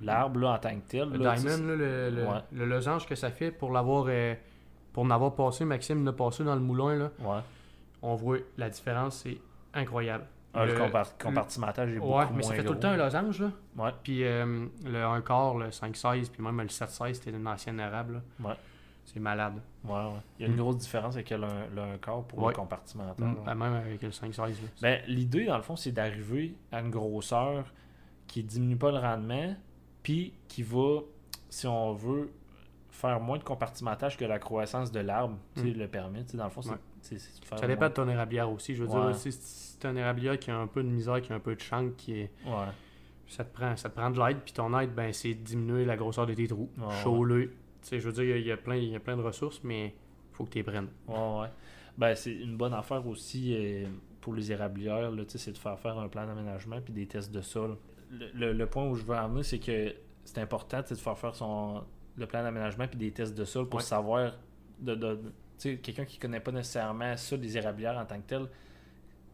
l'arbre 0.00 0.38
là, 0.38 0.52
en 0.52 0.58
tant 0.58 0.76
que 0.76 0.86
tel. 0.88 1.08
Le 1.10 1.18
là, 1.18 1.34
diamond, 1.34 1.66
là, 1.66 1.74
le, 1.76 2.10
le, 2.10 2.22
Ouais. 2.24 2.38
le 2.52 2.66
losange 2.66 3.06
que 3.06 3.16
ça 3.16 3.30
fait 3.32 3.50
pour 3.50 3.72
l'avoir 3.72 4.06
euh, 4.08 4.34
pour 4.92 5.04
en 5.04 5.10
avoir 5.10 5.34
passé, 5.34 5.64
Maxime 5.64 6.04
l'a 6.04 6.12
passé 6.12 6.44
dans 6.44 6.54
le 6.54 6.60
moulin, 6.60 6.96
là, 6.96 7.10
Ouais. 7.20 7.40
on 8.02 8.14
voit 8.14 8.38
la 8.58 8.68
différence, 8.70 9.16
c'est 9.22 9.38
incroyable. 9.74 10.24
Ah, 10.52 10.66
le, 10.66 10.72
Le- 10.74 10.80
compar- 10.80 11.16
compartimentage 11.22 11.90
est 11.90 11.94
beaucoup 11.98 12.08
Ouais, 12.08 12.24
moins 12.26 12.30
mais 12.34 12.42
ça 12.42 12.54
fait 12.54 12.64
gros. 12.64 12.68
tout 12.70 12.74
le 12.74 12.80
temps 12.80 12.88
un 12.88 12.96
losange, 12.96 13.40
là. 13.40 13.50
Ouais. 13.76 13.90
Puis 14.02 14.24
euh, 14.24 14.66
le 14.84 15.04
1 15.04 15.20
quart, 15.20 15.56
le 15.56 15.70
5-16, 15.70 16.28
puis 16.30 16.42
même 16.42 16.60
le 16.60 16.66
7-16, 16.68 17.14
c'était 17.14 17.30
une 17.30 17.46
ancienne 17.46 17.78
arabe, 17.78 18.10
là. 18.14 18.20
Ouais. 18.48 18.56
C'est 19.04 19.20
malade. 19.20 19.60
Ouais, 19.84 19.92
ouais. 19.92 20.10
Il 20.38 20.42
y 20.42 20.44
a 20.44 20.48
une 20.48 20.54
Mm. 20.54 20.58
grosse 20.60 20.78
différence 20.78 21.14
avec 21.14 21.30
le, 21.30 21.38
le 21.38 21.82
un 21.82 21.98
quart 21.98 22.22
pour 22.24 22.48
le 22.48 22.54
compartimental. 22.54 23.24
Mm, 23.28 23.36
ben, 23.44 23.54
Même 23.54 23.74
avec 23.74 24.02
le 24.02 24.10
5-16, 24.10 24.60
là. 24.60 24.68
Ben, 24.82 25.00
l'idée, 25.06 25.46
dans 25.46 25.56
le 25.56 25.62
fond, 25.62 25.76
c'est 25.76 25.92
d'arriver 25.92 26.54
à 26.72 26.80
une 26.80 26.90
grosseur 26.90 27.64
qui 28.26 28.42
diminue 28.42 28.76
pas 28.76 28.90
le 28.90 28.98
rendement, 28.98 29.54
puis 30.02 30.32
qui 30.48 30.62
va, 30.64 31.00
si 31.48 31.66
on 31.68 31.92
veut, 31.94 32.30
faire 33.00 33.20
moins 33.20 33.38
de 33.38 33.44
compartimentage 33.44 34.16
que 34.16 34.24
la 34.24 34.38
croissance 34.38 34.92
de 34.92 35.00
l'arbre 35.00 35.36
Mm. 35.56 35.62
le 35.72 35.88
permet. 35.88 36.22
Dans 36.34 36.44
le 36.44 36.50
fond, 36.50 36.62
c'est 36.62 36.70
Ouais. 36.70 36.76
c'est- 37.00 37.18
c'est 37.18 37.44
faire 37.44 37.58
Ça 37.58 37.66
dépend 37.66 37.88
de 37.88 37.94
ton 37.94 38.08
érablière 38.08 38.50
aussi. 38.50 38.74
Je 38.74 38.84
veux 38.84 38.88
Ouais. 38.90 39.12
dire, 39.12 39.14
si 39.16 39.78
t'as 39.78 39.88
un 39.90 39.96
érablière 39.96 40.38
qui 40.38 40.50
a 40.50 40.56
un 40.56 40.66
peu 40.66 40.82
de 40.82 40.88
misère, 40.88 41.20
qui 41.22 41.32
a 41.32 41.36
un 41.36 41.40
peu 41.40 41.54
de 41.54 41.60
chanque, 41.60 41.96
qui 41.96 42.12
est... 42.20 42.30
Ouais. 42.46 42.66
ça, 43.28 43.44
te 43.44 43.54
prend, 43.54 43.76
ça 43.76 43.88
te 43.88 43.94
prend 43.96 44.10
de 44.10 44.18
l'aide, 44.18 44.38
puis 44.44 44.52
ton 44.52 44.76
aide, 44.78 44.92
ben, 44.94 45.12
c'est 45.12 45.34
diminuer 45.34 45.84
la 45.84 45.96
grosseur 45.96 46.26
de 46.26 46.34
tes 46.34 46.48
trous. 46.48 46.68
Chaud-le. 47.02 47.52
Je 47.90 47.96
veux 47.98 48.12
dire, 48.12 48.24
il 48.24 48.28
y 48.30 48.32
a- 48.32 48.36
il 48.38 48.46
y, 48.46 48.52
a 48.52 48.56
plein- 48.56 48.76
y 48.76 48.96
a 48.96 49.00
plein 49.00 49.16
de 49.16 49.22
ressources, 49.22 49.60
mais 49.64 49.94
faut 50.32 50.44
que 50.44 50.50
tu 50.50 50.58
les 50.58 50.64
prennes. 50.64 50.88
Ouais, 51.08 51.14
ouais. 51.40 51.48
Ben, 51.96 52.14
c'est 52.14 52.32
une 52.34 52.56
bonne 52.56 52.74
affaire 52.74 53.06
aussi 53.06 53.54
euh, 53.56 53.86
pour 54.20 54.34
les 54.34 54.50
érablières, 54.52 55.10
c'est 55.28 55.52
de 55.52 55.58
faire 55.58 55.78
faire 55.78 55.98
un 55.98 56.08
plan 56.08 56.26
d'aménagement 56.26 56.80
puis 56.84 56.92
des 56.92 57.06
tests 57.06 57.30
de 57.32 57.40
sol. 57.40 57.76
Le, 58.10 58.26
le- 58.34 58.52
le 58.52 58.66
point 58.66 58.86
où 58.88 58.94
je 58.96 59.04
veux 59.04 59.16
en 59.16 59.28
venir, 59.28 59.44
c'est 59.44 59.58
que 59.60 59.94
c'est 60.24 60.38
important 60.40 60.80
de 60.88 60.94
faire 60.94 61.16
faire 61.16 61.34
son, 61.34 61.82
le 62.16 62.26
plan 62.26 62.42
d'aménagement 62.42 62.86
puis 62.88 62.98
des 62.98 63.10
tests 63.12 63.34
de 63.34 63.44
sol 63.44 63.68
pour 63.68 63.78
Ouais. 63.78 63.84
savoir, 63.84 64.32
de, 64.78 64.94
de- 64.94 65.14
de- 65.14 65.32
tu 65.58 65.70
sais, 65.72 65.76
quelqu'un 65.78 66.04
qui 66.04 66.18
connaît 66.18 66.40
pas 66.40 66.52
nécessairement 66.52 67.16
ça, 67.16 67.36
des 67.36 67.56
érablières 67.56 67.96
en 67.98 68.04
tant 68.06 68.16
que 68.20 68.26
tel, 68.26 68.46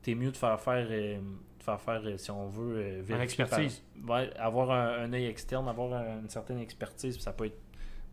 t'es 0.02 0.14
mieux 0.14 0.30
de 0.30 0.36
faire 0.36 0.60
faire, 0.60 0.86
euh, 0.90 1.18
de 1.18 1.62
faire 1.62 1.80
faire 1.80 2.02
euh, 2.04 2.16
si 2.16 2.30
on 2.30 2.48
veut, 2.48 2.76
euh, 2.76 3.02
vérifier 3.04 3.44
par- 3.44 3.58
expertise. 3.58 3.82
ouais, 4.08 4.30
avoir 4.36 4.70
un, 4.70 5.04
un 5.04 5.12
œil 5.12 5.26
externe, 5.26 5.68
avoir 5.68 5.92
un- 5.94 6.20
une 6.20 6.28
certaine 6.28 6.58
expertise, 6.58 7.18
ça 7.18 7.32
peut 7.32 7.46
être 7.46 7.58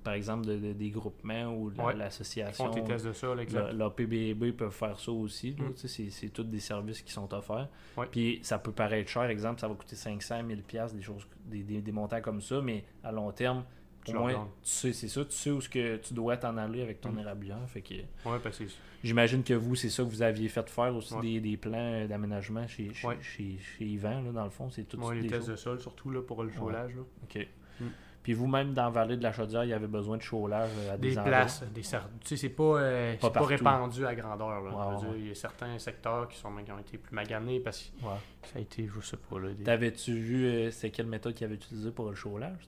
par 0.03 0.15
exemple 0.15 0.45
de- 0.45 0.57
de- 0.57 0.73
des 0.73 0.89
groupements 0.89 1.45
ou 1.53 1.71
Ouais. 1.81 1.93
l'association. 1.95 2.65
Font 2.65 2.71
tes 2.71 2.83
tests 2.83 3.05
de 3.05 3.13
sol. 3.13 3.41
La, 3.73 3.89
PBB 3.89 4.51
peuvent 4.51 4.69
faire 4.73 4.99
ça 4.99 5.11
aussi. 5.13 5.55
Mm. 5.57 5.71
C'est 5.75 6.09
c'est 6.09 6.27
tous 6.29 6.43
des 6.43 6.59
services 6.59 7.01
qui 7.01 7.13
sont 7.13 7.33
offerts. 7.33 7.69
Ouais. 7.95 8.07
Puis 8.11 8.39
ça 8.43 8.59
peut 8.59 8.73
paraître 8.73 9.09
cher, 9.09 9.23
exemple, 9.23 9.61
ça 9.61 9.67
va 9.69 9.75
coûter 9.75 9.95
500, 9.95 10.43
1000 10.43 10.61
pièces 10.63 10.93
des 10.93 11.01
choses, 11.01 11.25
des, 11.45 11.63
des, 11.63 11.81
des 11.81 11.91
montants 11.93 12.19
comme 12.21 12.41
ça, 12.41 12.59
mais 12.61 12.83
à 13.01 13.13
long 13.13 13.31
terme, 13.31 13.63
Tu 14.11 14.15
au 14.15 14.19
moins, 14.19 14.33
tu 14.33 14.39
sais, 14.63 14.93
c'est 14.93 15.07
ça, 15.07 15.23
tu 15.25 15.31
sais 15.31 15.51
où 15.51 15.61
ce 15.61 15.69
que 15.69 15.97
tu 15.97 16.13
dois 16.13 16.37
t'en 16.37 16.57
aller 16.57 16.81
avec 16.81 16.99
ton 17.01 17.11
Mm. 17.11 17.19
érablière. 17.19 17.59
Fait 17.67 17.81
que 17.81 17.93
Ouais, 18.29 18.39
parce 18.43 18.57
que 18.57 18.65
j'imagine 19.03 19.43
que 19.43 19.53
vous, 19.53 19.75
c'est 19.75 19.89
ça 19.89 20.03
que 20.03 20.09
vous 20.09 20.21
aviez 20.21 20.49
fait 20.49 20.69
faire 20.69 20.95
aussi 20.95 21.13
Ouais. 21.13 21.21
des, 21.21 21.39
des 21.39 21.57
plans 21.57 21.71
euh, 21.77 22.07
d'aménagement 22.07 22.67
chez, 22.67 22.93
chez, 22.93 23.07
Ouais. 23.07 23.17
chez, 23.21 23.57
chez 23.59 23.85
Yvan, 23.85 24.21
là, 24.23 24.31
dans 24.31 24.43
le 24.43 24.49
fond, 24.49 24.69
c'est 24.69 24.83
tout 24.83 24.97
ouais, 24.97 25.15
les 25.21 25.27
tests 25.27 25.49
de 25.49 25.55
sol, 25.55 25.79
surtout 25.79 26.09
là, 26.11 26.21
pour 26.21 26.43
le 26.43 26.51
chaulage. 26.51 26.95
là. 26.95 27.01
OK. 27.23 27.47
Mm. 27.79 27.85
Puis 28.23 28.31
vous-même, 28.31 28.73
dans 28.73 28.85
la 28.85 28.89
vallée 28.89 29.17
de 29.17 29.23
la 29.23 29.33
Chaudière, 29.33 29.65
il 29.65 29.71
y 29.71 29.73
avait 29.73 29.85
besoin 29.85 30.15
de 30.15 30.21
chaulage 30.21 30.69
euh, 30.77 30.93
à 30.93 30.97
des, 30.97 31.09
Des 31.09 31.17
endroits? 31.19 31.31
places, 31.39 31.61
des 31.73 31.81
tu 31.81 31.87
sais, 32.23 32.37
c'est 32.37 32.47
pas, 32.47 32.63
euh, 32.63 33.13
Pas 33.17 33.27
c'est 33.27 33.33
pas 33.33 33.45
répandu 33.45 34.05
à 34.05 34.15
grandeur. 34.15 34.61
Là. 34.61 34.97
Dire. 34.97 35.09
Il 35.17 35.27
y 35.27 35.31
a 35.31 35.35
certains 35.35 35.77
secteurs 35.77 36.29
qui, 36.29 36.37
sont, 36.37 36.55
qui 36.63 36.71
ont 36.71 36.79
été 36.79 36.97
plus 36.97 37.13
maganés 37.13 37.59
parce 37.59 37.91
que 37.99 38.05
Ouais. 38.05 38.13
ça 38.43 38.59
a 38.59 38.61
été, 38.61 38.87
je 38.87 39.01
sais 39.05 39.17
pas, 39.17 39.39
là, 39.39 39.49
des- 39.53 39.63
T'avais-tu 39.65 40.13
vu, 40.13 40.45
euh, 40.45 40.71
c'est 40.71 40.89
quelle 40.89 41.07
méthode 41.07 41.33
qu'il 41.33 41.43
avait 41.45 41.55
utilisé 41.55 41.91
pour 41.91 42.07
le 42.09 42.15
chaulage? 42.15 42.59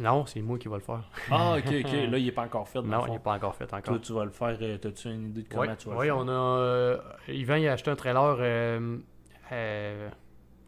Non, 0.00 0.24
c'est 0.26 0.40
moi 0.40 0.56
qui 0.58 0.68
va 0.68 0.76
le 0.76 0.82
faire. 0.82 1.02
Ah, 1.30 1.56
ok, 1.58 1.64
ok. 1.66 1.92
Là, 2.10 2.18
il 2.18 2.24
n'est 2.24 2.30
pas 2.32 2.42
encore 2.44 2.68
fait. 2.68 2.80
Dans 2.80 2.86
non, 2.88 2.96
le 2.98 3.02
fond. 3.02 3.06
il 3.08 3.12
n'est 3.14 3.18
pas 3.18 3.32
encore 3.34 3.54
fait 3.56 3.64
encore. 3.72 3.82
Toi, 3.94 3.98
tu 3.98 4.12
vas 4.12 4.24
le 4.24 4.30
faire. 4.30 4.56
euh, 4.60 4.78
T'as-tu 4.78 5.08
une 5.08 5.26
idée 5.30 5.42
de 5.42 5.48
comment 5.48 5.62
Oui, 5.62 5.68
tu 5.76 5.88
vas 5.88 5.96
ouais, 5.96 6.06
le 6.06 6.12
faire? 6.12 6.18
on 6.18 6.28
a. 6.28 6.32
euh, 6.32 6.98
Yvan, 7.28 7.56
il 7.56 7.66
a 7.68 7.72
acheté 7.72 7.90
un 7.90 7.96
trailer 7.96 8.36
euh, 8.38 8.98
euh, 9.52 10.08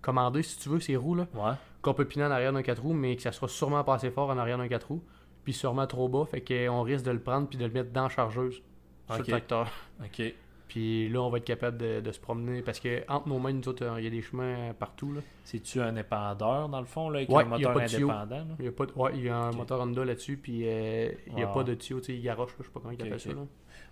commandé, 0.00 0.42
si 0.42 0.58
tu 0.58 0.68
veux, 0.68 0.80
ces 0.80 0.96
roues, 0.96 1.14
là. 1.14 1.26
Ouais. 1.34 1.52
Qu'on 1.82 1.94
peut 1.94 2.04
piner 2.04 2.24
en 2.24 2.30
arrière 2.30 2.52
d'un 2.52 2.62
4 2.62 2.80
roues, 2.82 2.92
mais 2.94 3.14
que 3.16 3.22
ça 3.22 3.32
soit 3.32 3.48
sûrement 3.48 3.82
pas 3.84 3.94
assez 3.94 4.10
fort 4.10 4.30
en 4.30 4.38
arrière 4.38 4.58
d'un 4.58 4.68
4 4.68 4.88
roues. 4.88 5.02
Puis 5.44 5.52
sûrement 5.52 5.86
trop 5.86 6.08
bas, 6.08 6.24
fait 6.24 6.40
qu'on 6.40 6.82
risque 6.82 7.04
de 7.04 7.10
le 7.10 7.18
prendre 7.20 7.48
puis 7.48 7.58
de 7.58 7.64
le 7.64 7.72
mettre 7.72 7.90
dans 7.92 8.04
la 8.04 8.08
chargeuse 8.08 8.62
sur 9.08 9.18
le 9.18 9.24
tracteur. 9.24 9.68
Ok. 10.00 10.32
Puis 10.72 11.10
là, 11.10 11.20
on 11.20 11.28
va 11.28 11.36
être 11.36 11.44
capable 11.44 11.76
de, 11.76 12.00
de 12.00 12.12
se 12.12 12.18
promener 12.18 12.62
parce 12.62 12.80
que 12.80 13.02
entre 13.06 13.28
nos 13.28 13.38
mains, 13.38 13.52
nous 13.52 13.68
autres, 13.68 13.84
euh, 13.84 14.00
il 14.00 14.04
y 14.04 14.06
a 14.06 14.10
des 14.10 14.22
chemins 14.22 14.72
partout. 14.72 15.12
Là. 15.12 15.20
C'est-tu 15.44 15.82
un 15.82 15.94
épandeur, 15.96 16.70
dans 16.70 16.80
le 16.80 16.86
fond, 16.86 17.10
là, 17.10 17.18
avec 17.18 17.28
Ouais, 17.28 17.44
un 17.44 17.56
il 17.58 17.62
y 17.62 17.66
a 17.66 17.68
moteur 17.74 17.82
indépendant? 17.82 18.46
Il 18.58 18.64
y 18.64 18.68
a, 18.68 18.72
pas 18.72 18.86
de- 18.86 18.92
ouais, 18.92 19.10
il 19.16 19.22
y 19.24 19.28
a 19.28 19.36
un 19.36 19.50
Ok. 19.50 19.56
moteur 19.56 19.80
Honda 19.82 20.02
là-dessus, 20.02 20.38
puis 20.38 20.62
euh, 20.64 21.12
il 21.26 21.34
n'y 21.34 21.42
a 21.42 21.46
pas 21.48 21.62
de 21.62 21.74
tuyau, 21.74 22.00
tu 22.00 22.06
sais, 22.06 22.14
il 22.14 22.22
garoche, 22.22 22.52
je 22.58 22.62
sais 22.64 22.70
pas 22.70 22.80
comment 22.80 22.94
il 22.98 23.02
appelle 23.02 23.20
ça. 23.20 23.28
Là. 23.28 23.36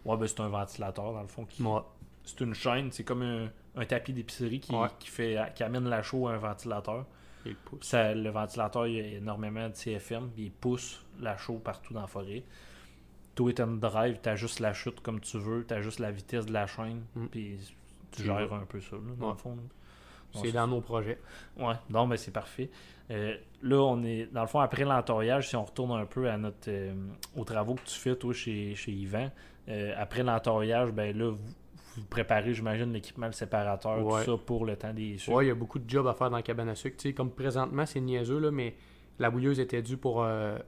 Ouais, 0.07 0.17
ben 0.17 0.27
c'est 0.27 0.41
un 0.41 0.49
ventilateur, 0.49 1.13
dans 1.13 1.21
le 1.21 1.29
fond. 1.29 1.45
Qui... 1.45 1.63
Ouais. 1.63 1.81
C'est 2.25 2.41
une 2.41 2.55
chaîne, 2.55 2.91
c'est 2.93 3.05
comme 3.05 3.21
un, 3.23 3.51
un 3.77 3.85
tapis 3.85 4.15
d'épicerie 4.15 4.61
qui, 4.61 4.73
qui, 5.01 5.09
fait, 5.11 5.37
qui 5.55 5.63
amène 5.63 5.87
la 5.87 6.03
chaux 6.03 6.29
à 6.29 6.33
un 6.33 6.39
ventilateur. 6.39 7.05
Il 7.45 7.51
le 7.53 7.57
pousse. 7.63 7.81
Ça, 7.83 8.15
le 8.15 8.31
ventilateur, 8.31 8.87
il 8.87 8.95
y 8.97 9.01
a 9.01 9.07
énormément 9.19 9.69
de 9.69 9.75
CFM, 9.75 10.31
puis 10.31 10.45
il 10.45 10.51
pousse 10.51 11.05
la 11.21 11.37
chaux 11.37 11.59
partout 11.59 11.93
dans 11.93 12.01
la 12.03 12.07
forêt. 12.07 12.43
Toi, 13.41 13.53
tu 13.55 13.63
drive, 13.79 14.19
tu 14.23 14.29
ajustes 14.29 14.61
la 14.61 14.75
chute 14.75 15.01
comme 15.01 15.19
tu 15.21 15.39
veux, 15.39 15.65
tu 15.67 15.73
ajustes 15.73 15.99
la 15.99 16.11
vitesse 16.11 16.45
de 16.45 16.53
la 16.53 16.67
chaîne, 16.67 17.03
Mm. 17.17 17.27
puis 17.27 17.57
tu 18.13 18.23
gères 18.23 18.53
un 18.53 18.67
peu 18.69 18.81
ça, 18.81 18.97
là, 18.97 19.03
dans 19.19 19.27
Ouais. 19.29 19.33
le 19.33 19.39
fond. 19.39 19.51
là. 19.57 19.63
Bon, 20.35 20.41
C'est 20.43 20.53
dans 20.53 20.67
nos 20.67 20.81
projets. 20.83 21.19
Ouais, 21.59 21.75
non, 21.89 22.07
mais 22.07 22.17
c'est 22.19 22.31
parfait. 22.33 22.69
Euh, 23.11 23.35
là, 23.63 23.77
on 23.83 24.03
est, 24.05 24.27
dans 24.31 24.43
le 24.43 24.47
fond, 24.47 24.61
après 24.61 24.85
l'entourage, 24.85 25.49
si 25.49 25.57
on 25.57 25.65
retourne 25.65 25.93
un 25.99 26.05
peu 26.07 26.29
à 26.31 26.37
notre, 26.37 26.69
euh, 26.69 26.93
aux 27.35 27.45
travaux 27.45 27.75
que 27.75 27.85
tu 27.87 27.95
fais, 27.99 28.15
toi, 28.15 28.33
chez, 28.35 28.75
chez 28.75 28.93
Yvan, 28.93 29.31
euh, 29.69 29.95
après 29.97 30.23
l'entourage, 30.23 30.93
ben 30.93 31.17
là, 31.17 31.31
vous, 31.31 31.39
vous 31.97 32.05
préparez, 32.05 32.53
j'imagine, 32.55 32.93
l'équipement, 32.93 33.27
le 33.27 33.33
séparateur, 33.33 34.05
Ouais. 34.07 34.25
tout 34.25 34.37
ça 34.37 34.43
pour 34.45 34.65
le 34.67 34.77
temps 34.77 34.93
des 34.93 35.17
sucres. 35.19 35.35
Ouais, 35.37 35.47
il 35.47 35.49
y 35.49 35.51
a 35.51 35.55
beaucoup 35.57 35.79
de 35.81 35.89
jobs 35.91 36.07
à 36.07 36.13
faire 36.15 36.29
dans 36.31 36.37
la 36.37 36.43
cabane 36.43 36.69
à 36.69 36.75
sucre. 36.77 36.97
Comme 37.17 37.31
présentement, 37.31 37.87
c'est 37.87 38.01
niaiseux, 38.01 38.39
là, 38.39 38.51
mais 38.51 38.75
la 39.19 39.31
bouilleuse 39.31 39.59
était 39.59 39.83
due 39.83 39.97
pour 39.97 40.25
un, 40.25 40.59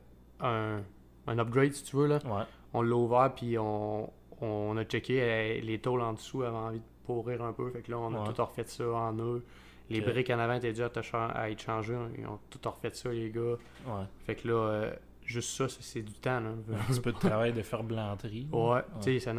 un 1.27 1.39
upgrade, 1.39 1.73
si 1.73 1.85
tu 1.85 1.97
veux. 1.97 2.07
Là. 2.07 2.19
Ouais. 2.25 2.43
On 2.75 2.83
l'a 2.83 2.97
ouvert, 2.97 3.33
puis 3.35 3.59
on, 3.59 4.11
on 4.41 4.77
a 4.77 4.85
checké. 4.85 5.21
euh, 5.23 5.61
les 5.61 5.79
tôles 5.79 6.01
en 6.01 6.13
dessous 6.15 6.43
avaient 6.43 6.57
envie 6.57 6.79
de 6.79 6.85
pourrir 7.05 7.43
un 7.43 7.53
peu. 7.53 7.71
Fait 7.71 7.81
que 7.83 7.91
là, 7.91 7.99
on 7.99 8.15
a 8.15 8.21
Ouais. 8.27 8.33
tout 8.33 8.45
refait 8.45 8.65
ça 8.65 8.85
en 8.89 9.17
eux. 9.19 9.45
Les 9.91 10.01
briques 10.01 10.31
en 10.31 10.39
avant 10.39 10.55
étaient 10.55 10.73
dues 10.73 10.83
à, 10.83 11.51
être 11.51 11.61
changées. 11.61 11.97
Ils 12.17 12.27
ont 12.27 12.39
tout 12.49 12.59
refait 12.69 12.93
ça, 12.95 13.11
les 13.11 13.31
gars. 13.31 13.41
Ouais. 13.87 14.05
Fait 14.25 14.37
que 14.37 14.49
là, 14.49 14.55
euh, 14.55 14.93
juste 15.25 15.51
ça, 15.51 15.69
c'est- 15.69 16.01
du 16.03 16.15
temps. 16.15 16.41
Là. 16.41 16.51
Un 16.73 16.93
petit 16.93 17.01
peu 17.01 17.13
de 17.13 17.19
travail 17.19 17.53
de 17.53 17.61
faire 17.63 17.83
blanterie. 17.85 18.47
Ouais, 18.53 18.81
tu 19.03 19.19
sais, 19.21 19.33
ça, 19.33 19.35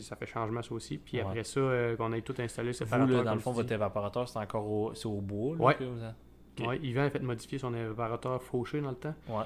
ça 0.00 0.16
fait 0.16 0.26
changement 0.26 0.60
ça 0.62 0.74
aussi. 0.74 0.98
Puis 0.98 1.18
après 1.20 1.44
ça, 1.44 1.60
euh, 1.60 1.96
qu'on 1.96 2.12
ait 2.12 2.20
tout 2.20 2.34
installé, 2.38 2.68
Vous, 2.72 2.76
séparateur. 2.78 3.16
là, 3.18 3.24
dans 3.24 3.34
le 3.34 3.40
fond, 3.40 3.52
votre 3.52 3.72
évaporateur, 3.72 4.28
c'est 4.28 4.38
encore 4.38 4.66
au, 4.70 4.94
c'est 4.94 5.06
au 5.06 5.20
bois. 5.20 5.56
Là, 5.56 5.64
Ouais. 5.64 5.74
que 5.76 5.84
vous 5.84 6.02
a- 6.04 6.14
Ok. 6.60 6.66
Ouais, 6.68 6.78
Yvan 6.82 7.04
a 7.04 7.10
fait 7.10 7.22
modifier 7.22 7.58
son 7.58 7.72
évaporateur 7.72 8.42
fauché 8.42 8.82
dans 8.82 8.90
le 8.90 8.96
temps. 8.96 9.14
Ouais. 9.28 9.44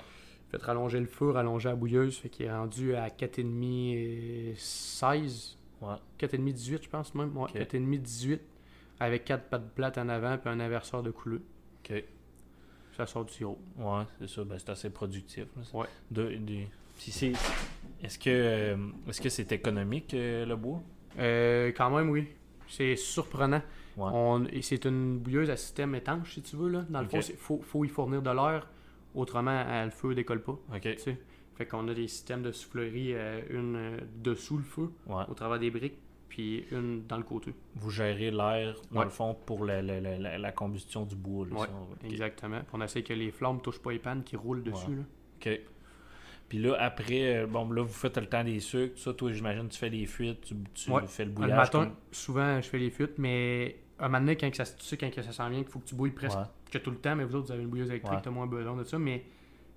Fait 0.59 0.65
rallonger 0.65 1.01
le 1.01 1.07
feu, 1.07 1.31
rallonger 1.31 1.69
la 1.69 1.75
bouilleuse. 1.77 2.17
Fait 2.19 2.29
qu'il 2.29 2.47
est 2.47 2.53
rendu 2.53 2.95
à 2.95 3.09
4,5 3.09 3.95
et 3.95 4.55
16. 4.57 5.57
Ouais. 5.83 5.95
4,5 6.19 6.53
18, 6.53 6.85
je 6.85 6.89
pense 6.89 7.15
même. 7.15 7.37
Ouais, 7.37 7.45
Ok. 7.45 7.55
4,5 7.57 7.99
18. 8.01 8.41
Avec 8.99 9.25
4 9.27 9.45
pattes 9.51 9.71
plates 9.75 9.99
en 9.99 10.09
avant 10.09 10.39
puis 10.39 10.49
un 10.49 10.61
inverseur 10.61 11.03
de 11.03 11.11
couleur. 11.11 11.41
Ok. 11.85 12.03
Ça 12.97 13.05
sort 13.07 13.27
du 13.27 13.33
sirop. 13.35 13.59
Ouais, 13.79 14.05
c'est 14.19 14.29
ça. 14.29 14.45
Ben, 14.45 14.59
c'est 14.59 14.71
assez 14.71 14.89
productif. 14.91 15.45
là. 15.57 15.81
Ouais. 15.81 15.87
De, 16.11 16.35
de- 16.37 16.65
Puis 16.99 17.11
c'est... 17.11 17.33
Est-ce 18.03 18.19
que 18.19 18.31
euh, 18.31 18.77
est-ce 19.09 19.21
que 19.21 19.29
c'est 19.29 19.53
économique, 19.53 20.15
euh, 20.15 20.47
le 20.47 20.57
bois? 20.57 20.81
Euh, 21.19 21.73
quand 21.77 21.91
même, 21.95 22.09
oui. 22.11 22.29
C'est 22.69 22.97
surprenant. 22.97 23.61
Ouais. 23.99 24.11
On- 24.13 24.45
et 24.47 24.63
c'est 24.63 24.85
une 24.87 25.19
bouilleuse 25.19 25.51
à 25.51 25.57
système 25.57 25.95
étanche, 25.95 26.35
si 26.35 26.43
tu 26.43 26.57
veux. 26.57 26.69
Là. 26.71 26.85
Dans 26.89 27.03
le 27.03 27.09
fond, 27.09 27.21
il 27.21 27.37
faut, 27.37 27.61
faut 27.63 27.85
y 27.85 27.89
fournir 27.89 28.23
de 28.23 28.31
l'air. 28.31 28.67
Autrement, 29.17 29.51
euh, 29.67 29.85
le 29.87 29.91
feu 29.91 30.15
décolle 30.15 30.43
pas. 30.43 30.53
OK. 30.53 30.81
tu 30.83 30.99
sais. 30.99 31.19
Fait 31.57 31.67
qu'on 31.67 31.89
a 31.89 31.95
des 31.95 32.07
systèmes 32.07 32.43
de 32.43 32.53
soufflerie, 32.53 33.15
euh, 33.15 33.41
une 33.51 33.77
euh, 33.77 33.97
dessous 34.17 34.59
le 34.59 34.63
feu, 34.63 34.91
Ouais. 35.07 35.25
au 35.29 35.35
travers 35.35 35.59
des 35.59 35.71
briques, 35.71 35.99
puis 36.29 36.67
une 36.71 37.07
dans 37.07 37.17
le 37.17 37.23
côté. 37.23 37.55
Vous 37.77 37.91
gérez 37.91 38.31
l'air, 38.31 38.77
dans 38.93 38.99
Ouais. 39.01 39.05
le 39.07 39.11
fond, 39.11 39.35
pour 39.47 39.65
la, 39.65 39.81
la- 39.81 40.01
la- 40.01 40.19
la- 40.19 40.37
la 40.39 40.53
combustion 40.53 41.05
du 41.07 41.17
bois. 41.17 41.47
Là, 41.47 41.57
Ouais. 41.61 41.67
Exactement. 42.05 42.59
Puis 42.59 42.69
on 42.75 42.83
essaie 42.83 43.03
que 43.03 43.15
les 43.15 43.31
flammes 43.31 43.61
touchent 43.63 43.81
pas 43.81 43.93
les 43.93 43.99
pannes 43.99 44.23
qui 44.23 44.37
roulent 44.37 44.63
dessus. 44.63 44.95
Là. 44.97 45.03
OK. 45.41 45.61
Puis 46.49 46.59
là, 46.59 46.77
après, 46.79 47.45
bon, 47.47 47.69
là, 47.73 47.83
vous 47.83 47.93
faites 47.93 48.19
le 48.19 48.27
temps 48.27 48.45
des 48.45 48.61
sucres. 48.61 48.97
Ça, 48.99 49.13
toi, 49.15 49.33
j'imagine, 49.33 49.69
tu 49.69 49.79
fais 49.79 49.89
les 49.89 50.07
fuites, 50.07 50.43
tu, 50.43 50.55
fais 51.09 51.25
le 51.25 51.31
Le 51.31 51.35
bouillage. 51.35 51.57
matin, 51.57 51.85
comme- 51.87 51.95
souvent, 52.13 52.61
je 52.61 52.69
fais 52.69 52.79
les 52.79 52.91
fuites, 52.91 53.19
mais 53.19 53.79
un 53.99 54.09
moment 54.09 54.21
donné, 54.21 54.37
quand 54.37 54.55
ça, 54.55 54.65
tu 54.65 54.85
sais, 54.85 54.97
quand 54.99 55.11
ça 55.15 55.33
s'en 55.33 55.49
vient, 55.49 55.63
qu'il 55.63 55.73
faut 55.73 55.79
que 55.81 55.87
tu 55.87 55.95
bouilles 55.97 56.11
presque. 56.13 56.39
Que 56.71 56.79
tout 56.79 56.91
le 56.91 56.99
temps, 56.99 57.15
mais 57.17 57.25
vous 57.25 57.35
autres, 57.37 57.47
vous 57.47 57.53
avez 57.53 57.63
une 57.63 57.69
bouilleuse 57.69 57.91
électrique, 57.91 58.15
Ouais. 58.17 58.23
t'as 58.23 58.31
moins 58.31 58.47
besoin 58.47 58.77
de 58.77 58.85
ça, 58.85 58.99
mais 58.99 59.25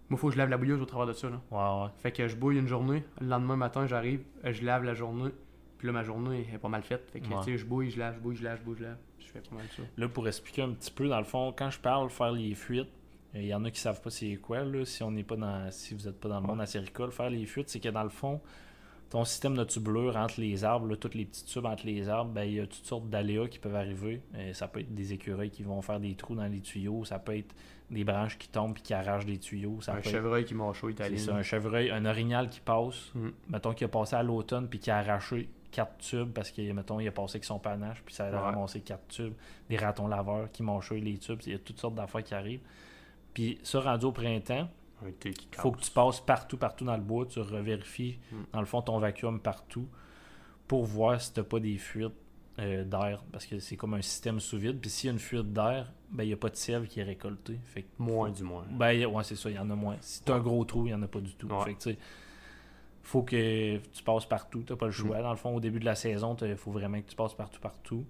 moi, 0.10 0.18
faut 0.20 0.28
que 0.28 0.34
je 0.34 0.38
lave 0.40 0.50
la 0.50 0.58
bouilleuse 0.58 0.82
au 0.82 0.86
travers 0.86 1.08
de 1.08 1.14
ça. 1.14 1.30
Là. 1.30 1.42
Ouais, 1.52 1.84
ouais. 1.86 1.92
Fait 1.98 2.12
que 2.12 2.28
je 2.28 2.36
bouille 2.36 2.58
une 2.58 2.68
journée, 2.68 3.04
le 3.22 3.28
lendemain 3.28 3.56
matin, 3.56 3.86
j'arrive, 3.88 4.22
je 4.44 4.64
lave 4.64 4.84
la 4.84 4.94
journée, 4.94 5.30
puis 5.78 5.88
là, 5.88 5.94
ma 5.94 6.04
journée 6.04 6.48
est 6.54 6.58
pas 6.58 6.68
mal 6.70 6.82
faite. 6.84 7.10
Fait 7.12 7.20
que, 7.20 7.28
Ouais. 7.28 7.36
tu 7.44 7.52
sais, 7.52 7.58
je 7.58 7.66
bouille, 7.66 7.90
je 7.92 8.00
lave, 8.00 8.16
je 8.16 8.20
bouille, 8.20 8.36
je 8.36 8.44
lave, 8.44 8.60
je 8.60 8.64
bouille, 8.64 8.78
je 8.80 8.84
lave. 8.84 8.98
Je 9.20 9.26
fais 9.28 9.42
pas 9.42 9.56
mal 9.56 9.66
ça. 9.76 9.84
Là, 9.98 10.08
pour 10.10 10.28
expliquer 10.28 10.64
un 10.64 10.72
petit 10.72 10.92
peu, 10.92 11.08
dans 11.08 11.20
le 11.20 11.26
fond, 11.26 11.54
quand 11.56 11.70
je 11.70 11.80
parle 11.80 12.10
faire 12.10 12.32
les 12.32 12.56
fuites, 12.56 12.90
il 13.36 13.46
y 13.46 13.54
en 13.54 13.64
a 13.64 13.70
qui 13.70 13.80
savent 13.80 14.02
pas 14.02 14.10
c'est 14.10 14.38
quoi, 14.38 14.64
là, 14.64 14.84
si 14.86 15.04
on 15.04 15.12
n'est 15.12 15.24
pas 15.24 15.36
dans. 15.36 15.70
si 15.70 15.94
vous 15.94 16.08
n'êtes 16.08 16.20
pas 16.20 16.30
dans 16.30 16.40
le 16.42 16.48
monde 16.48 16.60
acéricole, 16.62 17.12
faire 17.12 17.30
les 17.30 17.46
fuites, 17.46 17.70
c'est 17.70 17.80
que 17.80 17.90
dans 17.90 18.02
le 18.02 18.10
fond, 18.10 18.42
ton 19.10 19.26
système 19.26 19.56
de 19.56 19.64
tubulure 19.64 20.16
entre 20.18 20.40
les 20.40 20.64
arbres, 20.64 20.88
là, 20.88 20.96
tous 20.96 21.16
les 21.16 21.26
petits 21.26 21.44
tubes 21.46 21.66
entre 21.66 21.86
les 21.88 22.08
arbres, 22.10 22.32
ben, 22.32 22.44
il 22.44 22.54
y 22.54 22.60
a 22.60 22.68
toutes 22.68 22.86
sortes 22.86 23.10
d'aléas 23.10 23.48
qui 23.48 23.58
peuvent 23.58 23.76
arriver. 23.76 24.22
Euh, 24.36 24.54
ça 24.54 24.68
peut 24.68 24.82
être 24.82 24.94
des 24.94 25.14
écureuils 25.14 25.50
qui 25.50 25.64
vont 25.64 25.82
faire 25.82 26.00
des 26.00 26.14
trous 26.16 26.36
dans 26.36 26.46
les 26.46 26.60
tuyaux, 26.62 27.06
ça 27.06 27.18
peut 27.18 27.36
être 27.38 27.56
des 27.90 28.04
branches 28.04 28.38
qui 28.38 28.48
tombent 28.50 28.78
et 28.78 28.82
qui 28.82 28.94
arrachent 28.94 29.26
des 29.26 29.40
tuyaux, 29.40 29.82
ça 29.82 29.94
un 29.94 29.96
peut 29.96 30.02
être 30.02 30.10
chevreuil 30.12 30.46
qui 30.46 30.54
chaud 30.54 30.74
c'est 30.84 30.92
italien. 30.92 31.18
ça, 31.18 31.36
un 31.36 31.42
chevreuil, 31.42 31.90
un 31.90 32.06
orignal 32.06 32.50
qui 32.50 32.60
passe, 32.60 33.12
Mm. 33.16 33.30
mettons 33.50 33.74
qu'il 33.74 33.86
a 33.86 33.88
passé 33.88 34.16
à 34.16 34.22
l'automne 34.22 34.68
puis 34.70 34.78
qui 34.78 34.92
a 34.92 34.98
arraché 35.00 35.50
quatre 35.72 35.98
tubes 35.98 36.32
parce 36.32 36.52
que 36.52 36.72
mettons 36.72 37.00
il 37.00 37.08
a 37.08 37.12
passé 37.12 37.38
avec 37.38 37.46
son 37.46 37.58
panache 37.58 38.04
puis 38.06 38.14
ça 38.14 38.28
a 38.28 38.32
Ouais. 38.32 38.38
ramassé 38.38 38.82
quatre 38.82 39.08
tubes, 39.08 39.34
des 39.70 39.78
ratons 39.78 40.08
laveurs 40.08 40.52
qui 40.52 40.62
mangent 40.62 40.92
les 40.92 41.18
tubes, 41.18 41.40
il 41.48 41.54
y 41.54 41.56
a 41.56 41.60
toutes 41.60 41.80
sortes 41.80 41.96
d'affaires 41.96 42.24
qui 42.24 42.36
arrivent. 42.36 42.62
Puis 43.34 43.58
ça 43.64 43.80
rendu 43.80 44.06
au 44.06 44.12
printemps, 44.12 44.68
qui 44.68 44.70
il 45.26 45.34
faut 45.56 45.72
que 45.72 45.82
tu 45.82 45.92
passes 45.92 46.20
partout 46.22 46.58
partout 46.58 46.86
dans 46.86 46.96
le 46.98 47.04
bois, 47.04 47.26
tu 47.26 47.40
revérifies 47.40 48.20
Mm. 48.32 48.36
dans 48.54 48.60
le 48.60 48.66
fond 48.66 48.82
ton 48.82 49.00
vacuum 49.00 49.40
partout 49.40 49.88
pour 50.68 50.86
voir 50.86 51.20
si 51.22 51.34
tu 51.34 51.42
pas 51.44 51.60
des 51.60 51.78
fuites 51.78 52.12
euh, 52.60 52.84
d'air 52.84 53.24
parce 53.32 53.46
que 53.46 53.60
c'est 53.60 53.78
comme 53.78 53.94
un 53.94 54.02
système 54.02 54.40
sous 54.40 54.58
vide 54.58 54.80
puis 54.82 54.90
s'il 54.90 55.08
y 55.08 55.10
a 55.10 55.14
une 55.14 55.20
fuite 55.20 55.54
d'air, 55.54 55.92
ben 56.12 56.24
il 56.24 56.28
n'y 56.28 56.34
a 56.34 56.38
pas 56.38 56.50
de 56.50 56.56
sève 56.58 56.86
qui 56.88 57.00
est 57.00 57.04
récoltée. 57.04 57.58
Fait 57.66 57.84
que 57.84 57.88
Moins 58.00 58.30
du 58.32 58.44
moins. 58.44 58.66
ben, 58.70 59.06
ouais, 59.06 59.24
c'est 59.24 59.36
ça, 59.38 59.50
il 59.50 59.56
y 59.56 59.60
en 59.60 59.70
a 59.70 59.76
moins. 59.76 59.96
Si 60.02 60.22
t'as 60.24 60.36
un 60.36 60.40
gros 60.40 60.66
trou, 60.66 60.86
il 60.88 60.90
y 60.90 60.94
en 60.94 61.02
a 61.02 61.08
pas 61.08 61.22
du 61.22 61.34
tout. 61.36 61.48
Ouais. 61.48 61.64
Fait 61.64 61.74
que, 61.76 61.90
tu 61.92 61.98
faut 63.02 63.24
que 63.24 63.78
tu 63.78 64.04
passes 64.04 64.26
partout, 64.26 64.62
t'as 64.64 64.76
pas 64.76 64.86
le 64.86 64.92
Mm. 64.92 64.94
choix. 64.94 65.22
Dans 65.22 65.30
le 65.32 65.38
fond, 65.38 65.56
au 65.56 65.60
début 65.60 65.80
de 65.80 65.86
la 65.86 65.96
saison, 65.96 66.36
il 66.42 66.56
faut 66.58 66.72
vraiment 66.72 67.00
que 67.02 67.08
tu 67.10 67.16
passes 67.16 67.34
partout, 67.34 67.60
partout. 67.62 68.06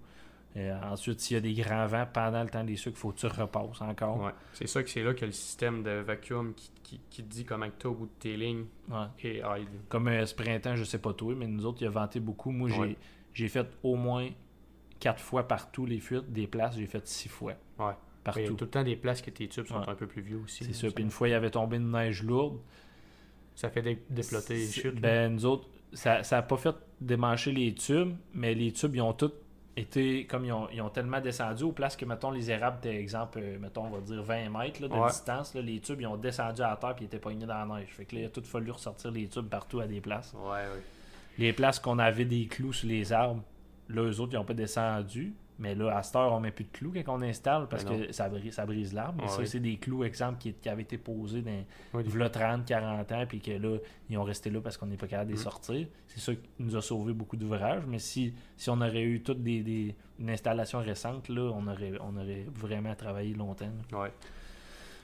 Euh, 0.57 0.75
ensuite, 0.83 1.19
s'il 1.19 1.35
y 1.35 1.37
a 1.37 1.41
des 1.41 1.53
grands 1.53 1.85
vents 1.85 2.07
pendant 2.11 2.41
le 2.43 2.49
temps 2.49 2.63
des 2.63 2.75
sucres, 2.75 2.97
faut 2.97 3.11
que 3.11 3.19
tu 3.19 3.27
repasses 3.27 3.81
encore. 3.81 4.19
Ouais. 4.21 4.31
C'est 4.53 4.67
ça 4.67 4.81
que 4.81 4.89
c'est 4.89 5.03
là 5.03 5.13
que 5.13 5.23
le 5.25 5.31
système 5.31 5.83
de 5.83 5.91
vacuum 5.91 6.53
qui, 6.55 6.71
qui, 6.81 6.99
qui 7.09 7.23
te 7.23 7.29
dit 7.29 7.45
comment 7.45 7.67
que 7.67 7.75
t'es 7.77 7.85
au 7.85 7.93
bout 7.93 8.07
de 8.07 8.11
tes 8.19 8.35
lignes 8.35 8.65
Ouais. 8.89 9.05
et 9.23 9.37
aide. 9.37 9.67
Comme 9.89 10.07
euh, 10.07 10.25
ce 10.25 10.33
printemps, 10.33 10.75
je 10.75 10.83
sais 10.83 10.97
pas 10.97 11.13
toi, 11.13 11.35
mais 11.37 11.45
nous 11.47 11.65
autres, 11.65 11.77
il 11.81 11.87
a 11.87 11.91
vanté 11.91 12.19
beaucoup. 12.19 12.49
Moi, 12.51 12.69
j'ai 12.69 12.79
Ouais. 12.79 12.95
j'ai 13.33 13.47
fait 13.47 13.67
au 13.83 13.95
moins 13.95 14.27
quatre 14.99 15.21
fois 15.21 15.47
partout 15.47 15.85
les 15.85 15.99
fuites. 15.99 16.31
Des 16.33 16.47
places, 16.47 16.75
j'ai 16.77 16.87
fait 16.87 17.05
six 17.07 17.29
fois. 17.29 17.53
Ouais. 17.77 17.85
Il 17.85 17.85
y 17.85 17.91
a 17.91 17.93
Partout. 18.23 18.53
tout 18.55 18.65
le 18.65 18.69
temps 18.71 18.83
des 18.83 18.95
places 18.95 19.21
que 19.21 19.29
tes 19.29 19.47
tubes 19.47 19.65
sont 19.67 19.87
un 19.87 19.95
peu 19.95 20.05
plus 20.07 20.21
vieux 20.21 20.37
aussi. 20.43 20.63
C'est 20.65 20.83
là. 20.83 20.89
ça. 20.89 20.95
Puis 20.95 21.03
une 21.03 21.09
fois, 21.11 21.27
il 21.29 21.31
y 21.31 21.35
avait 21.35 21.51
tombé 21.51 21.77
une 21.77 21.91
neige 21.91 22.21
lourde. 22.23 22.59
Ça 23.55 23.69
fait 23.69 23.81
dé- 23.81 24.01
déploter 24.09 24.55
les 24.55 24.67
chutes. 24.67 24.95
là. 24.95 24.99
Ben, 25.01 25.33
nous 25.33 25.45
autres, 25.45 25.67
ça 25.93 26.21
n'a 26.31 26.41
pas 26.41 26.57
fait 26.57 26.75
démancher 27.01 27.51
les 27.51 27.73
tubes, 27.73 28.13
mais 28.33 28.53
les 28.55 28.71
tubes, 28.71 28.95
ils 28.95 29.01
ont 29.01 29.13
tous 29.13 29.31
été, 29.75 30.25
comme 30.25 30.45
ils 30.45 30.51
ont, 30.51 30.67
ils 30.71 30.81
ont 30.81 30.89
tellement 30.89 31.21
descendu, 31.21 31.63
aux 31.63 31.71
places 31.71 31.95
que, 31.95 32.03
mettons, 32.05 32.31
les 32.31 32.51
érables, 32.51 32.79
par 32.81 32.91
exemple, 32.91 33.39
euh, 33.41 33.57
mettons, 33.59 33.85
on 33.85 33.89
va 33.89 33.99
dire 34.01 34.21
20 34.21 34.49
mètres 34.49 34.81
là, 34.81 34.87
de 34.87 34.93
Ouais. 34.93 35.07
distance, 35.07 35.53
là, 35.53 35.61
les 35.61 35.79
tubes, 35.79 36.01
ils 36.01 36.07
ont 36.07 36.17
descendu 36.17 36.61
à 36.61 36.75
terre 36.75 36.95
puis 36.95 37.05
ils 37.05 37.07
étaient 37.07 37.19
pognés 37.19 37.45
dans 37.45 37.65
la 37.65 37.79
neige. 37.79 37.89
Fait 37.91 38.05
que 38.05 38.15
là, 38.15 38.21
il 38.21 38.25
a 38.25 38.29
tout 38.29 38.43
fallu 38.43 38.71
ressortir 38.71 39.11
les 39.11 39.27
tubes 39.27 39.47
partout 39.47 39.79
à 39.79 39.87
des 39.87 40.01
places. 40.01 40.33
Ouais, 40.33 40.49
ouais. 40.51 40.81
Les 41.37 41.53
places 41.53 41.79
qu'on 41.79 41.99
avait 41.99 42.25
des 42.25 42.47
clous 42.47 42.73
sur 42.73 42.89
les 42.89 43.13
arbres, 43.13 43.41
là, 43.87 44.01
eux 44.01 44.19
autres, 44.19 44.33
ils 44.33 44.37
n'ont 44.37 44.43
pas 44.43 44.53
descendu. 44.53 45.33
Mais 45.59 45.75
là, 45.75 45.97
à 45.97 46.01
cette 46.03 46.15
heure, 46.15 46.31
on 46.31 46.39
met 46.39 46.51
plus 46.51 46.63
de 46.63 46.69
clous 46.71 46.93
quand 46.93 47.15
on 47.17 47.21
installe 47.21 47.67
parce 47.67 47.83
Ben 47.83 48.07
que 48.07 48.11
ça 48.13 48.29
brise, 48.29 48.53
ça 48.53 48.65
brise 48.65 48.93
l'arbre. 48.93 49.15
Mais 49.17 49.23
Ouais, 49.23 49.29
ça, 49.29 49.39
oui. 49.41 49.47
c'est 49.47 49.59
des 49.59 49.75
clous, 49.75 50.05
exemple, 50.05 50.37
qui, 50.39 50.53
qui 50.53 50.69
avaient 50.69 50.83
été 50.83 50.97
posés 50.97 51.41
dans, 51.41 52.01
v'là 52.01 52.29
30, 52.29 52.65
40 52.65 53.11
ans, 53.11 53.25
puis 53.27 53.41
que 53.41 53.51
là, 53.51 53.77
ils 54.09 54.17
ont 54.17 54.23
resté 54.23 54.49
là 54.49 54.61
parce 54.61 54.77
qu'on 54.77 54.85
n'est 54.85 54.95
pas 54.95 55.07
capable 55.07 55.27
de 55.31 55.33
les 55.35 55.39
Mhm. 55.39 55.43
sortir. 55.43 55.87
C'est 56.07 56.19
ça 56.21 56.33
qui 56.33 56.41
nous 56.59 56.75
a 56.77 56.81
sauvé 56.81 57.11
beaucoup 57.13 57.35
d'ouvrages. 57.35 57.83
Mais 57.87 57.99
si, 57.99 58.33
si 58.55 58.69
on 58.69 58.79
aurait 58.79 59.03
eu 59.03 59.21
toute 59.21 59.43
des, 59.43 59.61
des- 59.61 59.95
une 60.17 60.29
installation 60.29 60.79
récente, 60.79 61.27
là, 61.29 61.51
on 61.53 61.67
aurait, 61.67 61.93
on 61.99 62.15
aurait 62.17 62.45
vraiment 62.55 62.95
travaillé 62.95 63.33
longtemps. 63.33 63.69
là. 63.91 64.01
Ouais. 64.03 64.11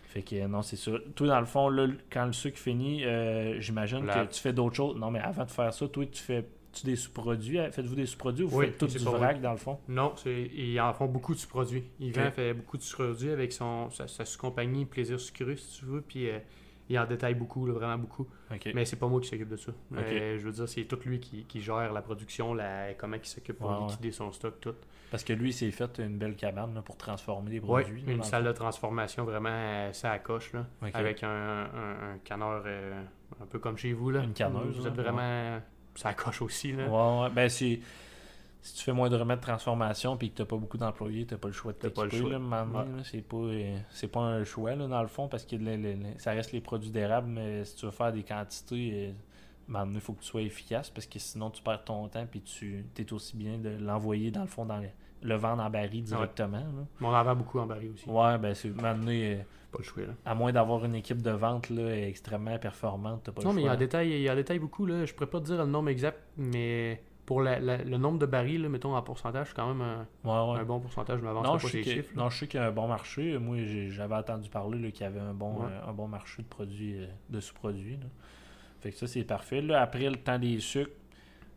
Fait 0.08 0.22
que 0.22 0.47
non, 0.47 0.62
c'est 0.62 0.78
ça. 0.78 0.91
Toi, 1.16 1.28
dans 1.28 1.39
le 1.41 1.45
fond, 1.45 1.68
là, 1.68 1.88
quand 2.10 2.26
le 2.26 2.32
sucre 2.32 2.58
finit, 2.58 3.03
euh, 3.03 3.60
j'imagine 3.60 4.06
que 4.06 4.26
tu 4.28 4.39
fais 4.39 4.53
d'autres 4.53 4.76
choses. 4.78 4.95
Non, 4.95 5.12
mais 5.12 5.20
avant 5.20 5.43
de 5.43 5.51
faire 5.51 5.74
ça, 5.74 5.88
toi, 5.89 6.06
tu 6.06 6.22
fais 6.22 6.45
tu 6.76 6.86
des 6.86 6.95
sous-produits? 6.95 7.57
Faites-vous 7.71 7.95
des 7.95 8.05
sous-produits 8.05 8.43
ou 8.45 8.49
vous 8.49 8.59
Oui, 8.59 8.65
faites 8.67 8.78
tout 8.78 8.88
du 8.88 8.97
vrac, 8.99 9.41
dans 9.41 9.51
le 9.51 9.57
fond? 9.57 9.80
Non, 9.88 10.13
ils 10.26 10.80
en 10.80 10.93
font 10.93 11.07
beaucoup 11.07 11.34
de 11.34 11.39
sous-produits. 11.39 11.84
Yvan 11.99 12.28
Ok. 12.28 12.34
fait 12.34 12.53
beaucoup 12.53 12.78
de 12.78 12.84
sous-produits 12.84 13.32
avec 13.32 13.51
son, 13.53 13.89
sa, 13.89 14.07
sa 14.07 14.26
sous-compagnie 14.26 14.86
Plaisir 14.86 15.19
Sucré, 15.19 15.55
si 15.57 15.80
tu 15.80 15.86
veux, 15.86 16.01
puis 16.01 16.30
euh, 16.30 16.39
il 16.89 16.99
en 16.99 17.05
détaille 17.05 17.34
beaucoup, 17.36 17.65
là, 17.65 17.73
vraiment 17.73 17.97
beaucoup. 17.97 18.28
Ok. 18.53 18.69
Mais 18.76 18.86
c'est 18.86 18.97
pas 18.97 19.07
moi 19.07 19.19
qui 19.19 19.28
s'occupe 19.28 19.49
de 19.49 19.57
ça. 19.57 19.71
Euh, 19.95 20.38
je 20.38 20.45
veux 20.45 20.51
dire, 20.51 20.69
c'est 20.69 20.84
tout 20.86 20.99
lui 21.05 21.19
qui, 21.19 21.43
qui 21.45 21.61
gère 21.61 21.91
la 21.91 22.01
production, 22.01 22.53
la, 22.53 22.93
comment 22.93 23.15
il 23.15 23.26
s'occupe 23.26 23.57
pour 23.57 23.71
ouais. 23.71 23.88
liquider 23.88 24.11
son 24.11 24.32
stock, 24.32 24.59
tout. 24.61 24.76
Parce 25.11 25.23
que 25.23 25.34
lui, 25.34 25.49
il 25.49 25.53
s'est 25.53 25.71
fait 25.71 25.99
une 25.99 26.17
belle 26.17 26.36
cabane 26.36 26.73
là, 26.76 26.82
pour 26.82 26.97
transformer 26.97 27.51
les 27.51 27.61
produits. 27.61 28.03
une 28.07 28.23
salle 28.23 28.43
de 28.43 28.51
transformation 28.51 29.23
vraiment 29.23 29.49
euh, 29.49 29.93
ça 29.93 30.11
à 30.11 30.19
coche, 30.19 30.51
là, 30.53 30.65
avec 30.93 31.23
un, 31.23 31.30
un, 31.30 32.13
un 32.13 32.17
canneur 32.23 32.63
euh, 32.65 33.01
un 33.41 33.45
peu 33.45 33.59
comme 33.59 33.78
chez 33.78 33.93
vous. 33.93 34.09
Là. 34.11 34.23
Une 34.23 34.34
canneuse, 34.34 34.78
Vous 34.78 34.88
êtes 34.88 34.95
vraiment 34.95 35.59
ça 35.96 36.14
coche 36.14 36.41
aussi. 36.41 36.72
Là. 36.74 36.88
Ouais, 36.88 37.24
ouais. 37.24 37.30
Ben, 37.32 37.50
c'est. 37.50 37.80
Si 38.62 38.74
tu 38.78 38.84
fais 38.84 38.93
moins 38.93 39.10
de 39.10 39.16
remèdes 39.16 39.38
de 39.41 39.43
transformation 39.43 40.18
puis 40.18 40.32
que 40.32 40.38
t'as 40.38 40.46
pas 40.46 40.58
beaucoup 40.58 40.78
d'employés, 40.80 41.28
t'as 41.28 41.38
pas 41.38 41.50
le 41.50 41.54
choix 41.54 41.72
de 41.72 41.78
t'équiper, 41.78 42.02
Ouais. 42.80 43.04
c'est 43.04 43.22
pas, 43.22 43.38
euh, 43.38 43.78
pas 44.12 44.22
un 44.22 44.43
choix 44.43 44.74
là, 44.74 44.88
dans 44.88 45.02
le 45.04 45.08
fond 45.08 45.28
parce 45.28 45.46
que 45.46 45.56
le- 45.56 45.76
le- 45.76 45.93
le- 45.93 46.18
ça 46.18 46.32
reste 46.32 46.52
les 46.52 46.62
produits 46.62 46.89
d'érable, 46.89 47.28
mais 47.30 47.64
si 47.64 47.76
tu 47.76 47.86
veux 47.86 47.91
faire 47.91 48.12
des 48.12 48.24
quantités, 48.24 49.14
euh, 49.70 49.86
il 49.93 50.00
faut 50.02 50.14
que 50.14 50.22
tu 50.22 50.26
sois 50.28 50.41
efficace 50.41 50.89
parce 50.89 51.06
que 51.06 51.20
sinon 51.20 51.52
tu 51.52 51.62
perds 51.62 51.84
ton 51.84 52.08
temps 52.08 52.26
puis 52.26 52.41
tu 52.41 52.84
es 52.98 53.14
aussi 53.14 53.38
bien 53.38 53.60
de 53.60 53.70
l'envoyer 53.80 54.32
dans 54.32 54.41
le 54.41 54.48
fond 54.48 54.66
dans 54.66 54.78
le, 54.80 54.88
le 55.22 55.36
vendre 55.36 55.62
en 55.62 55.70
baril 55.70 56.02
directement. 56.04 56.58
là. 56.58 56.86
On 57.02 57.14
en 57.14 57.24
vend 57.24 57.36
beaucoup 57.36 57.60
en 57.60 57.68
baril 57.68 57.91
aussi. 57.93 58.10
Ouais, 58.10 58.38
ben 58.39 58.56
c'est 58.56 58.70
un 59.76 59.84
moment 59.84 59.88
donné, 59.88 59.93
Pas 59.93 60.01
le 60.01 60.05
choix. 60.05 60.13
Là. 60.13 60.13
à 60.26 60.36
moins 60.36 60.51
d'avoir 60.51 60.86
une 60.86 60.95
équipe 60.95 61.21
de 61.21 61.32
vente 61.32 61.69
là, 61.69 61.95
extrêmement 62.07 62.57
performante, 62.59 63.30
pas 63.32 63.41
Non, 63.43 63.49
le 63.49 63.55
mais 63.55 63.61
il 63.61 63.65
y 63.65 63.67
choix. 63.67 63.76
en 63.76 63.80
détaille, 63.80 64.09
il 64.11 64.21
y 64.21 64.30
en 64.30 64.36
détaille 64.36 64.59
beaucoup. 64.59 64.86
Là. 64.86 65.05
Je 65.05 65.13
pourrais 65.13 65.30
pas 65.30 65.39
te 65.39 65.45
dire 65.45 65.57
le 65.57 65.65
nombre 65.65 65.89
exact, 65.89 66.19
mais 66.38 67.01
pour 67.26 67.41
la- 67.41 67.59
la- 67.59 67.84
le 67.84 67.97
nombre 67.97 68.19
de 68.19 68.26
barils, 68.28 68.61
là, 68.61 68.69
mettons 68.69 68.95
en 68.95 69.01
pourcentage, 69.01 69.47
c'est 69.47 69.55
quand 69.55 69.73
même 69.73 69.82
un, 69.82 69.97
Ouais, 70.23 70.53
ouais. 70.53 70.59
un 70.59 70.63
bon 70.63 70.80
pourcentage. 70.80 71.19
Je 71.19 71.23
m'avance 71.26 71.43
Non 71.45 71.53
pas 71.53 71.57
je, 71.57 71.67
sais 71.67 71.71
ces 71.71 71.82
que- 71.84 71.89
chiffres. 71.91 72.11
là. 72.15 72.23
non, 72.23 72.30
je 72.30 72.38
sais 72.38 72.47
qu'il 72.47 72.59
y 72.59 72.63
a 72.63 72.67
un 72.67 72.71
bon 72.71 72.88
marché. 72.88 73.38
Moi, 73.39 73.57
j'avais 73.89 74.15
entendu 74.15 74.47
parler 74.49 74.78
là, 74.80 74.91
qu'il 74.91 75.01
y 75.01 75.05
avait 75.07 75.19
un 75.19 75.34
bon, 75.34 75.61
Ouais. 75.61 75.67
euh, 75.71 75.89
un 75.89 75.93
bon 75.93 76.07
marché 76.07 76.43
de 76.43 76.47
produits, 76.47 76.99
euh, 76.99 77.07
de 77.32 77.39
sous-produits. 77.39 77.97
Fait 78.82 78.91
que 78.91 78.97
ça, 78.97 79.07
c'est 79.07 79.23
parfait. 79.23 79.61
Là, 79.61 79.82
après 79.82 80.07
le 80.09 80.17
temps 80.17 80.38
des 80.38 80.59
sucres, 80.59 80.91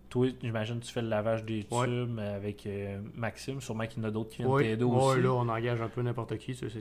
toi, 0.08 0.26
j'imagine 0.42 0.80
que 0.80 0.84
tu 0.86 0.92
fais 0.92 1.02
le 1.02 1.08
lavage 1.08 1.44
des 1.44 1.64
tubes 1.64 1.72
Ouais. 1.72 2.22
avec 2.22 2.66
euh, 2.66 2.98
Maxime. 3.14 3.60
Sûrement 3.60 3.86
qu'il 3.86 4.02
y 4.02 4.06
en 4.06 4.08
a 4.08 4.10
d'autres 4.10 4.30
qui 4.30 4.42
viennent 4.42 4.56
t'aider 4.58 4.84
ouais, 4.84 4.96
aussi. 4.96 5.20
là, 5.20 5.32
on 5.34 5.48
engage 5.48 5.80
un 5.82 5.88
peu 5.88 6.00
n'importe 6.02 6.36
qui, 6.38 6.54
ça, 6.54 6.66
c'est 6.70 6.80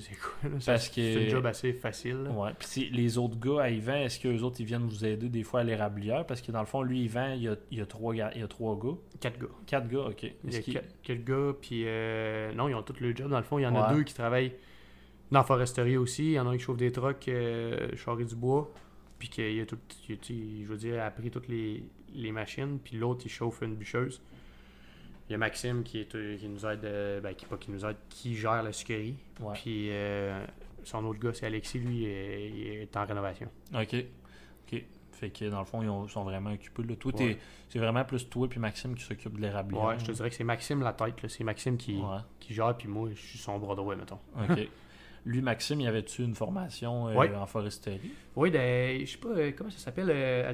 Parce 0.66 0.88
que- 0.90 0.96
C'est 0.96 1.26
un 1.26 1.30
job 1.30 1.46
assez 1.46 1.74
facile. 1.74 2.24
là. 2.24 2.30
Ouais. 2.32 2.52
Puis 2.58 2.90
les 2.90 3.18
autres 3.18 3.38
gars 3.40 3.64
à 3.64 3.70
Yvan, 3.70 3.96
est-ce 3.96 4.20
qu'eux 4.20 4.42
autres, 4.44 4.58
ils 4.62 4.66
viennent 4.66 4.86
vous 4.88 5.04
aider 5.06 5.28
des 5.30 5.44
fois 5.44 5.60
à 5.60 5.64
l'érablière? 5.64 6.26
Parce 6.26 6.42
que 6.42 6.52
dans 6.52 6.62
le 6.62 6.66
fond, 6.66 6.82
lui, 6.84 7.02
Yvan, 7.04 7.34
il 7.34 7.42
y 7.44 7.48
a, 7.50 7.56
il 7.72 7.78
y 7.80 7.82
a, 7.82 7.86
trois, 7.86 8.14
gars, 8.14 8.32
il 8.36 8.42
y 8.42 8.44
a 8.44 8.48
trois 8.48 8.78
gars. 8.80 8.96
Quatre 9.20 9.40
gars. 9.40 9.48
Quatre 9.66 9.88
gars, 9.90 10.06
ok. 10.08 10.24
Il 10.46 10.54
y 10.54 10.56
a 10.56 10.62
quatre, 10.62 11.02
quatre 11.04 11.24
gars, 11.24 11.54
puis 11.62 11.84
euh, 11.86 12.54
non, 12.54 12.70
ils 12.70 12.76
ont 12.76 12.84
tous 12.84 13.00
le 13.02 13.16
job. 13.16 13.30
Dans 13.30 13.38
le 13.38 13.44
fond, 13.44 13.60
il 13.60 13.64
y 13.64 13.68
en 13.68 13.76
a 13.76 13.94
deux 13.94 14.04
qui 14.04 14.14
travaillent 14.14 14.54
dans 15.32 15.40
la 15.40 15.44
foresterie 15.46 15.98
aussi. 15.98 16.24
Il 16.28 16.32
y 16.32 16.40
en 16.40 16.48
a 16.48 16.52
un 16.52 16.58
qui 16.58 16.64
chauffe 16.64 16.78
des 16.78 16.92
trucks, 16.94 17.28
euh, 17.28 17.90
du 18.26 18.36
bois, 18.36 18.72
puis 19.20 19.30
qu'il 19.30 19.60
a 19.62 19.66
tout, 19.66 19.78
il 20.10 20.16
a, 20.16 20.18
je 20.64 20.68
veux 20.68 20.78
dire, 20.78 21.04
appris 21.04 21.30
toutes 21.32 21.48
les, 21.48 21.84
les 22.14 22.32
machines, 22.32 22.80
puis 22.80 22.98
l'autre, 22.98 23.22
il 23.26 23.30
chauffe 23.30 23.62
une 23.62 23.76
bûcheuse. 23.76 24.22
Il 25.30 25.34
y 25.34 25.36
a 25.36 25.38
Maxime 25.38 25.84
qui, 25.84 26.00
est, 26.00 26.16
euh, 26.16 26.38
qui 26.38 26.48
nous 26.48 26.66
aide, 26.66 26.86
euh, 26.86 27.20
ben, 27.20 27.34
qui, 27.36 27.46
pas 27.46 27.58
qui 27.58 27.70
nous 27.72 27.86
aide, 27.86 27.98
qui 28.10 28.36
gère 28.36 28.64
la 28.64 28.72
sucrerie. 28.72 29.16
Ouais. 29.42 29.54
Puis 29.56 29.88
euh, 29.92 30.46
son 30.84 31.04
autre 31.06 31.20
gars, 31.20 31.34
c'est 31.34 31.46
Alexis, 31.48 31.80
lui, 31.80 32.04
il 32.04 32.68
est 32.68 32.96
en 32.96 33.06
rénovation. 33.06 33.50
Ok. 33.74 33.96
Ok. 34.72 34.84
Fait 35.12 35.30
que 35.32 35.46
dans 35.50 35.60
le 35.60 35.66
fond, 35.66 35.82
ils 35.82 35.90
ont- 35.90 36.08
sont 36.08 36.24
vraiment 36.24 36.52
occupés. 36.52 36.84
Là. 36.84 36.96
Toi, 36.96 37.12
Ouais. 37.18 37.38
c'est 37.70 37.80
vraiment 37.80 38.06
plus 38.06 38.30
toi 38.30 38.48
puis 38.48 38.60
Maxime 38.60 38.94
qui 38.96 39.04
s'occupe 39.04 39.36
de 39.36 39.42
l'érablière. 39.42 39.84
Ouais, 39.84 40.00
je 40.00 40.06
te 40.06 40.12
dirais 40.12 40.30
que 40.30 40.36
c'est 40.36 40.44
Maxime 40.44 40.82
la 40.82 40.94
tête, 40.94 41.16
c'est 41.28 41.44
Maxime 41.44 41.76
qui, 41.76 41.96
Ouais. 41.98 42.20
qui 42.40 42.54
gère, 42.54 42.78
puis 42.78 42.88
moi, 42.88 43.10
je 43.14 43.20
suis 43.20 43.40
son 43.40 43.58
bras 43.58 43.76
droit, 43.76 43.96
mettons. 43.96 44.20
OK. 44.40 44.60
Lui, 45.28 45.42
Maxime, 45.42 45.82
y 45.82 45.88
avait-tu 45.88 46.24
une 46.24 46.36
formation 46.36 47.10
euh, 47.10 47.36
en 47.36 47.46
foresterie? 47.46 48.14
Oui, 48.38 48.50
ben, 48.50 49.02
je 49.06 49.12
sais 49.12 49.18
pas, 49.18 49.28
euh, 49.28 49.52
comment 49.56 49.70
ça 49.70 49.78
s'appelle, 49.78 50.10
euh, 50.10 50.54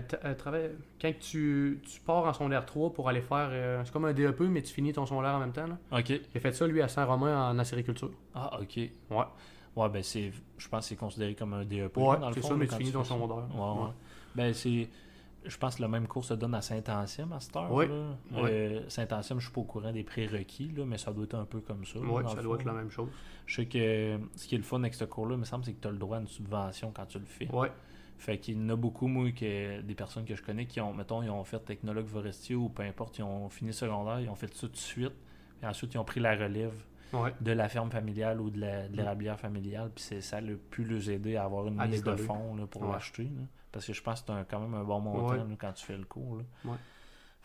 quand 1.00 1.14
tu, 1.20 1.80
tu 1.84 2.02
pars 2.02 2.26
en 2.26 2.34
secondaire 2.34 2.66
3 2.66 2.92
pour 2.92 3.08
aller 3.08 3.22
faire, 3.22 3.86
c'est 3.86 3.94
comme 3.94 4.06
un 4.06 4.14
DEP, 4.14 4.40
mais 4.42 4.64
tu 4.64 4.74
finis 4.74 4.92
ton 4.92 5.06
secondaire 5.06 5.36
en 5.36 5.40
même 5.40 5.52
temps, 5.52 5.68
là. 5.68 5.78
OK. 6.00 6.10
Il 6.10 6.22
a 6.36 6.40
fait 6.40 6.54
ça, 6.54 6.66
lui, 6.66 6.82
à 6.82 6.88
Saint-Romain, 6.88 7.52
en 7.52 7.60
acériculture. 7.60 8.10
Ah, 8.34 8.60
OK. 8.60 8.78
Ouais. 8.78 8.90
Ouais, 9.76 9.90
ben 9.90 10.02
c'est... 10.02 10.32
Je 10.58 10.68
pense 10.68 10.86
que 10.86 10.90
c'est 10.90 10.96
considéré 10.96 11.36
comme 11.36 11.54
un 11.54 11.66
DEP. 11.66 11.96
Ouais, 11.98 12.18
dans 12.18 12.30
le 12.30 12.34
c'est 12.34 12.42
fond, 12.42 12.50
ça, 12.50 12.56
mais 12.56 12.68
tu 12.68 12.76
finis 12.76 12.92
ton 12.92 13.04
secondaire. 13.04 13.46
Ouais, 13.56 13.84
ouais. 13.84 13.90
Ben 14.34 14.54
c'est... 14.56 14.90
Je 15.46 15.58
pense 15.58 15.76
que 15.76 15.82
le 15.82 15.88
même 15.88 16.08
cours 16.08 16.24
se 16.26 16.34
donne 16.34 16.54
à 16.56 16.62
Saint-Ancien 16.62 17.30
à 17.32 17.40
cette 17.40 17.56
heure. 17.56 17.72
Ouais. 17.72 17.88
Euh, 17.90 18.82
Saint-Ancien, 18.88 19.38
je 19.40 19.44
suis 19.46 19.52
pas 19.54 19.62
au 19.62 19.66
courant 19.66 19.92
des 19.92 20.04
prérequis, 20.04 20.72
là, 20.76 20.86
mais 20.86 20.98
ça 20.98 21.12
doit 21.12 21.26
être 21.26 21.36
un 21.36 21.46
peu 21.46 21.60
comme 21.60 21.86
ça. 21.86 22.00
dans 22.00 22.28
ça 22.30 22.36
le 22.38 22.44
doit 22.44 22.56
fond, 22.56 22.60
être 22.62 22.66
la 22.66 22.74
même 22.74 22.90
chose. 22.90 23.10
Je 23.46 23.56
sais 23.56 23.66
que 23.66 23.78
euh, 23.78 24.18
ce 24.36 24.48
qui 24.48 24.56
est 24.56 24.58
le 24.58 24.64
fun 24.64 24.80
avec 24.80 24.94
ce 24.94 25.04
cours-là, 25.06 25.36
il 25.36 25.40
me 25.40 25.46
semble, 25.46 25.66
c'est 25.66 25.74
que 25.74 25.82
tu 25.82 25.88
as 25.88 25.92
le 25.92 25.98
droit 25.98 26.18
à 26.18 26.22
une 26.22 26.28
subvention 26.28 26.92
quand 26.96 27.06
tu 27.06 27.20
le 27.20 27.26
fais. 27.26 27.50
Ouais, 27.54 27.72
Fait 28.18 28.38
qu'il 28.38 28.58
y 28.58 28.66
en 28.66 28.70
a 28.70 28.76
beaucoup, 28.78 29.08
moi, 29.08 29.32
que 29.32 29.82
des 29.82 29.96
personnes 29.96 30.24
que 30.26 30.36
je 30.36 30.42
connais 30.44 30.66
qui 30.66 30.80
ont, 30.80 30.94
mettons, 30.94 31.22
ils 31.24 31.30
ont 31.30 31.44
fait 31.44 31.60
technologue 31.60 32.08
forestier 32.08 32.56
ou 32.56 32.70
peu 32.70 32.84
importe, 32.84 33.18
ils 33.18 33.24
ont 33.24 33.50
fini 33.50 33.74
secondaire, 33.74 34.20
ils 34.22 34.30
ont 34.30 34.36
fait 34.36 34.54
ça 34.54 34.62
tout 34.68 34.72
de 34.74 34.78
suite. 34.78 35.14
Puis 35.60 35.68
ensuite, 35.70 35.94
ils 35.94 35.98
ont 35.98 36.06
pris 36.06 36.20
la 36.22 36.36
relève 36.36 36.74
ouais. 37.12 37.34
de 37.42 37.52
la 37.52 37.68
ferme 37.68 37.92
familiale 37.92 38.40
ou 38.40 38.50
de 38.50 38.60
la- 38.62 38.88
de 38.88 38.96
l'érablière 38.96 39.38
familiale. 39.40 39.92
Puis 39.94 40.04
c'est 40.06 40.22
ça 40.22 40.38
a 40.38 40.42
pu 40.70 40.84
les 40.86 41.12
aider 41.12 41.36
à 41.36 41.44
avoir 41.44 41.68
une 41.68 41.80
À 41.82 41.88
mise 41.88 42.02
de 42.04 42.16
fonds 42.16 42.56
là, 42.56 42.66
pour 42.66 42.84
Ouais. 42.84 42.92
l'acheter. 42.94 43.30
Parce 43.74 43.86
que 43.88 43.92
je 43.94 44.02
pense 44.02 44.22
que 44.22 44.32
c'est 44.32 44.50
quand 44.50 44.60
même 44.62 44.74
un 44.76 44.84
bon 44.86 45.02
montant 45.02 45.32
Ouais. 45.32 45.38
là, 45.38 45.44
quand 45.60 45.74
tu 45.74 45.84
fais 45.86 45.98
le 45.98 46.06
cours. 46.06 46.38
là. 46.38 46.44
Ouais. 46.72 46.78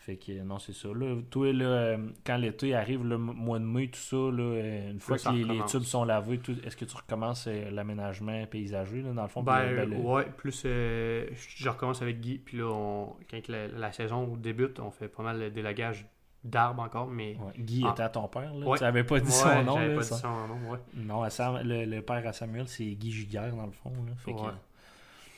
Fait 0.01 0.15
que 0.15 0.31
euh, 0.31 0.43
non, 0.43 0.59
c'est 0.59 0.71
ça. 0.73 0.87
Là, 0.95 1.17
toi, 1.29 1.51
là, 1.51 1.65
euh, 1.65 1.97
quand 2.25 2.37
l'été 2.37 2.73
arrive, 2.73 3.03
le 3.05 3.17
mois 3.17 3.59
de 3.59 3.65
mai, 3.65 3.89
tout 3.89 3.99
ça, 3.99 4.15
là, 4.15 4.43
euh, 4.43 4.91
une 4.91 4.99
fois 5.01 5.17
que 5.17 5.29
les, 5.29 5.59
tubes 5.65 5.81
sont 5.83 6.05
lavés, 6.05 6.39
est-ce 6.63 6.77
que 6.77 6.85
tu 6.85 6.95
recommences 6.95 7.47
euh, 7.47 7.69
l'aménagement 7.69 8.45
paysager, 8.45 9.01
là, 9.01 9.11
dans 9.11 9.23
le 9.23 9.27
fond? 9.27 9.43
Ben, 9.43 9.69
le- 9.69 9.75
ben, 9.75 9.89
le- 9.89 9.97
ouais, 9.97 10.25
plus 10.37 10.63
euh, 10.65 11.27
je 11.35 11.67
recommence 11.67 12.01
avec 12.01 12.21
Guy, 12.21 12.37
puis 12.37 12.57
là, 12.59 12.67
on- 12.71 13.13
quand 13.29 13.45
la, 13.49 13.67
la 13.67 13.91
saison 13.91 14.37
débute, 14.37 14.79
on 14.79 14.89
fait 14.89 15.09
pas 15.09 15.21
mal 15.21 15.37
de 15.37 15.49
délagage 15.49 16.07
d'arbres 16.45 16.81
encore, 16.83 17.07
mais. 17.07 17.35
Ouais. 17.35 17.51
Guy 17.61 17.83
Ah. 17.85 17.91
était 17.91 18.03
à 18.03 18.09
ton 18.09 18.29
père, 18.29 18.53
là? 18.53 18.65
Ouais. 18.67 18.77
Tu 18.77 18.83
n'avais 18.85 19.03
pas 19.03 19.19
dit 19.19 19.25
Ouais, 19.27 19.31
son 19.33 19.63
nom, 19.63 19.77
là, 19.79 19.95
pas 19.95 20.03
ça? 20.03 20.15
dit 20.15 20.21
son 20.21 20.47
nom, 20.47 20.71
ouais. 20.71 20.79
Non, 20.93 21.23
à 21.23 21.29
Sam- 21.29 21.61
le, 21.61 21.83
le 21.83 22.01
père 22.01 22.25
à 22.25 22.31
Samuel, 22.31 22.69
c'est 22.69 22.85
Guy 22.85 23.11
Giguère, 23.11 23.53
dans 23.53 23.65
le 23.65 23.73
fond. 23.73 23.91
Là. 24.07 24.13
Fait 24.15 24.31
que- 24.31 24.39
Ouais. 24.39 24.51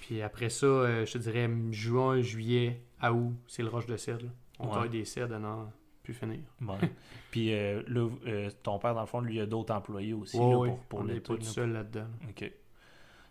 Puis 0.01 0.21
après 0.21 0.49
ça, 0.49 0.65
euh, 0.65 1.05
je 1.05 1.13
te 1.13 1.17
dirais 1.19 1.49
juin, 1.71 2.21
juillet, 2.21 2.81
à 2.99 3.13
août, 3.13 3.33
c'est 3.47 3.63
le 3.63 3.69
roche 3.69 3.85
de 3.85 3.95
cèdre. 3.97 4.23
là. 4.25 4.29
On 4.59 4.67
Ouais. 4.67 4.73
taille 4.81 4.89
des 4.89 5.05
cèdres 5.05 5.35
à 5.35 5.39
n'en 5.39 5.71
plus 6.03 6.13
finir. 6.13 6.39
Bon. 6.59 6.77
Puis 7.31 7.53
euh, 7.53 7.81
là, 7.87 8.09
euh, 8.27 8.49
ton 8.63 8.77
père, 8.79 8.93
dans 8.93 9.01
le 9.01 9.07
fond, 9.07 9.21
lui, 9.21 9.35
il 9.35 9.41
a 9.41 9.45
d'autres 9.45 9.73
employés 9.73 10.13
aussi 10.13 10.37
Ouais, 10.37 10.49
là, 10.49 10.57
ouais, 10.57 10.67
pour, 10.69 10.79
pour 10.87 10.99
on 10.99 11.03
n'est 11.05 11.19
pas 11.19 11.35
tout 11.35 11.41
seul 11.43 11.71
là-dedans. 11.71 12.07
OK. 12.29 12.51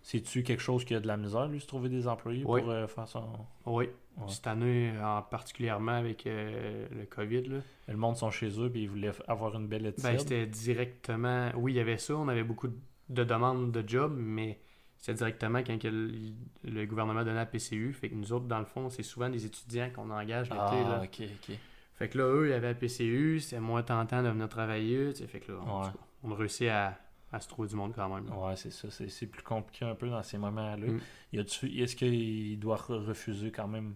C'est-tu 0.02 0.42
quelque 0.42 0.62
chose 0.62 0.84
qui 0.86 0.94
a 0.94 1.00
de 1.00 1.06
la 1.06 1.18
misère, 1.18 1.46
lui, 1.46 1.60
se 1.60 1.66
trouver 1.66 1.90
des 1.90 2.08
employés 2.08 2.42
Oui. 2.46 2.62
pour 2.62 2.70
euh, 2.70 2.86
faire 2.86 3.06
son... 3.06 3.24
Oui, 3.66 3.88
Ouais. 4.16 4.24
cette 4.28 4.46
année, 4.46 4.92
en 5.02 5.22
particulièrement 5.22 5.92
avec 5.92 6.26
euh, 6.26 6.86
le 6.90 7.04
COVID, 7.06 7.42
là, 7.48 7.58
Le 7.88 7.96
monde 7.96 8.16
sont 8.16 8.30
chez 8.30 8.48
eux, 8.60 8.70
puis 8.70 8.82
ils 8.84 8.88
voulaient 8.88 9.12
avoir 9.28 9.54
une 9.56 9.66
belle 9.66 9.86
étude. 9.86 10.02
ben, 10.02 10.18
c'était 10.18 10.46
directement... 10.46 11.50
Oui, 11.56 11.72
il 11.72 11.76
y 11.76 11.80
avait 11.80 11.98
ça, 11.98 12.14
on 12.16 12.28
avait 12.28 12.42
beaucoup 12.44 12.68
de 13.08 13.24
demandes 13.24 13.72
de 13.72 13.86
job, 13.86 14.14
mais 14.16 14.58
c'était 15.00 15.14
directement 15.14 15.60
quand 15.62 15.78
le, 15.84 16.84
gouvernement 16.86 17.20
donnait 17.24 17.34
la 17.34 17.46
PCU. 17.46 17.92
Fait 17.92 18.08
que 18.10 18.14
nous 18.14 18.32
autres, 18.32 18.46
dans 18.46 18.58
le 18.58 18.64
fond, 18.66 18.90
c'est 18.90 19.02
souvent 19.02 19.28
des 19.28 19.46
étudiants 19.46 19.88
qu'on 19.94 20.10
engage 20.10 20.50
l'été. 20.50 20.60
ah, 20.62 20.74
là. 20.88 21.02
OK, 21.02 21.22
OK. 21.22 21.56
Fait 21.94 22.08
que 22.08 22.18
là, 22.18 22.24
eux, 22.24 22.48
ils 22.48 22.52
avaient 22.52 22.68
la 22.68 22.74
PCU, 22.74 23.40
c'était 23.40 23.60
moins 23.60 23.82
tentant 23.82 24.22
de 24.22 24.28
venir 24.28 24.48
travailler. 24.48 25.12
Fait 25.12 25.40
que 25.40 25.52
là, 25.52 25.58
Ouais. 25.58 25.88
on 26.22 26.32
a 26.32 26.34
réussi 26.34 26.68
à, 26.68 26.98
à 27.32 27.40
se 27.40 27.48
trouver 27.48 27.68
du 27.68 27.76
monde 27.76 27.92
quand 27.94 28.08
même. 28.14 28.26
là. 28.28 28.36
Ouais, 28.38 28.56
c'est 28.56 28.70
ça. 28.72 28.90
C'est, 28.90 29.08
c'est 29.08 29.26
plus 29.26 29.42
compliqué 29.42 29.84
un 29.84 29.94
peu 29.94 30.08
dans 30.08 30.22
ces 30.22 30.38
moments-là. 30.38 30.86
Mm. 30.86 31.00
Est-ce 31.32 31.96
qu'il 31.96 32.58
doit 32.58 32.76
re- 32.76 33.04
refuser 33.04 33.50
quand 33.50 33.68
même 33.68 33.94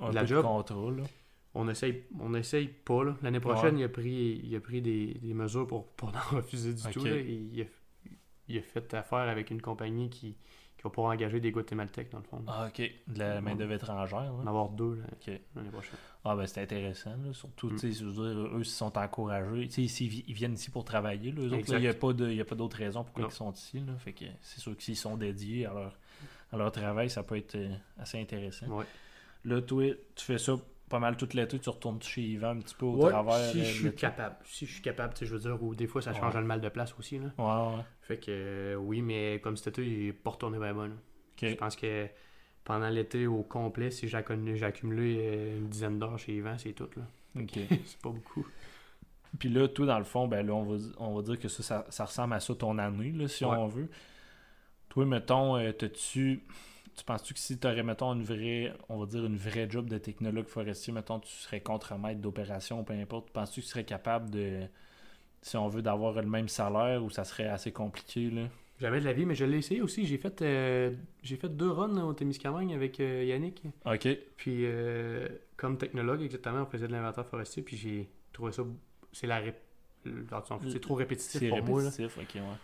un 0.00 0.10
la 0.12 0.20
peu 0.22 0.26
job? 0.26 0.38
de 0.38 0.48
contrat, 0.48 0.90
là? 0.90 1.02
On 1.54 1.68
essaye, 1.68 2.04
on 2.20 2.34
essaye 2.34 2.68
pas. 2.68 3.04
là. 3.04 3.16
L'année 3.22 3.40
prochaine, 3.40 3.78
il 3.78 3.84
a 3.84 3.88
pris, 3.88 4.40
il 4.44 4.54
a 4.54 4.60
pris 4.60 4.82
des, 4.82 5.14
des 5.14 5.34
mesures 5.34 5.66
pour 5.66 5.88
pas 5.94 6.08
en 6.32 6.36
refuser 6.36 6.74
du 6.74 6.82
tout. 6.92 7.04
là. 7.04 7.16
Il, 7.16 7.62
a, 7.62 7.64
il 8.48 8.58
a 8.58 8.62
fait 8.62 8.92
affaire 8.94 9.18
avec 9.28 9.50
une 9.50 9.60
compagnie 9.62 10.08
qui, 10.10 10.36
qui 10.76 10.82
va 10.84 10.90
pouvoir 10.90 11.12
engager 11.12 11.40
des 11.40 11.50
Guatémaltèques, 11.50 12.10
dans 12.10 12.18
le 12.18 12.24
fond. 12.24 12.42
Ah, 12.46 12.68
OK. 12.68 12.80
De 13.08 13.18
la 13.18 13.40
main-d'œuvre 13.40 13.72
étrangère, 13.72 14.18
On 14.18 14.22
là. 14.22 14.30
va 14.30 14.42
en 14.42 14.46
avoir 14.46 14.68
deux 14.70 14.94
là, 14.94 15.04
OK. 15.12 15.40
l'année 15.56 15.70
prochaine. 15.70 15.96
Ah 16.24 16.36
ben 16.36 16.46
c'est 16.46 16.62
intéressant, 16.62 17.10
là. 17.10 17.32
surtout, 17.32 17.68
Mm. 17.70 17.76
tu 17.78 17.92
sais, 17.92 18.04
eux, 18.04 18.50
ils 18.58 18.64
sont 18.64 18.96
encouragés. 18.98 19.68
Tu 19.68 19.88
sais, 19.88 20.04
ils 20.04 20.08
vi- 20.10 20.24
ils 20.28 20.34
viennent 20.34 20.54
ici 20.54 20.70
pour 20.70 20.84
travailler, 20.84 21.32
là. 21.32 21.42
Eux 21.42 21.52
autres, 21.52 21.74
il 21.74 21.80
n'y 21.80 22.40
a 22.40 22.44
pas 22.44 22.54
d'autre 22.54 22.76
raison 22.76 23.02
pourquoi 23.04 23.22
Non. 23.24 23.28
ils 23.28 23.34
sont 23.34 23.52
ici, 23.52 23.80
là. 23.80 23.94
Fait 23.98 24.12
que 24.12 24.24
c'est 24.42 24.60
sûr 24.60 24.76
que 24.76 24.82
s'ils 24.82 24.96
sont 24.96 25.16
dédiés 25.16 25.66
à 25.66 25.72
leur, 25.74 25.98
à 26.52 26.56
leur 26.56 26.70
travail, 26.72 27.08
ça 27.10 27.22
peut 27.22 27.36
être 27.36 27.54
euh, 27.56 27.74
assez 27.98 28.20
intéressant. 28.20 28.66
Ouais. 28.68 28.84
Là, 29.44 29.62
toi, 29.62 29.84
tu 30.14 30.24
fais 30.24 30.38
ça 30.38 30.54
pas 30.88 30.98
mal 30.98 31.16
toute 31.16 31.34
l'été, 31.34 31.58
tu 31.58 31.68
retournes 31.68 32.00
chez 32.02 32.22
Yvan 32.22 32.50
un 32.50 32.58
petit 32.60 32.74
peu 32.74 32.86
au 32.86 32.96
Ouais, 33.04 33.10
travers. 33.10 33.50
si 33.50 33.60
euh, 33.60 33.64
je 33.64 33.72
suis 33.72 33.94
capable. 33.94 34.36
Si 34.44 34.66
je 34.66 34.72
suis 34.72 34.82
capable, 34.82 35.14
tu 35.14 35.20
sais, 35.20 35.26
je 35.26 35.34
veux 35.34 35.40
dire, 35.40 35.62
ou 35.62 35.74
des 35.74 35.86
fois 35.86 36.00
ça 36.02 36.12
change 36.14 36.34
Ouais. 36.34 36.40
le 36.40 36.46
mal 36.46 36.60
de 36.60 36.68
place 36.68 36.94
aussi. 36.98 37.18
Là. 37.18 37.26
Ouais, 37.38 37.76
ouais. 37.76 37.82
Fait 38.02 38.16
que 38.18 38.26
euh, 38.30 38.74
oui, 38.76 39.02
mais 39.02 39.40
comme 39.42 39.56
cet 39.56 39.68
été, 39.78 39.86
il 39.86 40.08
est 40.08 40.12
pas 40.12 40.30
retourné 40.30 40.58
bien 40.58 40.74
bon. 40.74 40.90
Je 41.40 41.54
pense 41.54 41.76
que 41.76 42.06
pendant 42.64 42.88
l'été 42.88 43.26
au 43.26 43.42
complet, 43.42 43.90
si 43.90 44.08
j'ai 44.08 44.16
accumulé, 44.16 45.16
euh, 45.20 45.58
une 45.58 45.68
dizaine 45.68 45.98
d'heures 45.98 46.18
chez 46.18 46.34
Yvan, 46.36 46.56
c'est 46.58 46.72
tout. 46.72 46.88
là. 46.96 47.02
Ok. 47.40 47.52
c'est 47.84 48.00
pas 48.02 48.10
beaucoup. 48.10 48.46
Puis 49.38 49.48
là, 49.50 49.68
tout 49.68 49.84
dans 49.86 49.98
le 49.98 50.04
fond, 50.04 50.26
ben 50.26 50.44
là, 50.46 50.54
on 50.54 50.64
va, 50.64 50.76
on 50.98 51.14
va 51.14 51.22
dire 51.22 51.38
que 51.38 51.48
ça, 51.48 51.62
ça, 51.62 51.86
ça 51.90 52.04
ressemble 52.06 52.34
à 52.34 52.40
ça 52.40 52.54
ton 52.54 52.78
année, 52.78 53.12
là, 53.12 53.28
si 53.28 53.44
Ouais. 53.44 53.56
on 53.56 53.66
veut. 53.68 53.88
Toi, 54.88 55.04
mettons, 55.04 55.58
t'as-tu. 55.72 56.42
Tu 56.98 57.04
penses-tu 57.04 57.32
que 57.32 57.38
si 57.40 57.56
tu 57.58 57.66
aurais, 57.68 57.84
mettons, 57.84 58.12
une 58.12 58.24
vraie, 58.24 58.72
on 58.88 58.98
va 58.98 59.06
dire, 59.06 59.24
une 59.24 59.36
vraie 59.36 59.70
job 59.70 59.88
de 59.88 59.98
technologue 59.98 60.48
forestier, 60.48 60.92
mettons, 60.92 61.20
tu 61.20 61.30
serais 61.30 61.60
contre-maître 61.60 62.20
d'opération, 62.20 62.82
peu 62.82 62.92
importe, 62.92 63.30
penses-tu 63.30 63.60
que 63.60 63.66
tu 63.66 63.70
serais 63.70 63.84
capable 63.84 64.30
de, 64.30 64.62
si 65.42 65.56
on 65.56 65.68
veut, 65.68 65.82
d'avoir 65.82 66.14
le 66.14 66.28
même 66.28 66.48
salaire 66.48 67.04
ou 67.04 67.10
ça 67.10 67.24
serait 67.24 67.46
assez 67.46 67.70
compliqué, 67.70 68.30
là? 68.30 68.48
J'avais 68.80 69.00
de 69.00 69.04
la 69.04 69.12
vie, 69.12 69.26
mais 69.26 69.34
je 69.36 69.44
l'ai 69.44 69.58
essayé 69.58 69.80
aussi. 69.80 70.06
J'ai 70.06 70.18
fait, 70.18 70.42
euh, 70.42 70.92
j'ai 71.22 71.36
fait 71.36 71.48
deux 71.48 71.70
runs 71.70 72.00
au 72.02 72.12
Témiscamingue 72.14 72.72
avec 72.72 73.00
euh, 73.00 73.24
Yannick. 73.24 73.62
Ok. 73.84 74.08
Puis, 74.36 74.66
euh, 74.66 75.28
comme 75.56 75.78
technologue, 75.78 76.22
exactement, 76.22 76.62
on 76.62 76.66
faisait 76.66 76.86
de 76.86 76.92
l'inventaire 76.92 77.26
forestier. 77.26 77.62
Puis, 77.62 77.76
j'ai 77.76 78.08
trouvé 78.32 78.52
ça. 78.52 78.62
C'est 79.12 79.26
la 79.26 79.42
sens- 80.46 80.62
C'est 80.68 80.80
trop 80.80 80.94
répétitif 80.94 81.40
C'est 81.40 81.48
pour 81.48 81.62
moi. 81.62 81.82
Là. 81.82 81.90
répétitif, 81.90 82.18
ok, 82.22 82.34
ouais. 82.36 82.56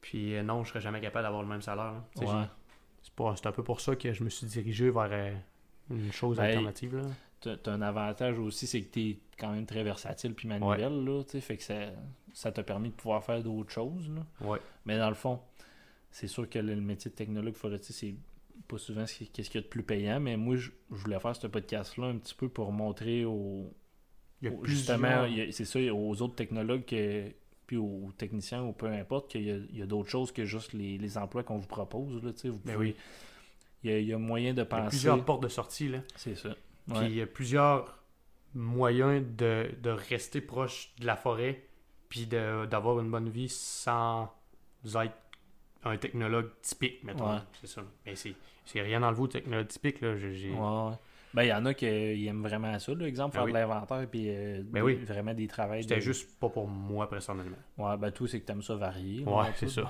Puis, 0.00 0.36
euh, 0.36 0.42
non, 0.42 0.64
je 0.64 0.70
serais 0.70 0.80
jamais 0.80 1.00
capable 1.00 1.24
d'avoir 1.24 1.42
le 1.42 1.48
même 1.48 1.62
salaire. 1.62 1.94
sais, 2.16 2.24
Ouais. 2.26 2.44
C'est 3.02 3.46
un 3.46 3.52
peu 3.52 3.62
pour 3.62 3.80
ça 3.80 3.94
que 3.96 4.12
je 4.12 4.24
me 4.24 4.28
suis 4.30 4.46
dirigé 4.46 4.90
vers 4.90 5.08
euh, 5.10 5.34
une 5.90 6.12
chose 6.12 6.36
Ben, 6.38 6.44
alternative. 6.44 6.96
Là. 6.96 7.56
T'as 7.62 7.72
un 7.72 7.82
avantage 7.82 8.38
aussi, 8.38 8.66
c'est 8.66 8.80
que 8.82 8.88
t'es 8.92 9.18
quand 9.38 9.52
même 9.52 9.66
très 9.66 9.82
versatile 9.82 10.34
puis 10.34 10.46
manuel, 10.48 11.04
là, 11.04 11.22
fait 11.24 11.56
que 11.56 11.62
ça 11.62 11.74
ça 12.32 12.50
t'a 12.52 12.62
permis 12.62 12.88
de 12.88 12.94
pouvoir 12.94 13.22
faire 13.24 13.42
d'autres 13.42 13.70
choses, 13.70 14.08
là. 14.08 14.46
Ouais. 14.46 14.58
Mais 14.86 14.96
dans 14.96 15.08
le 15.10 15.14
fond, 15.14 15.40
c'est 16.10 16.28
sûr 16.28 16.48
que 16.48 16.58
le, 16.58 16.74
le 16.74 16.80
métier 16.80 17.10
de 17.10 17.16
technologue 17.16 17.54
forestier, 17.54 17.94
c'est 17.94 18.14
pas 18.68 18.78
souvent 18.78 19.06
ce 19.06 19.24
qu'il 19.24 19.44
y 19.54 19.58
a 19.58 19.60
de 19.60 19.66
plus 19.66 19.82
payant, 19.82 20.18
mais 20.20 20.36
moi, 20.38 20.56
je, 20.56 20.70
je 20.90 20.96
voulais 20.96 21.18
faire 21.20 21.36
ce 21.36 21.46
podcast-là 21.46 22.06
un 22.06 22.16
petit 22.16 22.34
peu 22.34 22.48
pour 22.48 22.72
montrer 22.72 23.24
aux, 23.26 23.70
Il 24.40 24.48
y 24.48 24.50
a 24.50 24.54
aux- 24.54 24.58
plusieurs- 24.58 24.78
justement, 24.98 25.26
c'est 25.50 25.64
ça, 25.66 25.78
aux 25.92 26.22
autres 26.22 26.36
technologues 26.36 26.84
que- 26.86 27.30
puis 27.72 27.78
aux 27.78 28.12
techniciens 28.18 28.62
ou 28.64 28.72
peu 28.74 28.86
importe, 28.86 29.30
qu'il 29.30 29.66
y 29.72 29.80
a, 29.80 29.86
d'autres 29.86 30.10
choses 30.10 30.30
que 30.30 30.44
juste 30.44 30.74
les, 30.74 30.98
les 30.98 31.16
emplois 31.16 31.42
qu'on 31.42 31.56
vous 31.56 31.66
propose, 31.66 32.22
là, 32.22 32.30
vous 32.44 32.60
Ben 32.66 32.74
pouvez- 32.74 32.76
oui. 32.76 32.96
il, 33.82 33.90
y 33.90 33.94
a, 33.94 33.98
il 33.98 34.06
y 34.08 34.12
a 34.12 34.18
moyen 34.18 34.52
de 34.52 34.56
Il 34.56 34.58
y 34.58 34.60
a 34.60 34.66
penser, 34.66 34.88
plusieurs 34.90 35.24
portes 35.24 35.42
de 35.42 35.48
sortie. 35.48 35.88
Là. 35.88 36.00
c'est 36.14 36.34
ça. 36.34 36.50
Puis 36.86 36.98
Ouais. 36.98 37.06
il 37.06 37.14
y 37.16 37.22
a 37.22 37.26
plusieurs 37.26 37.98
moyens 38.54 39.24
de, 39.38 39.70
de 39.82 39.88
rester 39.88 40.42
proche 40.42 40.92
de 41.00 41.06
la 41.06 41.16
forêt, 41.16 41.66
puis 42.10 42.26
d'avoir 42.26 43.00
une 43.00 43.10
bonne 43.10 43.30
vie 43.30 43.48
sans 43.48 44.30
être 44.84 45.16
un 45.84 45.96
technologue 45.96 46.50
typique, 46.60 47.02
mettons. 47.04 47.32
Ouais. 47.32 47.38
C'est 47.58 47.68
ça. 47.68 47.82
Mais 48.04 48.14
c'est 48.16 48.80
rien 48.82 49.00
dans 49.00 49.08
le 49.10 49.16
vous, 49.16 49.28
technologue 49.28 49.68
typique. 49.68 50.02
Là. 50.02 50.14
J'ai- 50.18 50.50
ouais. 50.50 50.92
Ben, 51.34 51.44
il 51.44 51.48
y 51.48 51.52
en 51.52 51.64
a 51.64 51.72
qui 51.74 51.86
euh, 51.86 52.28
aiment 52.28 52.42
vraiment 52.42 52.78
ça, 52.78 52.92
là, 52.94 53.06
exemple, 53.06 53.32
Ben 53.34 53.38
faire 53.38 53.44
oui. 53.46 53.52
de 53.52 53.56
l'inventaire, 53.58 54.06
puis 54.10 54.24
euh, 54.28 54.62
Ben 54.64 54.80
des- 54.80 54.82
oui. 54.82 54.94
vraiment 54.96 55.32
des 55.34 55.46
travails. 55.46 55.82
C'était 55.82 55.96
de- 55.96 56.00
juste 56.00 56.38
pas 56.38 56.48
pour 56.50 56.66
moi 56.68 57.08
personnellement. 57.08 57.56
Ouais, 57.78 57.96
ben, 57.96 58.10
tout, 58.10 58.26
c'est 58.26 58.40
que 58.40 58.46
t'aimes 58.46 58.62
ça 58.62 58.74
varier. 58.74 59.24
là, 59.24 59.30
Ouais, 59.32 59.46
c'est 59.56 59.68
ça. 59.70 59.82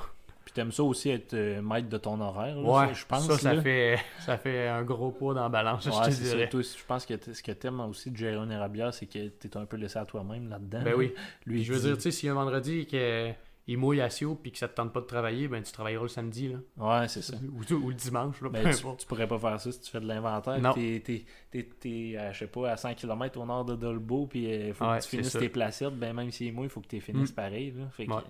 Puis 0.44 0.52
t'aimes 0.52 0.72
ça 0.72 0.82
aussi 0.82 1.08
être 1.10 1.34
euh, 1.34 1.62
maître 1.62 1.88
de 1.88 1.98
ton 1.98 2.20
horaire, 2.20 2.56
là, 2.56 2.62
Ouais, 2.62 2.86
ça, 2.88 2.92
je 2.94 3.06
pense. 3.06 3.26
ça, 3.28 3.38
ça 3.38 3.54
là. 3.54 3.62
fait, 3.62 3.96
ça 4.20 4.36
fait 4.38 4.66
un 4.68 4.82
gros 4.82 5.12
poids 5.12 5.34
dans 5.34 5.42
la 5.44 5.48
balance, 5.48 5.86
Ouais, 5.86 5.92
je 5.92 5.98
te 6.00 6.10
c'est 6.10 6.24
ça. 6.24 6.34
dirais. 6.36 6.48
Toi, 6.48 6.62
je 6.62 6.84
pense 6.84 7.06
que 7.06 7.14
t- 7.14 7.32
ce 7.34 7.42
que 7.44 7.52
t'aimes 7.52 7.78
aussi 7.80 8.10
de 8.10 8.16
gérer 8.16 8.36
une 8.36 8.50
érablière, 8.50 8.92
c'est 8.92 9.06
que 9.06 9.28
t'es 9.28 9.56
un 9.56 9.66
peu 9.66 9.76
laissé 9.76 9.98
à 10.00 10.04
toi-même 10.04 10.48
là-dedans. 10.48 10.82
Ben 10.82 10.94
oui. 10.96 11.12
Lui, 11.46 11.54
Puis 11.54 11.60
il 11.60 11.64
je 11.64 11.72
veux 11.72 11.78
dit- 11.78 11.86
dire, 11.86 11.94
tu 11.96 12.02
sais, 12.02 12.10
si 12.10 12.28
un 12.28 12.34
vendredi 12.34 12.86
que 12.86 13.30
il 13.68 13.78
mouille 13.78 14.00
à 14.00 14.10
Sio 14.10 14.34
puis 14.34 14.50
que 14.52 14.58
ça 14.58 14.68
te 14.68 14.74
tente 14.74 14.92
pas 14.92 15.00
de 15.00 15.06
travailler, 15.06 15.46
ben 15.48 15.62
tu 15.62 15.70
travailleras 15.72 16.02
le 16.02 16.08
samedi, 16.08 16.48
là. 16.48 16.58
Ouais, 16.76 17.08
c'est 17.08 17.22
ça. 17.22 17.36
Ou, 17.36 17.74
ou 17.74 17.88
le 17.90 17.94
dimanche, 17.94 18.40
là, 18.42 18.48
Ben, 18.48 18.74
tu, 18.74 18.82
tu 18.98 19.06
pourrais 19.06 19.28
pas 19.28 19.38
faire 19.38 19.60
ça 19.60 19.70
si 19.72 19.80
tu 19.80 19.90
fais 19.90 20.00
de 20.00 20.06
l'inventaire. 20.06 20.60
Non. 20.60 20.72
T'es, 20.72 21.00
t'es, 21.04 21.24
t'es, 21.50 21.68
t'es, 21.78 22.14
euh, 22.16 22.32
je 22.32 22.40
sais 22.40 22.46
pas, 22.48 22.72
à 22.72 22.76
100 22.76 22.94
km 22.94 23.40
au 23.40 23.46
nord 23.46 23.64
de 23.64 23.76
Dolbeau, 23.76 24.26
puis 24.26 24.44
il 24.44 24.74
faut 24.74 24.84
Ouais, 24.84 24.98
que 24.98 25.02
tu 25.04 25.10
finisses 25.10 25.32
tes 25.32 25.48
placettes. 25.48 25.94
Ben, 25.94 26.12
même 26.12 26.30
si 26.32 26.46
c'est 26.46 26.52
moi, 26.52 26.64
il 26.64 26.70
faut 26.70 26.80
que 26.80 26.88
tu 26.88 27.00
finisses 27.00 27.30
Mm. 27.32 27.34
pareil. 27.34 27.70
Là. 27.70 27.88
Fait 27.90 28.06
que, 28.06 28.12
Ouais. 28.12 28.22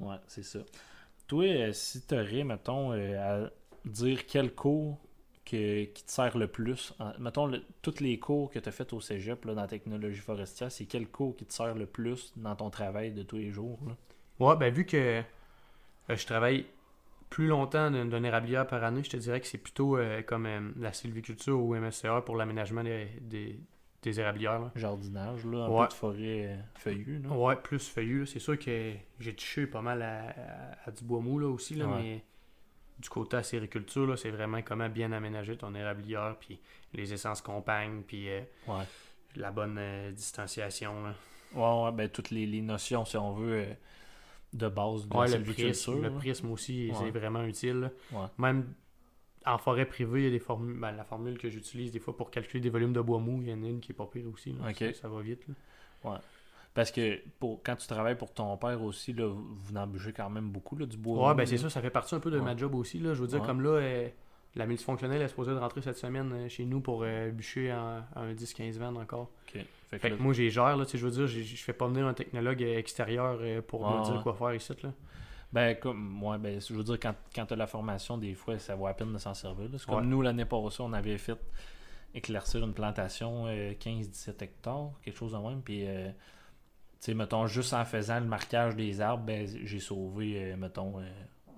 euh, 0.00 0.04
ouais, 0.06 0.16
c'est 0.28 0.44
ça. 0.44 0.60
Toi, 1.26 1.44
euh, 1.44 1.72
si 1.72 2.06
tu 2.06 2.14
aurais, 2.14 2.44
mettons, 2.44 2.92
euh, 2.92 3.46
à 3.46 3.50
dire 3.84 4.26
quel 4.26 4.54
cours 4.54 4.98
que, 5.44 5.84
qui 5.84 6.04
te 6.04 6.10
sert 6.10 6.36
le 6.38 6.46
plus, 6.48 6.92
en- 7.00 7.12
mettons, 7.18 7.46
le- 7.46 7.62
tous 7.82 8.00
les 8.00 8.18
cours 8.18 8.50
que 8.50 8.58
tu 8.60 8.68
as 8.68 8.72
fait 8.72 8.92
au 8.92 9.00
cégep 9.00 9.44
là, 9.44 9.54
dans 9.54 9.62
la 9.62 9.66
technologie 9.68 10.20
forestière, 10.20 10.70
c'est 10.70 10.86
quel 10.86 11.08
cours 11.08 11.34
qui 11.36 11.44
te 11.46 11.52
sert 11.52 11.74
le 11.74 11.86
plus 11.86 12.32
dans 12.36 12.54
ton 12.56 12.70
travail 12.70 13.12
de 13.12 13.22
tous 13.24 13.36
les 13.36 13.50
jours? 13.50 13.78
Là? 13.86 13.96
Ouais, 14.40 14.56
ben 14.56 14.72
vu 14.72 14.84
que 14.86 14.96
euh, 14.96 15.22
je 16.16 16.26
travaille 16.26 16.66
plus 17.30 17.46
longtemps 17.48 17.90
d'un 17.90 18.22
érablière 18.22 18.66
par 18.66 18.84
année, 18.84 19.02
je 19.02 19.10
te 19.10 19.16
dirais 19.16 19.40
que 19.40 19.46
c'est 19.46 19.58
plutôt 19.58 19.96
euh, 19.96 20.22
comme 20.22 20.46
euh, 20.46 20.60
la 20.78 20.92
sylviculture 20.92 21.60
ou 21.60 21.74
MSCA 21.74 22.20
pour 22.20 22.36
l'aménagement 22.36 22.84
des, 22.84 23.08
des, 23.20 23.58
des 24.02 24.20
érablières. 24.20 24.60
là. 24.60 24.70
Jardinage, 24.76 25.44
là, 25.44 25.64
un 25.64 25.68
Ouais. 25.68 25.84
peu 25.86 25.88
de 25.88 25.94
forêt 25.94 26.58
feuillue. 26.76 27.20
Là. 27.22 27.30
Ouais, 27.30 27.56
plus 27.56 27.88
feuillu. 27.88 28.20
là. 28.20 28.26
C'est 28.26 28.38
sûr 28.38 28.58
que 28.58 28.92
j'ai 29.18 29.34
touché 29.34 29.66
pas 29.66 29.80
mal 29.82 30.02
à, 30.02 30.28
à- 30.28 30.88
à 30.88 30.90
du 30.90 31.02
bois 31.02 31.20
mou 31.20 31.38
là, 31.38 31.48
aussi, 31.48 31.74
là, 31.74 31.86
Ouais. 31.86 32.02
mais 32.02 32.24
du 32.98 33.08
côté 33.08 33.36
acériculture, 33.36 34.06
là, 34.06 34.16
c'est 34.16 34.30
vraiment 34.30 34.62
comment 34.62 34.88
bien 34.88 35.12
aménager 35.12 35.56
ton 35.56 35.74
érablière, 35.74 36.36
puis 36.40 36.58
les 36.94 37.12
essences 37.12 37.42
compagnes, 37.42 38.02
puis 38.06 38.28
euh, 38.30 38.40
Ouais. 38.68 38.84
la 39.34 39.50
bonne 39.50 39.78
distanciation. 40.12 41.02
là. 41.04 41.14
Ouais, 41.54 41.84
ouais, 41.84 41.92
ben 41.92 42.08
toutes 42.08 42.30
les, 42.30 42.46
les 42.46 42.62
notions, 42.62 43.04
si 43.04 43.16
on 43.16 43.32
veut, 43.32 43.66
de 44.56 44.68
base 44.68 45.06
de 45.08 45.16
Ouais, 45.16 45.28
le 45.36 45.42
prisme, 45.42 46.02
le 46.02 46.10
prisme 46.10 46.50
aussi, 46.50 46.88
Ouais. 46.90 46.96
c'est 46.98 47.10
vraiment 47.10 47.44
utile. 47.44 47.90
Ouais. 48.12 48.26
Même 48.38 48.72
en 49.44 49.58
forêt 49.58 49.86
privée, 49.86 50.20
il 50.22 50.24
y 50.24 50.28
a 50.28 50.30
des 50.30 50.38
formules. 50.40 50.78
ben, 50.80 50.92
la 50.92 51.04
formule 51.04 51.38
que 51.38 51.48
j'utilise 51.48 51.92
des 51.92 52.00
fois 52.00 52.16
pour 52.16 52.30
calculer 52.30 52.60
des 52.60 52.70
volumes 52.70 52.92
de 52.92 53.00
bois 53.00 53.18
mou, 53.20 53.40
il 53.42 53.48
y 53.48 53.52
en 53.52 53.62
a 53.62 53.66
une 53.68 53.80
qui 53.80 53.92
est 53.92 53.94
pas 53.94 54.06
pire 54.06 54.26
aussi. 54.32 54.52
là. 54.52 54.72
Ça, 54.74 54.92
ça 54.92 55.08
va 55.08 55.20
vite. 55.20 55.42
là. 56.04 56.20
Parce 56.74 56.90
que 56.90 57.18
pour, 57.38 57.62
quand 57.62 57.76
tu 57.76 57.86
travailles 57.86 58.16
pour 58.18 58.32
ton 58.34 58.54
père 58.58 58.82
aussi, 58.82 59.12
là, 59.14 59.26
vous 59.28 59.72
n'embûchez 59.72 60.12
quand 60.12 60.28
même 60.28 60.50
beaucoup 60.50 60.76
là, 60.76 60.84
du 60.84 60.96
bois. 60.98 61.22
Ouais, 61.22 61.28
mou, 61.30 61.34
ben 61.38 61.46
c'est 61.46 61.56
ça, 61.56 61.70
ça 61.70 61.80
fait 61.80 61.88
partie 61.90 62.14
un 62.14 62.20
peu 62.20 62.30
de 62.30 62.38
ma 62.38 62.54
job 62.56 62.74
aussi. 62.74 62.98
Là. 62.98 63.14
Je 63.14 63.22
veux 63.22 63.28
dire, 63.28 63.40
comme 63.42 63.62
là, 63.62 63.70
euh, 63.70 64.08
la 64.56 64.66
multifonctionnelle 64.66 65.22
est 65.22 65.28
supposée 65.28 65.52
de 65.52 65.56
rentrer 65.58 65.80
cette 65.80 65.96
semaine 65.96 66.30
euh, 66.32 66.48
chez 66.50 66.64
nous 66.66 66.80
pour 66.80 67.02
euh, 67.04 67.30
bûcher 67.30 67.72
en- 67.72 68.02
un 68.14 68.34
10-15 68.34 68.76
vannes 68.78 68.98
encore. 68.98 69.30
Fait 69.88 69.98
que 70.00 70.08
là, 70.08 70.16
moi, 70.18 70.32
j'ai 70.32 70.50
gère, 70.50 70.76
là, 70.76 70.84
tu 70.84 70.92
sais, 70.92 70.98
je 70.98 71.06
veux 71.06 71.12
dire, 71.12 71.26
je 71.28 71.62
fais 71.62 71.72
pas 71.72 71.86
venir 71.86 72.06
un 72.06 72.14
technologue 72.14 72.62
euh, 72.62 72.76
extérieur 72.78 73.38
euh, 73.40 73.62
pour 73.62 73.88
me 73.88 74.04
dire 74.04 74.16
ouais. 74.16 74.22
quoi 74.22 74.34
faire 74.34 74.54
ici. 74.54 74.72
Là. 74.82 74.90
ben, 75.52 75.76
comme, 75.76 76.22
ouais, 76.24 76.38
ben, 76.38 76.60
je 76.60 76.74
veux 76.74 76.82
dire, 76.82 76.98
quand, 77.00 77.14
quand 77.34 77.46
tu 77.46 77.54
as 77.54 77.56
la 77.56 77.66
formation, 77.68 78.18
des 78.18 78.34
fois, 78.34 78.58
ça 78.58 78.74
vaut 78.74 78.86
la 78.86 78.94
peine 78.94 79.12
de 79.12 79.18
s'en 79.18 79.34
servir. 79.34 79.68
C'est 79.78 79.86
comme 79.86 80.00
Ouais. 80.00 80.06
nous, 80.06 80.22
l'année 80.22 80.44
passée, 80.44 80.80
on 80.80 80.92
avait 80.92 81.18
fait 81.18 81.38
éclaircir 82.14 82.64
une 82.64 82.72
plantation 82.74 83.44
euh, 83.46 83.72
15-17 83.74 84.42
hectares, 84.42 84.90
quelque 85.02 85.16
chose 85.16 85.32
de 85.32 85.38
même. 85.38 85.62
Puis, 85.62 85.86
euh, 85.86 86.08
tu 86.08 86.14
sais, 87.00 87.14
mettons, 87.14 87.46
juste 87.46 87.72
en 87.72 87.84
faisant 87.84 88.18
le 88.18 88.26
marquage 88.26 88.74
des 88.74 89.00
arbres, 89.00 89.24
ben, 89.24 89.46
j'ai 89.46 89.80
sauvé, 89.80 90.34
euh, 90.52 90.56
mettons, 90.56 90.98
euh, 90.98 91.02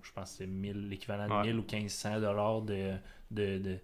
je 0.03 0.13
pense 0.13 0.33
que 0.33 0.37
c'est 0.39 0.47
1000, 0.47 0.89
l'équivalent 0.89 1.27
de 1.29 1.33
Ouais. 1.33 1.53
1000 1.53 1.59
ou 1.61 1.65
1500 1.65 2.21
dollars 2.21 2.63
de, 2.63 2.93
de, 3.31 3.59
de, 3.59 3.79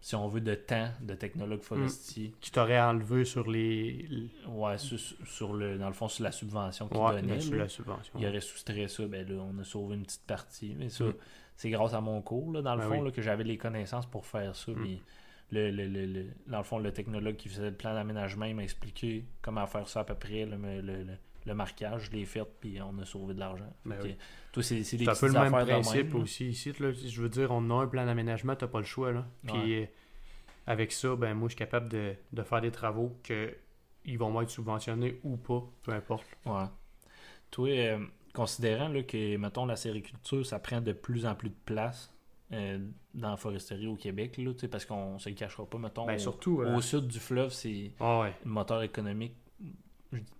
si 0.00 0.14
on 0.14 0.28
veut, 0.28 0.40
de 0.40 0.54
temps 0.54 0.88
de 1.02 1.14
technologue 1.14 1.60
forestier. 1.62 2.32
Qui 2.40 2.50
t'aurait 2.50 2.80
enlevé 2.80 3.24
sur 3.24 3.48
les. 3.50 4.08
Ouais, 4.48 4.78
sur, 4.78 4.98
sur 5.26 5.52
le, 5.52 5.76
dans 5.78 5.88
le 5.88 5.92
fond, 5.94 6.08
sur 6.08 6.24
la 6.24 6.32
subvention 6.32 6.88
qu'il 6.88 6.96
Ouais, 6.96 7.20
donnait. 7.20 7.40
sur 7.40 7.54
la 7.56 7.68
subvention. 7.68 8.12
Il 8.18 8.26
aurait 8.26 8.40
soustrait 8.40 8.88
ça, 8.88 9.06
ben 9.06 9.28
là, 9.28 9.42
on 9.42 9.58
a 9.60 9.64
sauvé 9.64 9.96
une 9.96 10.04
petite 10.04 10.26
partie. 10.26 10.74
Mais 10.78 10.88
ça, 10.88 11.04
Mm. 11.04 11.14
c'est 11.56 11.70
grâce 11.70 11.92
à 11.94 12.00
mon 12.00 12.22
cours, 12.22 12.52
là, 12.52 12.62
dans 12.62 12.74
le 12.74 12.80
Ben 12.82 12.88
fond, 12.88 12.98
oui. 13.00 13.04
là, 13.06 13.10
que 13.10 13.20
j'avais 13.22 13.44
les 13.44 13.58
connaissances 13.58 14.06
pour 14.06 14.24
faire 14.26 14.56
ça. 14.56 14.72
Mm. 14.72 14.74
Puis 14.82 15.02
le, 15.52 15.70
le, 15.70 15.86
le, 15.86 16.06
le- 16.06 16.26
dans 16.46 16.58
le 16.58 16.64
fond, 16.64 16.78
le 16.78 16.92
technologue 16.92 17.36
qui 17.36 17.48
faisait 17.48 17.70
le 17.70 17.76
plan 17.76 17.92
d'aménagement, 17.92 18.46
il 18.46 18.54
m'a 18.54 18.62
expliqué 18.62 19.24
comment 19.42 19.66
faire 19.66 19.86
ça 19.88 20.00
à 20.00 20.04
peu 20.04 20.14
près, 20.14 20.46
le, 20.46 20.56
le, 21.46 21.54
marquage, 21.54 22.06
je 22.06 22.10
l'ai 22.12 22.24
fait, 22.24 22.44
puis 22.60 22.80
on 22.80 22.98
a 22.98 23.04
sauvé 23.04 23.34
de 23.34 23.40
l'argent. 23.40 23.72
Ben 23.84 23.98
oui. 24.02 24.16
Toi, 24.52 24.62
c'est 24.62 24.76
des 24.76 24.84
C'est 24.84 25.08
un 25.08 25.14
peu 25.14 25.26
le 25.26 25.32
même 25.32 25.66
principe 25.66 26.12
même, 26.12 26.22
aussi 26.22 26.48
ici. 26.48 26.72
Là. 26.78 26.92
Je 26.92 27.22
veux 27.22 27.28
dire, 27.28 27.50
on 27.50 27.70
a 27.70 27.82
un 27.82 27.86
plan 27.86 28.06
d'aménagement, 28.06 28.56
t'as 28.56 28.66
pas 28.66 28.78
le 28.80 28.84
choix. 28.84 29.12
Là. 29.12 29.26
Puis 29.46 29.82
euh, 29.82 29.86
avec 30.66 30.92
ça, 30.92 31.16
ben 31.16 31.34
moi 31.34 31.48
je 31.48 31.52
suis 31.52 31.58
capable 31.58 31.88
de, 31.88 32.14
de 32.32 32.42
faire 32.42 32.60
des 32.60 32.70
travaux 32.70 33.16
que 33.22 33.54
ils 34.04 34.18
vont 34.18 34.30
m'être 34.38 34.50
subventionnés 34.50 35.20
ou 35.24 35.36
pas, 35.36 35.62
peu 35.82 35.92
importe. 35.92 36.26
Ouais. 36.46 36.64
Toi, 37.50 37.68
euh, 37.68 38.06
considérant 38.32 38.88
là, 38.88 39.02
que, 39.02 39.36
mettons, 39.36 39.66
la 39.66 39.76
sériculture, 39.76 40.44
ça 40.46 40.58
prend 40.58 40.80
de 40.80 40.92
plus 40.92 41.26
en 41.26 41.34
plus 41.34 41.50
de 41.50 41.58
place 41.64 42.12
euh, 42.52 42.78
dans 43.14 43.30
la 43.30 43.36
foresterie 43.36 43.86
au 43.86 43.96
Québec, 43.96 44.36
là, 44.38 44.52
parce 44.70 44.84
qu'on 44.84 45.18
se 45.18 45.28
le 45.28 45.34
cachera 45.34 45.66
pas, 45.66 45.78
mettons, 45.78 46.06
Ben 46.06 46.16
au, 46.16 46.18
surtout. 46.18 46.62
euh, 46.62 46.76
au 46.76 46.80
sud 46.80 47.06
du 47.06 47.18
fleuve, 47.18 47.50
c'est 47.50 47.92
ah 48.00 48.20
ouais. 48.20 48.34
le 48.44 48.50
moteur 48.50 48.82
économique. 48.82 49.34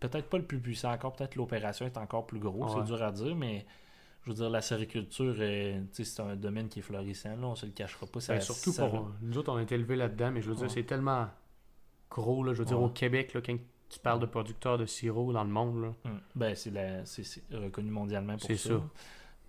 Peut-être 0.00 0.28
pas 0.28 0.38
le 0.38 0.44
plus 0.44 0.58
puissant 0.58 0.92
encore, 0.92 1.12
peut-être 1.14 1.36
l'opération 1.36 1.86
est 1.86 1.96
encore 1.96 2.26
plus 2.26 2.40
gros, 2.40 2.64
Ouais. 2.64 2.70
c'est 2.74 2.84
dur 2.84 3.02
à 3.02 3.12
dire, 3.12 3.36
mais 3.36 3.64
je 4.24 4.30
veux 4.30 4.36
dire, 4.36 4.50
la 4.50 4.60
sériculture, 4.62 5.34
c'est 5.92 6.20
un 6.20 6.36
domaine 6.36 6.68
qui 6.68 6.80
est 6.80 6.82
florissant, 6.82 7.36
là, 7.36 7.46
on 7.46 7.54
se 7.54 7.66
le 7.66 7.72
cachera 7.72 8.06
pas. 8.06 8.20
Ça, 8.20 8.34
Ben, 8.34 8.40
surtout 8.40 8.72
ça- 8.72 8.88
pour. 8.88 9.10
Nous 9.22 9.38
autres, 9.38 9.52
on 9.52 9.58
été 9.58 9.76
élevés 9.76 9.96
là-dedans, 9.96 10.30
mais 10.32 10.42
je 10.42 10.50
veux 10.50 10.56
dire, 10.56 10.70
c'est 10.70 10.82
tellement 10.84 11.28
gros, 12.10 12.42
là, 12.42 12.52
je 12.52 12.58
veux 12.58 12.64
dire, 12.64 12.78
Ouais. 12.80 12.86
au 12.86 12.90
Québec, 12.90 13.32
là, 13.34 13.40
quand 13.40 13.56
tu 13.88 13.98
parles 14.00 14.20
de 14.20 14.26
producteurs 14.26 14.78
de 14.78 14.86
sirop 14.86 15.32
dans 15.32 15.44
le 15.44 15.50
monde, 15.50 15.82
là. 15.82 15.94
Hum. 16.04 16.20
Ben, 16.34 16.54
c'est 16.54 16.70
la- 16.70 17.04
c'est- 17.04 17.24
c'est 17.24 17.42
reconnu 17.52 17.90
mondialement 17.90 18.36
pour 18.36 18.46
C'est 18.46 18.56
ça. 18.56 18.68
ça. 18.70 18.82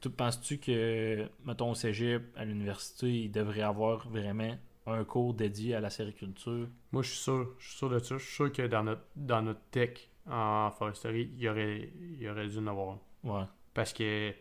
Tu 0.02 0.10
penses-tu 0.10 0.58
que, 0.58 1.28
mettons, 1.46 1.72
au 1.72 1.76
cégep, 1.76 2.24
à 2.36 2.44
l'université, 2.46 3.24
il 3.26 3.32
devrait 3.32 3.62
avoir 3.62 4.08
vraiment 4.10 4.56
un 4.88 5.04
cours 5.04 5.36
dédié 5.36 5.76
à 5.76 5.80
la 5.80 5.92
sériculture? 5.92 6.68
Moi, 6.92 7.04
je 7.04 7.10
suis 7.10 7.20
sûr, 7.20 7.52
je 7.60 7.68
suis 7.68 7.78
sûr 7.78 7.90
de 7.90 8.00
ça. 8.00 8.18
Je 8.18 8.24
suis 8.24 8.34
sûr 8.34 8.52
que 8.52 8.64
dans 8.66 8.84
notre, 8.84 9.04
dans 9.16 9.44
notre 9.44 9.62
tech 9.70 10.10
en 10.30 10.72
foresterie, 10.72 11.30
il 11.34 11.40
y 11.42 11.50
aurait, 11.50 11.90
il 12.20 12.30
aurait 12.30 12.48
dû 12.48 12.58
en 12.60 12.68
avoir 12.68 12.90
un. 12.96 13.00
Ouais. 13.24 13.44
Parce 13.74 13.94
que, 13.94 14.32
tu 14.32 14.38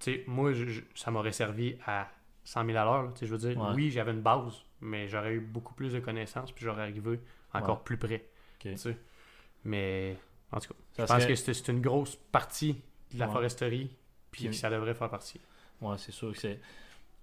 sais, 0.00 0.24
moi, 0.26 0.52
je- 0.52 0.66
je- 0.66 0.82
ça 0.94 1.10
m'aurait 1.10 1.32
servi 1.32 1.76
à 1.86 2.08
100 2.44 2.64
000 2.64 2.76
à 2.78 2.84
l'heure. 2.84 3.12
Je 3.20 3.26
veux 3.26 3.38
dire, 3.38 3.56
Ouais. 3.58 3.72
oui, 3.74 3.90
j'avais 3.90 4.12
une 4.12 4.20
base, 4.22 4.62
mais 4.80 5.08
j'aurais 5.08 5.34
eu 5.34 5.40
beaucoup 5.40 5.74
plus 5.74 5.92
de 5.92 6.00
connaissances, 6.00 6.52
puis 6.52 6.64
j'aurais 6.64 6.82
arrivé 6.82 7.20
encore 7.52 7.76
Ouais. 7.78 7.82
plus 7.84 7.96
près. 7.96 8.24
Mais, 9.64 10.16
en 10.52 10.60
tout 10.60 10.68
cas, 10.68 10.74
Ça 10.92 11.06
je 11.06 11.12
pense 11.26 11.26
que 11.44 11.52
c'est 11.52 11.68
une 11.72 11.80
grosse 11.80 12.16
partie 12.16 12.80
de 13.12 13.18
la 13.18 13.26
Ouais. 13.26 13.32
foresterie, 13.32 13.90
puis 14.30 14.52
ça 14.54 14.70
devrait 14.70 14.94
faire 14.94 15.10
partie. 15.10 15.40
Ouais, 15.80 15.96
c'est 15.98 16.12
sûr 16.12 16.32
que 16.32 16.38
c'est. 16.38 16.60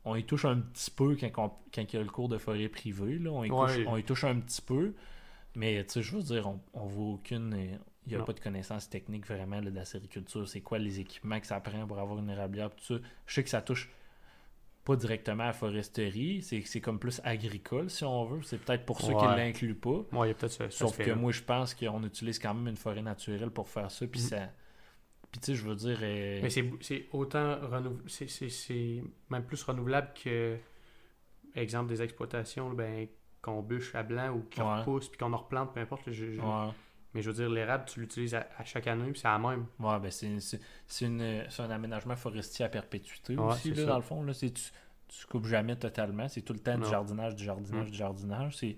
On 0.08 0.16
y 0.16 0.24
touche 0.24 0.46
un 0.46 0.58
petit 0.60 0.92
peu 0.92 1.16
quand, 1.16 1.32
on- 1.46 1.52
quand 1.74 1.82
il 1.82 1.96
y 1.96 2.00
a 2.00 2.04
le 2.04 2.10
cours 2.10 2.30
de 2.30 2.38
forêt 2.38 2.68
privée. 2.70 3.18
Là. 3.18 3.32
On, 3.32 3.44
y 3.44 3.50
Ouais. 3.50 3.68
touche, 3.76 3.86
on 3.88 3.98
y 3.98 4.04
touche 4.04 4.24
un 4.24 4.40
petit 4.40 4.62
peu. 4.62 4.94
Mais 5.56 5.84
tu 5.86 5.94
sais, 5.94 6.02
je 6.04 6.16
veux 6.16 6.24
dire, 6.24 6.48
on, 6.48 6.62
on 6.74 6.86
voit 6.86 7.14
aucune. 7.16 7.54
euh, 7.54 7.78
Il 8.08 8.10
n'y 8.12 8.16
a 8.16 8.20
Non. 8.20 8.26
pas 8.26 8.34
de 8.34 8.40
connaissances 8.40 8.90
techniques 8.90 9.26
vraiment 9.28 9.60
là, 9.62 9.72
de 9.72 9.76
la 9.76 9.86
sériculture. 9.86 10.48
C'est 10.48 10.62
quoi 10.62 10.78
les 10.80 11.00
équipements 11.00 11.40
que 11.40 11.48
ça 11.48 11.60
prend 11.60 11.88
pour 11.88 12.00
avoir 12.00 12.20
une 12.20 12.30
érablière, 12.30 12.70
tout 12.76 12.84
ça? 12.84 12.96
Je 13.26 13.34
sais 13.34 13.44
que 13.44 13.50
ça 13.50 13.62
touche 13.62 13.90
pas 14.86 14.96
directement 14.96 15.44
à 15.44 15.48
la 15.48 15.54
foresterie. 15.54 16.42
C'est 16.44 16.62
c'est 16.66 16.82
comme 16.82 17.00
plus 17.00 17.22
agricole, 17.24 17.90
si 17.90 18.04
on 18.04 18.26
veut. 18.26 18.42
C'est 18.44 18.60
peut-être 18.60 18.86
pour 18.86 19.02
ceux 19.02 19.14
qui 19.16 19.26
ne 19.26 19.34
Ouais. 19.34 19.36
l'incluent 19.36 19.76
pas. 19.76 20.06
Moi, 20.12 20.28
il 20.28 20.30
y 20.30 20.32
a 20.32 20.36
peut-être 20.36 20.52
ce 20.52 20.70
Sauf 20.70 20.98
que 21.00 21.12
moi, 21.12 21.32
je 21.32 21.42
pense 21.42 21.74
qu'on 21.74 22.04
utilise 22.04 22.40
quand 22.40 22.54
même 22.54 22.68
une 22.68 22.78
forêt 22.78 23.02
naturelle 23.02 23.50
pour 23.52 23.70
faire 23.70 23.90
ça. 23.92 24.06
Puis 24.08 24.20
Mhm. 24.20 24.30
ça. 24.30 24.50
Puis 25.32 25.42
tu 25.42 25.46
sais, 25.48 25.56
je 25.56 25.64
veux 25.68 25.76
dire. 25.76 26.00
euh, 26.02 26.42
Mais 26.44 26.50
c'est 26.50 27.08
autant 27.14 27.56
renouvelable, 27.62 28.10
c'est 28.10 29.04
même 29.30 29.46
plus 29.46 29.64
renouvelable 29.64 30.14
que, 30.22 30.58
exemple, 31.56 31.90
des 31.90 32.02
exploitations, 32.02 32.72
ben, 32.74 33.08
qu'on 33.46 33.62
bûche 33.62 33.94
à 33.96 34.04
blanc 34.04 34.32
ou 34.32 34.46
qu'on 34.56 34.64
Ouais. 34.74 34.80
repousse 34.80 35.08
puis 35.10 35.18
qu'on 35.18 35.32
en 35.34 35.38
replante, 35.38 35.74
peu 35.74 35.80
importe. 35.80 36.06
là, 36.08 36.12
je- 36.14 36.32
je- 36.34 36.42
ouais. 36.42 36.68
Mais 37.14 37.22
je 37.22 37.30
veux 37.30 37.36
dire, 37.36 37.50
l'érable, 37.50 37.86
tu 37.88 38.02
l'utilises 38.02 38.36
à, 38.36 38.46
à 38.58 38.66
chaque 38.66 38.88
année, 38.88 39.10
puis 39.12 39.20
c'est 39.22 39.28
la 39.30 39.40
même. 39.40 39.66
Ouais, 39.80 40.00
ben 40.00 40.12
c'est, 40.12 40.38
un 41.64 41.70
aménagement 41.70 42.16
forestier 42.18 42.66
à 42.66 42.70
perpétuité 42.70 43.38
Ouais, 43.38 43.54
aussi, 43.54 43.70
là, 43.70 43.76
ça. 43.76 43.86
dans 43.86 43.96
le 43.96 44.02
fond. 44.02 44.22
Là, 44.24 44.34
tu, 44.34 44.52
tu 44.52 45.26
coupes 45.30 45.46
jamais 45.46 45.76
totalement. 45.78 46.28
C'est 46.28 46.42
tout 46.42 46.52
le 46.54 46.60
temps 46.60 46.78
du 46.78 46.90
jardinage, 46.90 47.36
du 47.36 47.44
jardinage, 47.46 47.88
Mm. 47.88 47.92
du 47.92 47.98
jardinage. 47.98 48.58
C'est, 48.58 48.76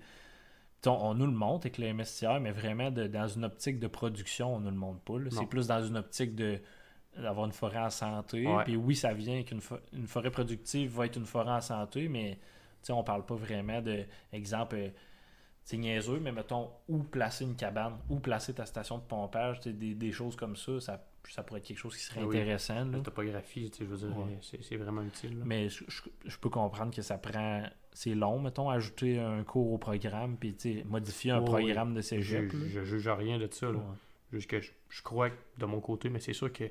on, 0.86 0.90
on 0.90 1.14
nous 1.14 1.26
le 1.26 1.32
montre 1.32 1.66
avec 1.66 1.78
le 1.78 1.86
MSTR, 1.88 2.38
mais 2.40 2.52
vraiment 2.52 2.90
de- 2.92 3.08
dans 3.08 3.26
une 3.26 3.44
optique 3.44 3.80
de 3.80 3.88
production, 3.88 4.54
on 4.54 4.60
nous 4.60 4.70
le 4.70 4.76
montre 4.76 5.00
pas. 5.00 5.14
C'est 5.30 5.46
plus 5.46 5.66
dans 5.66 5.82
une 5.82 5.96
optique 5.96 6.34
de 6.36 6.60
d'avoir 7.16 7.46
une 7.46 7.52
forêt 7.52 7.80
en 7.80 7.90
santé. 7.90 8.46
Puis 8.64 8.76
oui, 8.76 8.94
ça 8.94 9.12
vient 9.12 9.42
qu'une 9.42 9.58
fo- 9.58 9.80
une 9.92 10.06
forêt 10.06 10.30
productive 10.30 10.94
va 10.94 11.06
être 11.06 11.16
une 11.16 11.26
forêt 11.26 11.50
en 11.50 11.60
santé, 11.60 12.08
mais 12.08 12.38
sais, 12.88 12.92
on 12.92 13.04
parle 13.04 13.24
pas 13.24 13.34
vraiment 13.36 13.80
de, 13.80 14.04
exemple, 14.32 14.76
euh, 14.76 14.88
c'est 15.64 15.76
niaiseux, 15.76 16.18
mais 16.20 16.32
mettons, 16.32 16.70
où 16.88 16.98
placer 17.02 17.44
une 17.44 17.54
cabane, 17.56 17.98
où 18.08 18.18
placer 18.20 18.54
ta 18.54 18.64
station 18.66 18.98
de 18.98 19.02
pompage, 19.02 19.60
des, 19.60 19.94
des 19.94 20.12
choses 20.12 20.34
comme 20.36 20.56
ça, 20.56 20.80
ça, 20.80 21.04
ça 21.28 21.42
pourrait 21.42 21.60
être 21.60 21.66
quelque 21.66 21.78
chose 21.78 21.94
qui 21.96 22.02
serait 22.02 22.22
Oui. 22.22 22.36
intéressant. 22.38 22.86
là. 22.86 22.96
La 22.96 23.00
topographie, 23.00 23.70
je 23.78 23.84
veux 23.84 23.96
dire, 23.98 24.16
Ouais. 24.16 24.38
c'est 24.40 24.62
c'est 24.64 24.76
vraiment 24.76 25.02
utile. 25.02 25.38
là. 25.38 25.44
Mais 25.46 25.68
je, 25.68 25.84
je- 25.88 26.02
je 26.24 26.38
peux 26.38 26.48
comprendre 26.48 26.94
que 26.94 27.02
ça 27.02 27.18
prend. 27.18 27.64
C'est 27.92 28.14
long, 28.14 28.40
mettons, 28.40 28.70
ajouter 28.70 29.18
un 29.18 29.42
cours 29.44 29.72
au 29.72 29.78
programme, 29.78 30.36
puis 30.38 30.56
modifier 30.86 31.32
un 31.32 31.40
Oui, 31.40 31.44
programme 31.46 31.92
de 31.94 32.00
je, 32.00 32.06
cégep. 32.06 32.50
je 32.68 32.84
juge 32.84 33.08
rien 33.08 33.38
de 33.38 33.48
ça. 33.52 33.66
Là. 33.66 33.72
Ouais. 33.78 33.84
Juste 34.32 34.48
que 34.48 34.60
je, 34.60 34.70
je 34.88 35.02
crois 35.02 35.30
que 35.30 35.36
de 35.58 35.66
mon 35.66 35.80
côté, 35.80 36.08
mais 36.08 36.20
c'est 36.20 36.32
sûr 36.32 36.50
que 36.52 36.64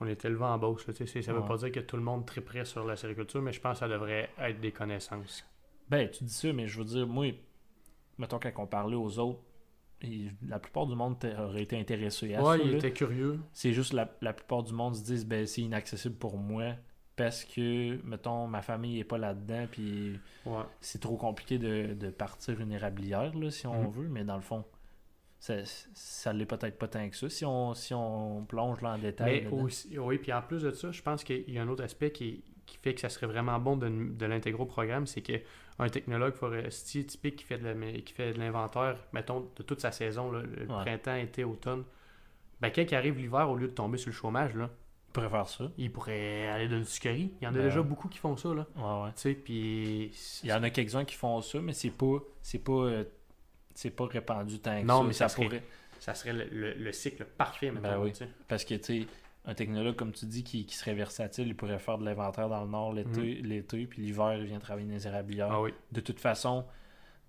on 0.00 0.06
est 0.06 0.24
élevé 0.24 0.44
en 0.44 0.58
c'est- 1.06 1.22
ça 1.22 1.32
veut 1.32 1.40
Ouais. 1.40 1.48
pas 1.48 1.56
dire 1.56 1.72
que 1.72 1.80
tout 1.80 1.96
le 1.96 2.02
monde 2.02 2.26
triperait 2.26 2.64
sur 2.64 2.84
la 2.84 2.96
sériculture, 2.96 3.40
mais 3.42 3.52
je 3.52 3.60
pense 3.60 3.74
que 3.74 3.78
ça 3.80 3.88
devrait 3.88 4.28
être 4.38 4.60
des 4.60 4.72
connaissances. 4.72 5.44
Ben, 5.88 6.10
tu 6.10 6.24
dis 6.24 6.32
ça, 6.32 6.52
mais 6.52 6.66
je 6.66 6.78
veux 6.78 6.84
dire, 6.84 7.06
moi, 7.06 7.32
mettons, 8.18 8.38
quand 8.38 8.50
on 8.58 8.66
parlait 8.66 8.96
aux 8.96 9.18
autres, 9.18 9.40
la 10.46 10.58
plupart 10.58 10.86
du 10.86 10.94
monde 10.94 11.16
aurait 11.38 11.62
été 11.62 11.78
intéressé 11.78 12.34
à 12.34 12.42
ouais, 12.42 12.58
ça. 12.58 12.64
il 12.64 12.70
là. 12.72 12.76
était 12.78 12.92
curieux. 12.92 13.40
C'est 13.52 13.72
juste 13.72 13.92
la, 13.92 14.10
la 14.20 14.32
plupart 14.32 14.62
du 14.62 14.72
monde 14.72 14.94
se 14.94 15.02
disent, 15.04 15.26
ben, 15.26 15.46
c'est 15.46 15.62
inaccessible 15.62 16.16
pour 16.16 16.36
moi 16.36 16.74
parce 17.16 17.44
que, 17.44 17.98
mettons, 18.04 18.46
ma 18.46 18.60
famille 18.60 18.98
est 19.00 19.04
pas 19.04 19.16
là-dedans, 19.16 19.66
puis 19.70 20.18
Ouais. 20.44 20.62
c'est 20.80 21.00
trop 21.00 21.16
compliqué 21.16 21.58
de, 21.58 21.94
de 21.94 22.10
partir 22.10 22.60
une 22.60 22.72
érablière, 22.72 23.34
là, 23.34 23.50
si 23.50 23.66
on 23.66 23.84
Mhm. 23.84 23.90
veut, 23.90 24.08
mais 24.08 24.22
dans 24.24 24.36
le 24.36 24.42
fond, 24.42 24.64
ça, 25.38 25.54
ça 25.94 26.32
l'est 26.32 26.46
peut-être 26.46 26.78
pas 26.78 26.88
tant 26.88 27.08
que 27.08 27.16
ça 27.16 27.28
si 27.28 27.44
on, 27.44 27.74
si 27.74 27.94
on 27.94 28.44
plonge 28.46 28.80
là 28.80 28.94
en 28.94 28.98
détail. 28.98 29.32
Mais 29.32 29.40
là-dedans. 29.42 29.62
aussi, 29.64 29.98
oui, 29.98 30.18
puis 30.18 30.32
en 30.32 30.42
plus 30.42 30.62
de 30.62 30.70
ça, 30.72 30.90
je 30.90 31.02
pense 31.02 31.22
qu'il 31.24 31.48
y 31.50 31.58
a 31.58 31.62
un 31.62 31.68
autre 31.68 31.84
aspect 31.84 32.10
qui, 32.10 32.42
qui 32.64 32.78
fait 32.78 32.94
que 32.94 33.00
ça 33.00 33.08
serait 33.08 33.26
vraiment 33.26 33.58
bon 33.58 33.76
de, 33.76 33.88
de 33.88 34.26
l'intégrer 34.26 34.62
au 34.62 34.66
programme, 34.66 35.06
c'est 35.06 35.22
que 35.22 35.34
un 35.78 35.88
technologue 35.90 36.34
forestier 36.34 37.04
typique 37.04 37.36
qui 37.36 37.44
fait 37.44 37.58
de 37.58 37.68
la- 37.68 37.92
qui 38.00 38.12
fait 38.14 38.32
de 38.32 38.38
l'inventaire, 38.38 38.96
mettons, 39.12 39.46
de 39.56 39.62
toute 39.62 39.80
sa 39.80 39.92
saison, 39.92 40.32
là, 40.32 40.40
le 40.42 40.62
Ouais. 40.62 40.82
printemps, 40.82 41.14
été, 41.16 41.44
automne, 41.44 41.84
ben 42.60 42.70
quand 42.74 42.82
il 42.90 42.94
arrive 42.94 43.18
l'hiver, 43.18 43.50
au 43.50 43.56
lieu 43.56 43.68
de 43.68 43.72
tomber 43.74 43.98
sur 43.98 44.08
le 44.08 44.14
chômage, 44.14 44.54
là, 44.54 44.70
On 45.10 45.12
pourrait 45.12 45.28
faire 45.28 45.48
ça. 45.48 45.70
il 45.76 45.92
pourrait 45.92 46.48
aller 46.48 46.68
dans 46.68 46.78
une 46.78 46.84
sucrerie. 46.86 47.34
Il 47.40 47.44
y 47.44 47.46
en 47.46 47.50
a 47.50 47.58
Ben 47.58 47.62
déjà 47.64 47.82
beaucoup 47.82 48.08
qui 48.08 48.18
font 48.18 48.36
ça, 48.38 48.54
là. 48.54 48.66
Ouais, 48.76 49.04
ouais. 49.04 49.10
Tu 49.16 49.20
sais, 49.20 49.34
puis... 49.34 50.10
Il 50.42 50.48
y 50.48 50.52
en 50.54 50.62
a 50.62 50.70
quelques-uns 50.70 51.04
qui 51.04 51.14
font 51.14 51.40
ça, 51.42 51.60
mais 51.60 51.72
c'est 51.74 51.90
pas 51.90 52.16
c'est 52.42 52.58
pas 52.64 52.72
euh, 52.72 53.04
c'est 53.76 53.90
pas 53.90 54.06
répandu 54.06 54.58
tant 54.58 54.80
que 54.80 54.86
Non, 54.86 55.02
ça. 55.02 55.06
mais 55.06 55.12
ça 55.12 55.28
serait- 55.28 55.44
pourrait 55.44 55.62
Ça 56.00 56.14
serait 56.14 56.32
le, 56.32 56.44
le- 56.50 56.74
le 56.74 56.92
cycle 56.92 57.24
parfait, 57.24 57.70
Ben 57.70 57.80
maintenant. 57.80 58.02
oui. 58.04 58.12
parce 58.48 58.64
que 58.64 58.74
tu 58.74 59.02
sais 59.02 59.06
un 59.46 59.54
technologue 59.54 59.94
comme 59.96 60.12
tu 60.12 60.26
dis 60.26 60.42
qui, 60.44 60.66
qui 60.66 60.74
serait 60.76 60.94
versatile, 60.94 61.46
il 61.48 61.56
pourrait 61.56 61.78
faire 61.78 61.98
de 61.98 62.04
l'inventaire 62.04 62.48
dans 62.48 62.64
le 62.64 62.68
nord 62.70 62.92
l'été, 62.92 63.34
l'été 63.36 63.86
puis 63.86 64.02
l'hiver 64.02 64.34
il 64.36 64.44
vient 64.46 64.58
travailler 64.58 64.86
dans 64.88 64.94
les 64.94 65.06
érablières. 65.06 65.48
Mhm. 65.48 65.54
Ah 65.54 65.60
oui. 65.62 65.74
De 65.92 66.00
toute 66.00 66.18
façon, 66.20 66.64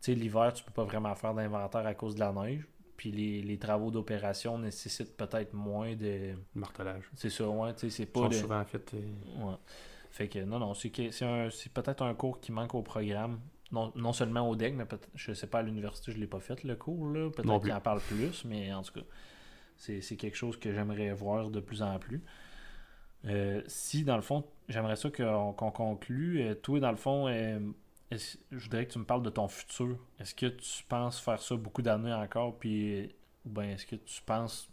tu 0.01 0.11
sais 0.11 0.15
l'hiver 0.15 0.51
tu 0.53 0.63
peux 0.63 0.71
pas 0.71 0.83
vraiment 0.83 1.13
faire 1.15 1.33
d'inventaire 1.33 1.85
à 1.85 1.93
cause 1.93 2.15
de 2.15 2.19
la 2.21 2.31
neige. 2.31 2.65
Puis 2.97 3.11
les, 3.11 3.43
les 3.43 3.57
travaux 3.59 3.91
d'opération 3.91 4.57
nécessitent 4.57 5.15
peut-être 5.15 5.53
moins 5.53 5.95
de. 5.95 6.33
Martelage. 6.55 7.03
C'est 7.15 7.29
ça, 7.29 7.47
ouais, 7.47 7.71
tu 7.75 7.81
sais, 7.81 7.89
c'est 7.91 8.03
Ils 8.03 8.07
pas. 8.07 8.21
sont 8.21 8.27
de- 8.29 8.33
souvent 8.33 8.65
faits... 8.65 8.91
euh, 8.95 9.45
Ouais. 9.45 9.55
Fait 10.09 10.27
que 10.27 10.39
non, 10.39 10.57
non, 10.57 10.73
c'est 10.73 10.89
que 10.89 11.11
c'est 11.11 11.25
un- 11.25 11.49
c'est 11.51 11.71
peut-être 11.71 12.01
un 12.01 12.15
cours 12.15 12.39
qui 12.39 12.51
manque 12.51 12.73
au 12.73 12.81
programme. 12.81 13.39
Non, 13.71 13.91
non 13.95 14.13
seulement 14.13 14.49
au 14.49 14.55
DEC, 14.55 14.73
mais 14.75 14.85
peut-être, 14.85 15.09
je 15.13 15.33
sais 15.33 15.47
pas, 15.47 15.59
à 15.59 15.61
l'université, 15.61 16.11
je 16.11 16.17
l'ai 16.17 16.27
pas 16.27 16.39
fait 16.39 16.63
le 16.63 16.75
cours, 16.75 17.07
là. 17.09 17.29
Peut-être 17.29 17.61
qu'il 17.61 17.73
en 17.73 17.81
parle 17.81 17.99
plus, 18.01 18.45
mais 18.45 18.73
en 18.73 18.81
tout 18.81 18.93
cas, 18.93 19.05
c'est 19.75 20.01
c'est 20.01 20.15
quelque 20.15 20.37
chose 20.37 20.57
que 20.57 20.73
j'aimerais 20.73 21.11
voir 21.11 21.49
de 21.49 21.59
plus 21.59 21.81
en 21.81 21.99
plus. 21.99 22.23
Euh, 23.25 23.61
si, 23.67 24.03
dans 24.03 24.15
le 24.15 24.21
fond, 24.21 24.45
j'aimerais 24.69 24.95
ça 24.95 25.09
qu'on 25.09 25.53
qu'on 25.53 25.71
conclue. 25.71 26.41
Euh, 26.41 26.55
toi, 26.55 26.79
dans 26.79 26.91
le 26.91 26.97
fond, 26.97 27.27
euh, 27.27 27.59
je 28.11 28.63
voudrais 28.63 28.85
que 28.85 28.93
tu 28.93 28.99
me 28.99 29.05
parles 29.05 29.23
de 29.23 29.29
ton 29.29 29.47
futur. 29.47 29.97
Est-ce 30.19 30.33
que 30.33 30.45
tu 30.45 30.83
penses 30.87 31.19
faire 31.19 31.41
ça 31.41 31.55
beaucoup 31.55 31.81
d'années 31.81 32.13
encore, 32.13 32.57
puis 32.57 33.13
ou 33.45 33.49
bien 33.49 33.71
est-ce 33.71 33.85
que 33.85 33.95
tu 33.95 34.21
penses 34.21 34.69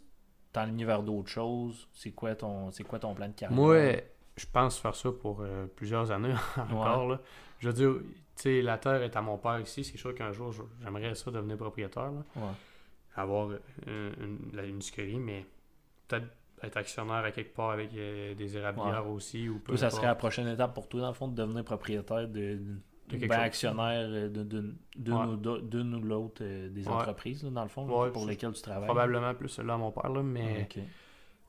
t'enligner 0.53 0.85
vers 0.85 1.03
d'autres 1.03 1.29
choses? 1.29 1.87
C'est 1.93 2.11
quoi 2.11 2.35
ton 2.35 2.71
c'est 2.71 2.83
quoi 2.83 2.99
ton 2.99 3.13
plan 3.13 3.27
de 3.27 3.33
carrière? 3.33 3.57
Moi, 3.57 3.97
je 4.37 4.45
pense 4.51 4.77
faire 4.79 4.95
ça 4.95 5.09
pour 5.11 5.41
euh, 5.41 5.65
plusieurs 5.75 6.11
années 6.11 6.33
encore. 6.57 7.07
Là. 7.09 7.21
Je 7.59 7.67
veux 7.69 7.73
dire, 7.73 7.93
tu 8.35 8.41
sais, 8.43 8.61
la 8.61 8.77
terre 8.77 9.01
est 9.01 9.15
à 9.15 9.21
mon 9.21 9.37
père 9.37 9.59
ici. 9.59 9.83
C'est 9.83 9.97
sûr 9.97 10.13
qu'un 10.13 10.31
jour, 10.31 10.53
j'aimerais 10.83 11.15
ça 11.15 11.31
devenir 11.31 11.57
propriétaire. 11.57 12.11
là. 12.11 12.23
Ouais. 12.35 12.51
Avoir 13.15 13.49
euh, 13.87 14.11
une, 14.21 14.59
une 14.59 14.81
sucrerie, 14.81 15.19
mais 15.19 15.45
peut-être 16.07 16.27
être 16.63 16.77
actionnaire 16.77 17.23
à 17.23 17.31
quelque 17.31 17.53
part 17.55 17.69
avec 17.71 17.93
euh, 17.95 18.33
des 18.35 18.57
érablières 18.57 19.07
aussi. 19.09 19.47
Ou 19.47 19.59
peu 19.59 19.75
ça 19.77 19.85
importe. 19.87 19.97
serait 19.97 20.07
la 20.07 20.15
prochaine 20.15 20.47
étape 20.47 20.73
pour 20.73 20.87
toi, 20.89 21.01
dans 21.01 21.07
le 21.09 21.13
fond, 21.13 21.27
de 21.27 21.35
devenir 21.35 21.63
propriétaire 21.63 22.27
de, 22.27 22.59
De 23.09 23.17
ben, 23.27 23.31
actionnaire 23.39 24.29
d'une 24.29 24.75
ou 25.07 25.35
d'au- 25.37 25.59
d'une 25.59 25.95
ou 25.95 26.01
l'autre 26.01 26.41
euh, 26.43 26.69
des 26.69 26.87
entreprises, 26.89 27.43
là, 27.43 27.51
dans 27.51 27.63
le 27.63 27.69
fond, 27.69 27.85
là, 27.87 28.09
pour 28.11 28.25
lesquelles 28.25 28.53
tu 28.53 28.61
travailles. 28.61 28.87
Probablement 28.87 29.33
plus 29.33 29.47
celle-là 29.49 29.75
à 29.75 29.77
mon 29.77 29.91
père, 29.91 30.09
là, 30.09 30.23
mais 30.23 30.67
Ok. 30.69 30.83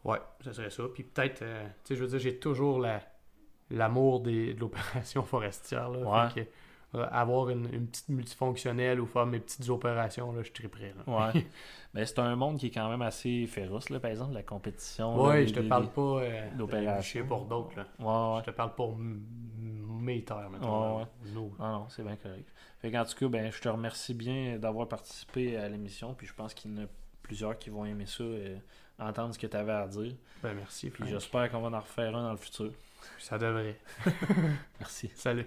Ouais, 0.07 0.19
ça 0.43 0.53
serait 0.53 0.71
ça. 0.71 0.85
Puis 0.95 1.03
peut-être, 1.05 1.43
euh, 1.43 1.65
tu 1.85 1.89
sais, 1.89 1.97
je 1.97 2.03
veux 2.05 2.09
dire, 2.11 2.19
j'ai 2.19 2.39
toujours 2.39 2.79
la, 2.81 3.01
l'amour 3.71 4.21
des, 4.21 4.55
de 4.55 4.61
l'opération 4.61 5.23
forestière. 5.25 5.89
Là, 5.91 5.99
Ouais. 5.99 6.31
Fait 6.31 6.45
que, 6.45 6.51
euh, 6.99 7.05
avoir 7.11 7.51
une, 7.51 7.69
une 7.75 7.89
petite 7.89 8.09
multifonctionnelle 8.09 9.01
ou 9.01 9.07
faire 9.07 9.27
mes 9.27 9.41
petites 9.41 9.69
opérations, 9.69 10.33
là, 10.33 10.43
je 10.43 10.53
triperais. 10.53 10.95
Là. 11.07 11.31
Ouais. 11.35 11.47
Mais 11.95 12.07
c'est 12.07 12.21
un 12.21 12.37
monde 12.37 12.59
qui 12.59 12.67
est 12.69 12.71
quand 12.71 12.89
même 12.89 13.03
assez 13.03 13.47
féroce, 13.47 13.91
là, 13.91 13.99
par 13.99 14.11
exemple, 14.13 14.33
la 14.35 14.43
compétition. 14.45 15.31
des- 15.33 15.49
je 15.49 15.55
te 15.55 15.61
des- 15.61 15.69
parle 15.69 15.89
pas 15.91 16.01
euh, 16.21 16.49
d'opération. 16.57 17.27
pour 17.27 17.45
d'autres. 17.47 17.77
là. 17.77 17.87
Ouais, 17.99 18.37
ouais. 18.37 18.41
Je 18.47 18.51
te 18.51 18.57
parle 18.57 18.75
pour 18.75 18.97
mes 18.97 20.23
terres, 20.25 20.49
maintenant. 20.51 20.99
Ouais. 21.01 21.05
Non, 21.35 21.51
non, 21.59 21.87
c'est 21.89 22.03
bien 22.05 22.17
correct. 22.17 22.49
Fait 22.81 22.91
qu'en 22.91 23.05
tout 23.05 23.15
cas, 23.19 23.29
ben, 23.29 23.51
je 23.51 23.61
te 23.61 23.69
remercie 23.69 24.15
bien 24.15 24.59
d'avoir 24.59 24.87
participé 24.89 25.57
à 25.57 25.69
l'émission. 25.69 26.15
Puis 26.15 26.27
je 26.27 26.35
pense 26.35 26.55
qu'il 26.55 26.71
y 26.75 26.79
en 26.79 26.85
a 26.85 26.87
plusieurs 27.23 27.59
qui 27.59 27.71
vont 27.71 27.85
aimer 27.85 28.07
ça, 28.07 28.23
euh, 28.23 28.57
entendre 28.99 29.35
ce 29.35 29.39
que 29.39 29.47
tu 29.47 29.57
avais 29.57 29.73
à 29.73 29.87
dire. 29.87 30.15
Ben, 30.43 30.55
merci. 30.55 30.91
Puis 30.91 31.09
j'espère 31.09 31.51
qu'on 31.51 31.61
va 31.61 31.77
en 31.77 31.81
refaire 31.81 32.17
un 32.17 32.23
dans 32.23 32.33
le 32.33 32.37
futur. 32.37 32.73
Ça 33.19 33.39
devrait. 33.39 33.79
Merci. 34.81 35.11
Salut. 35.15 35.47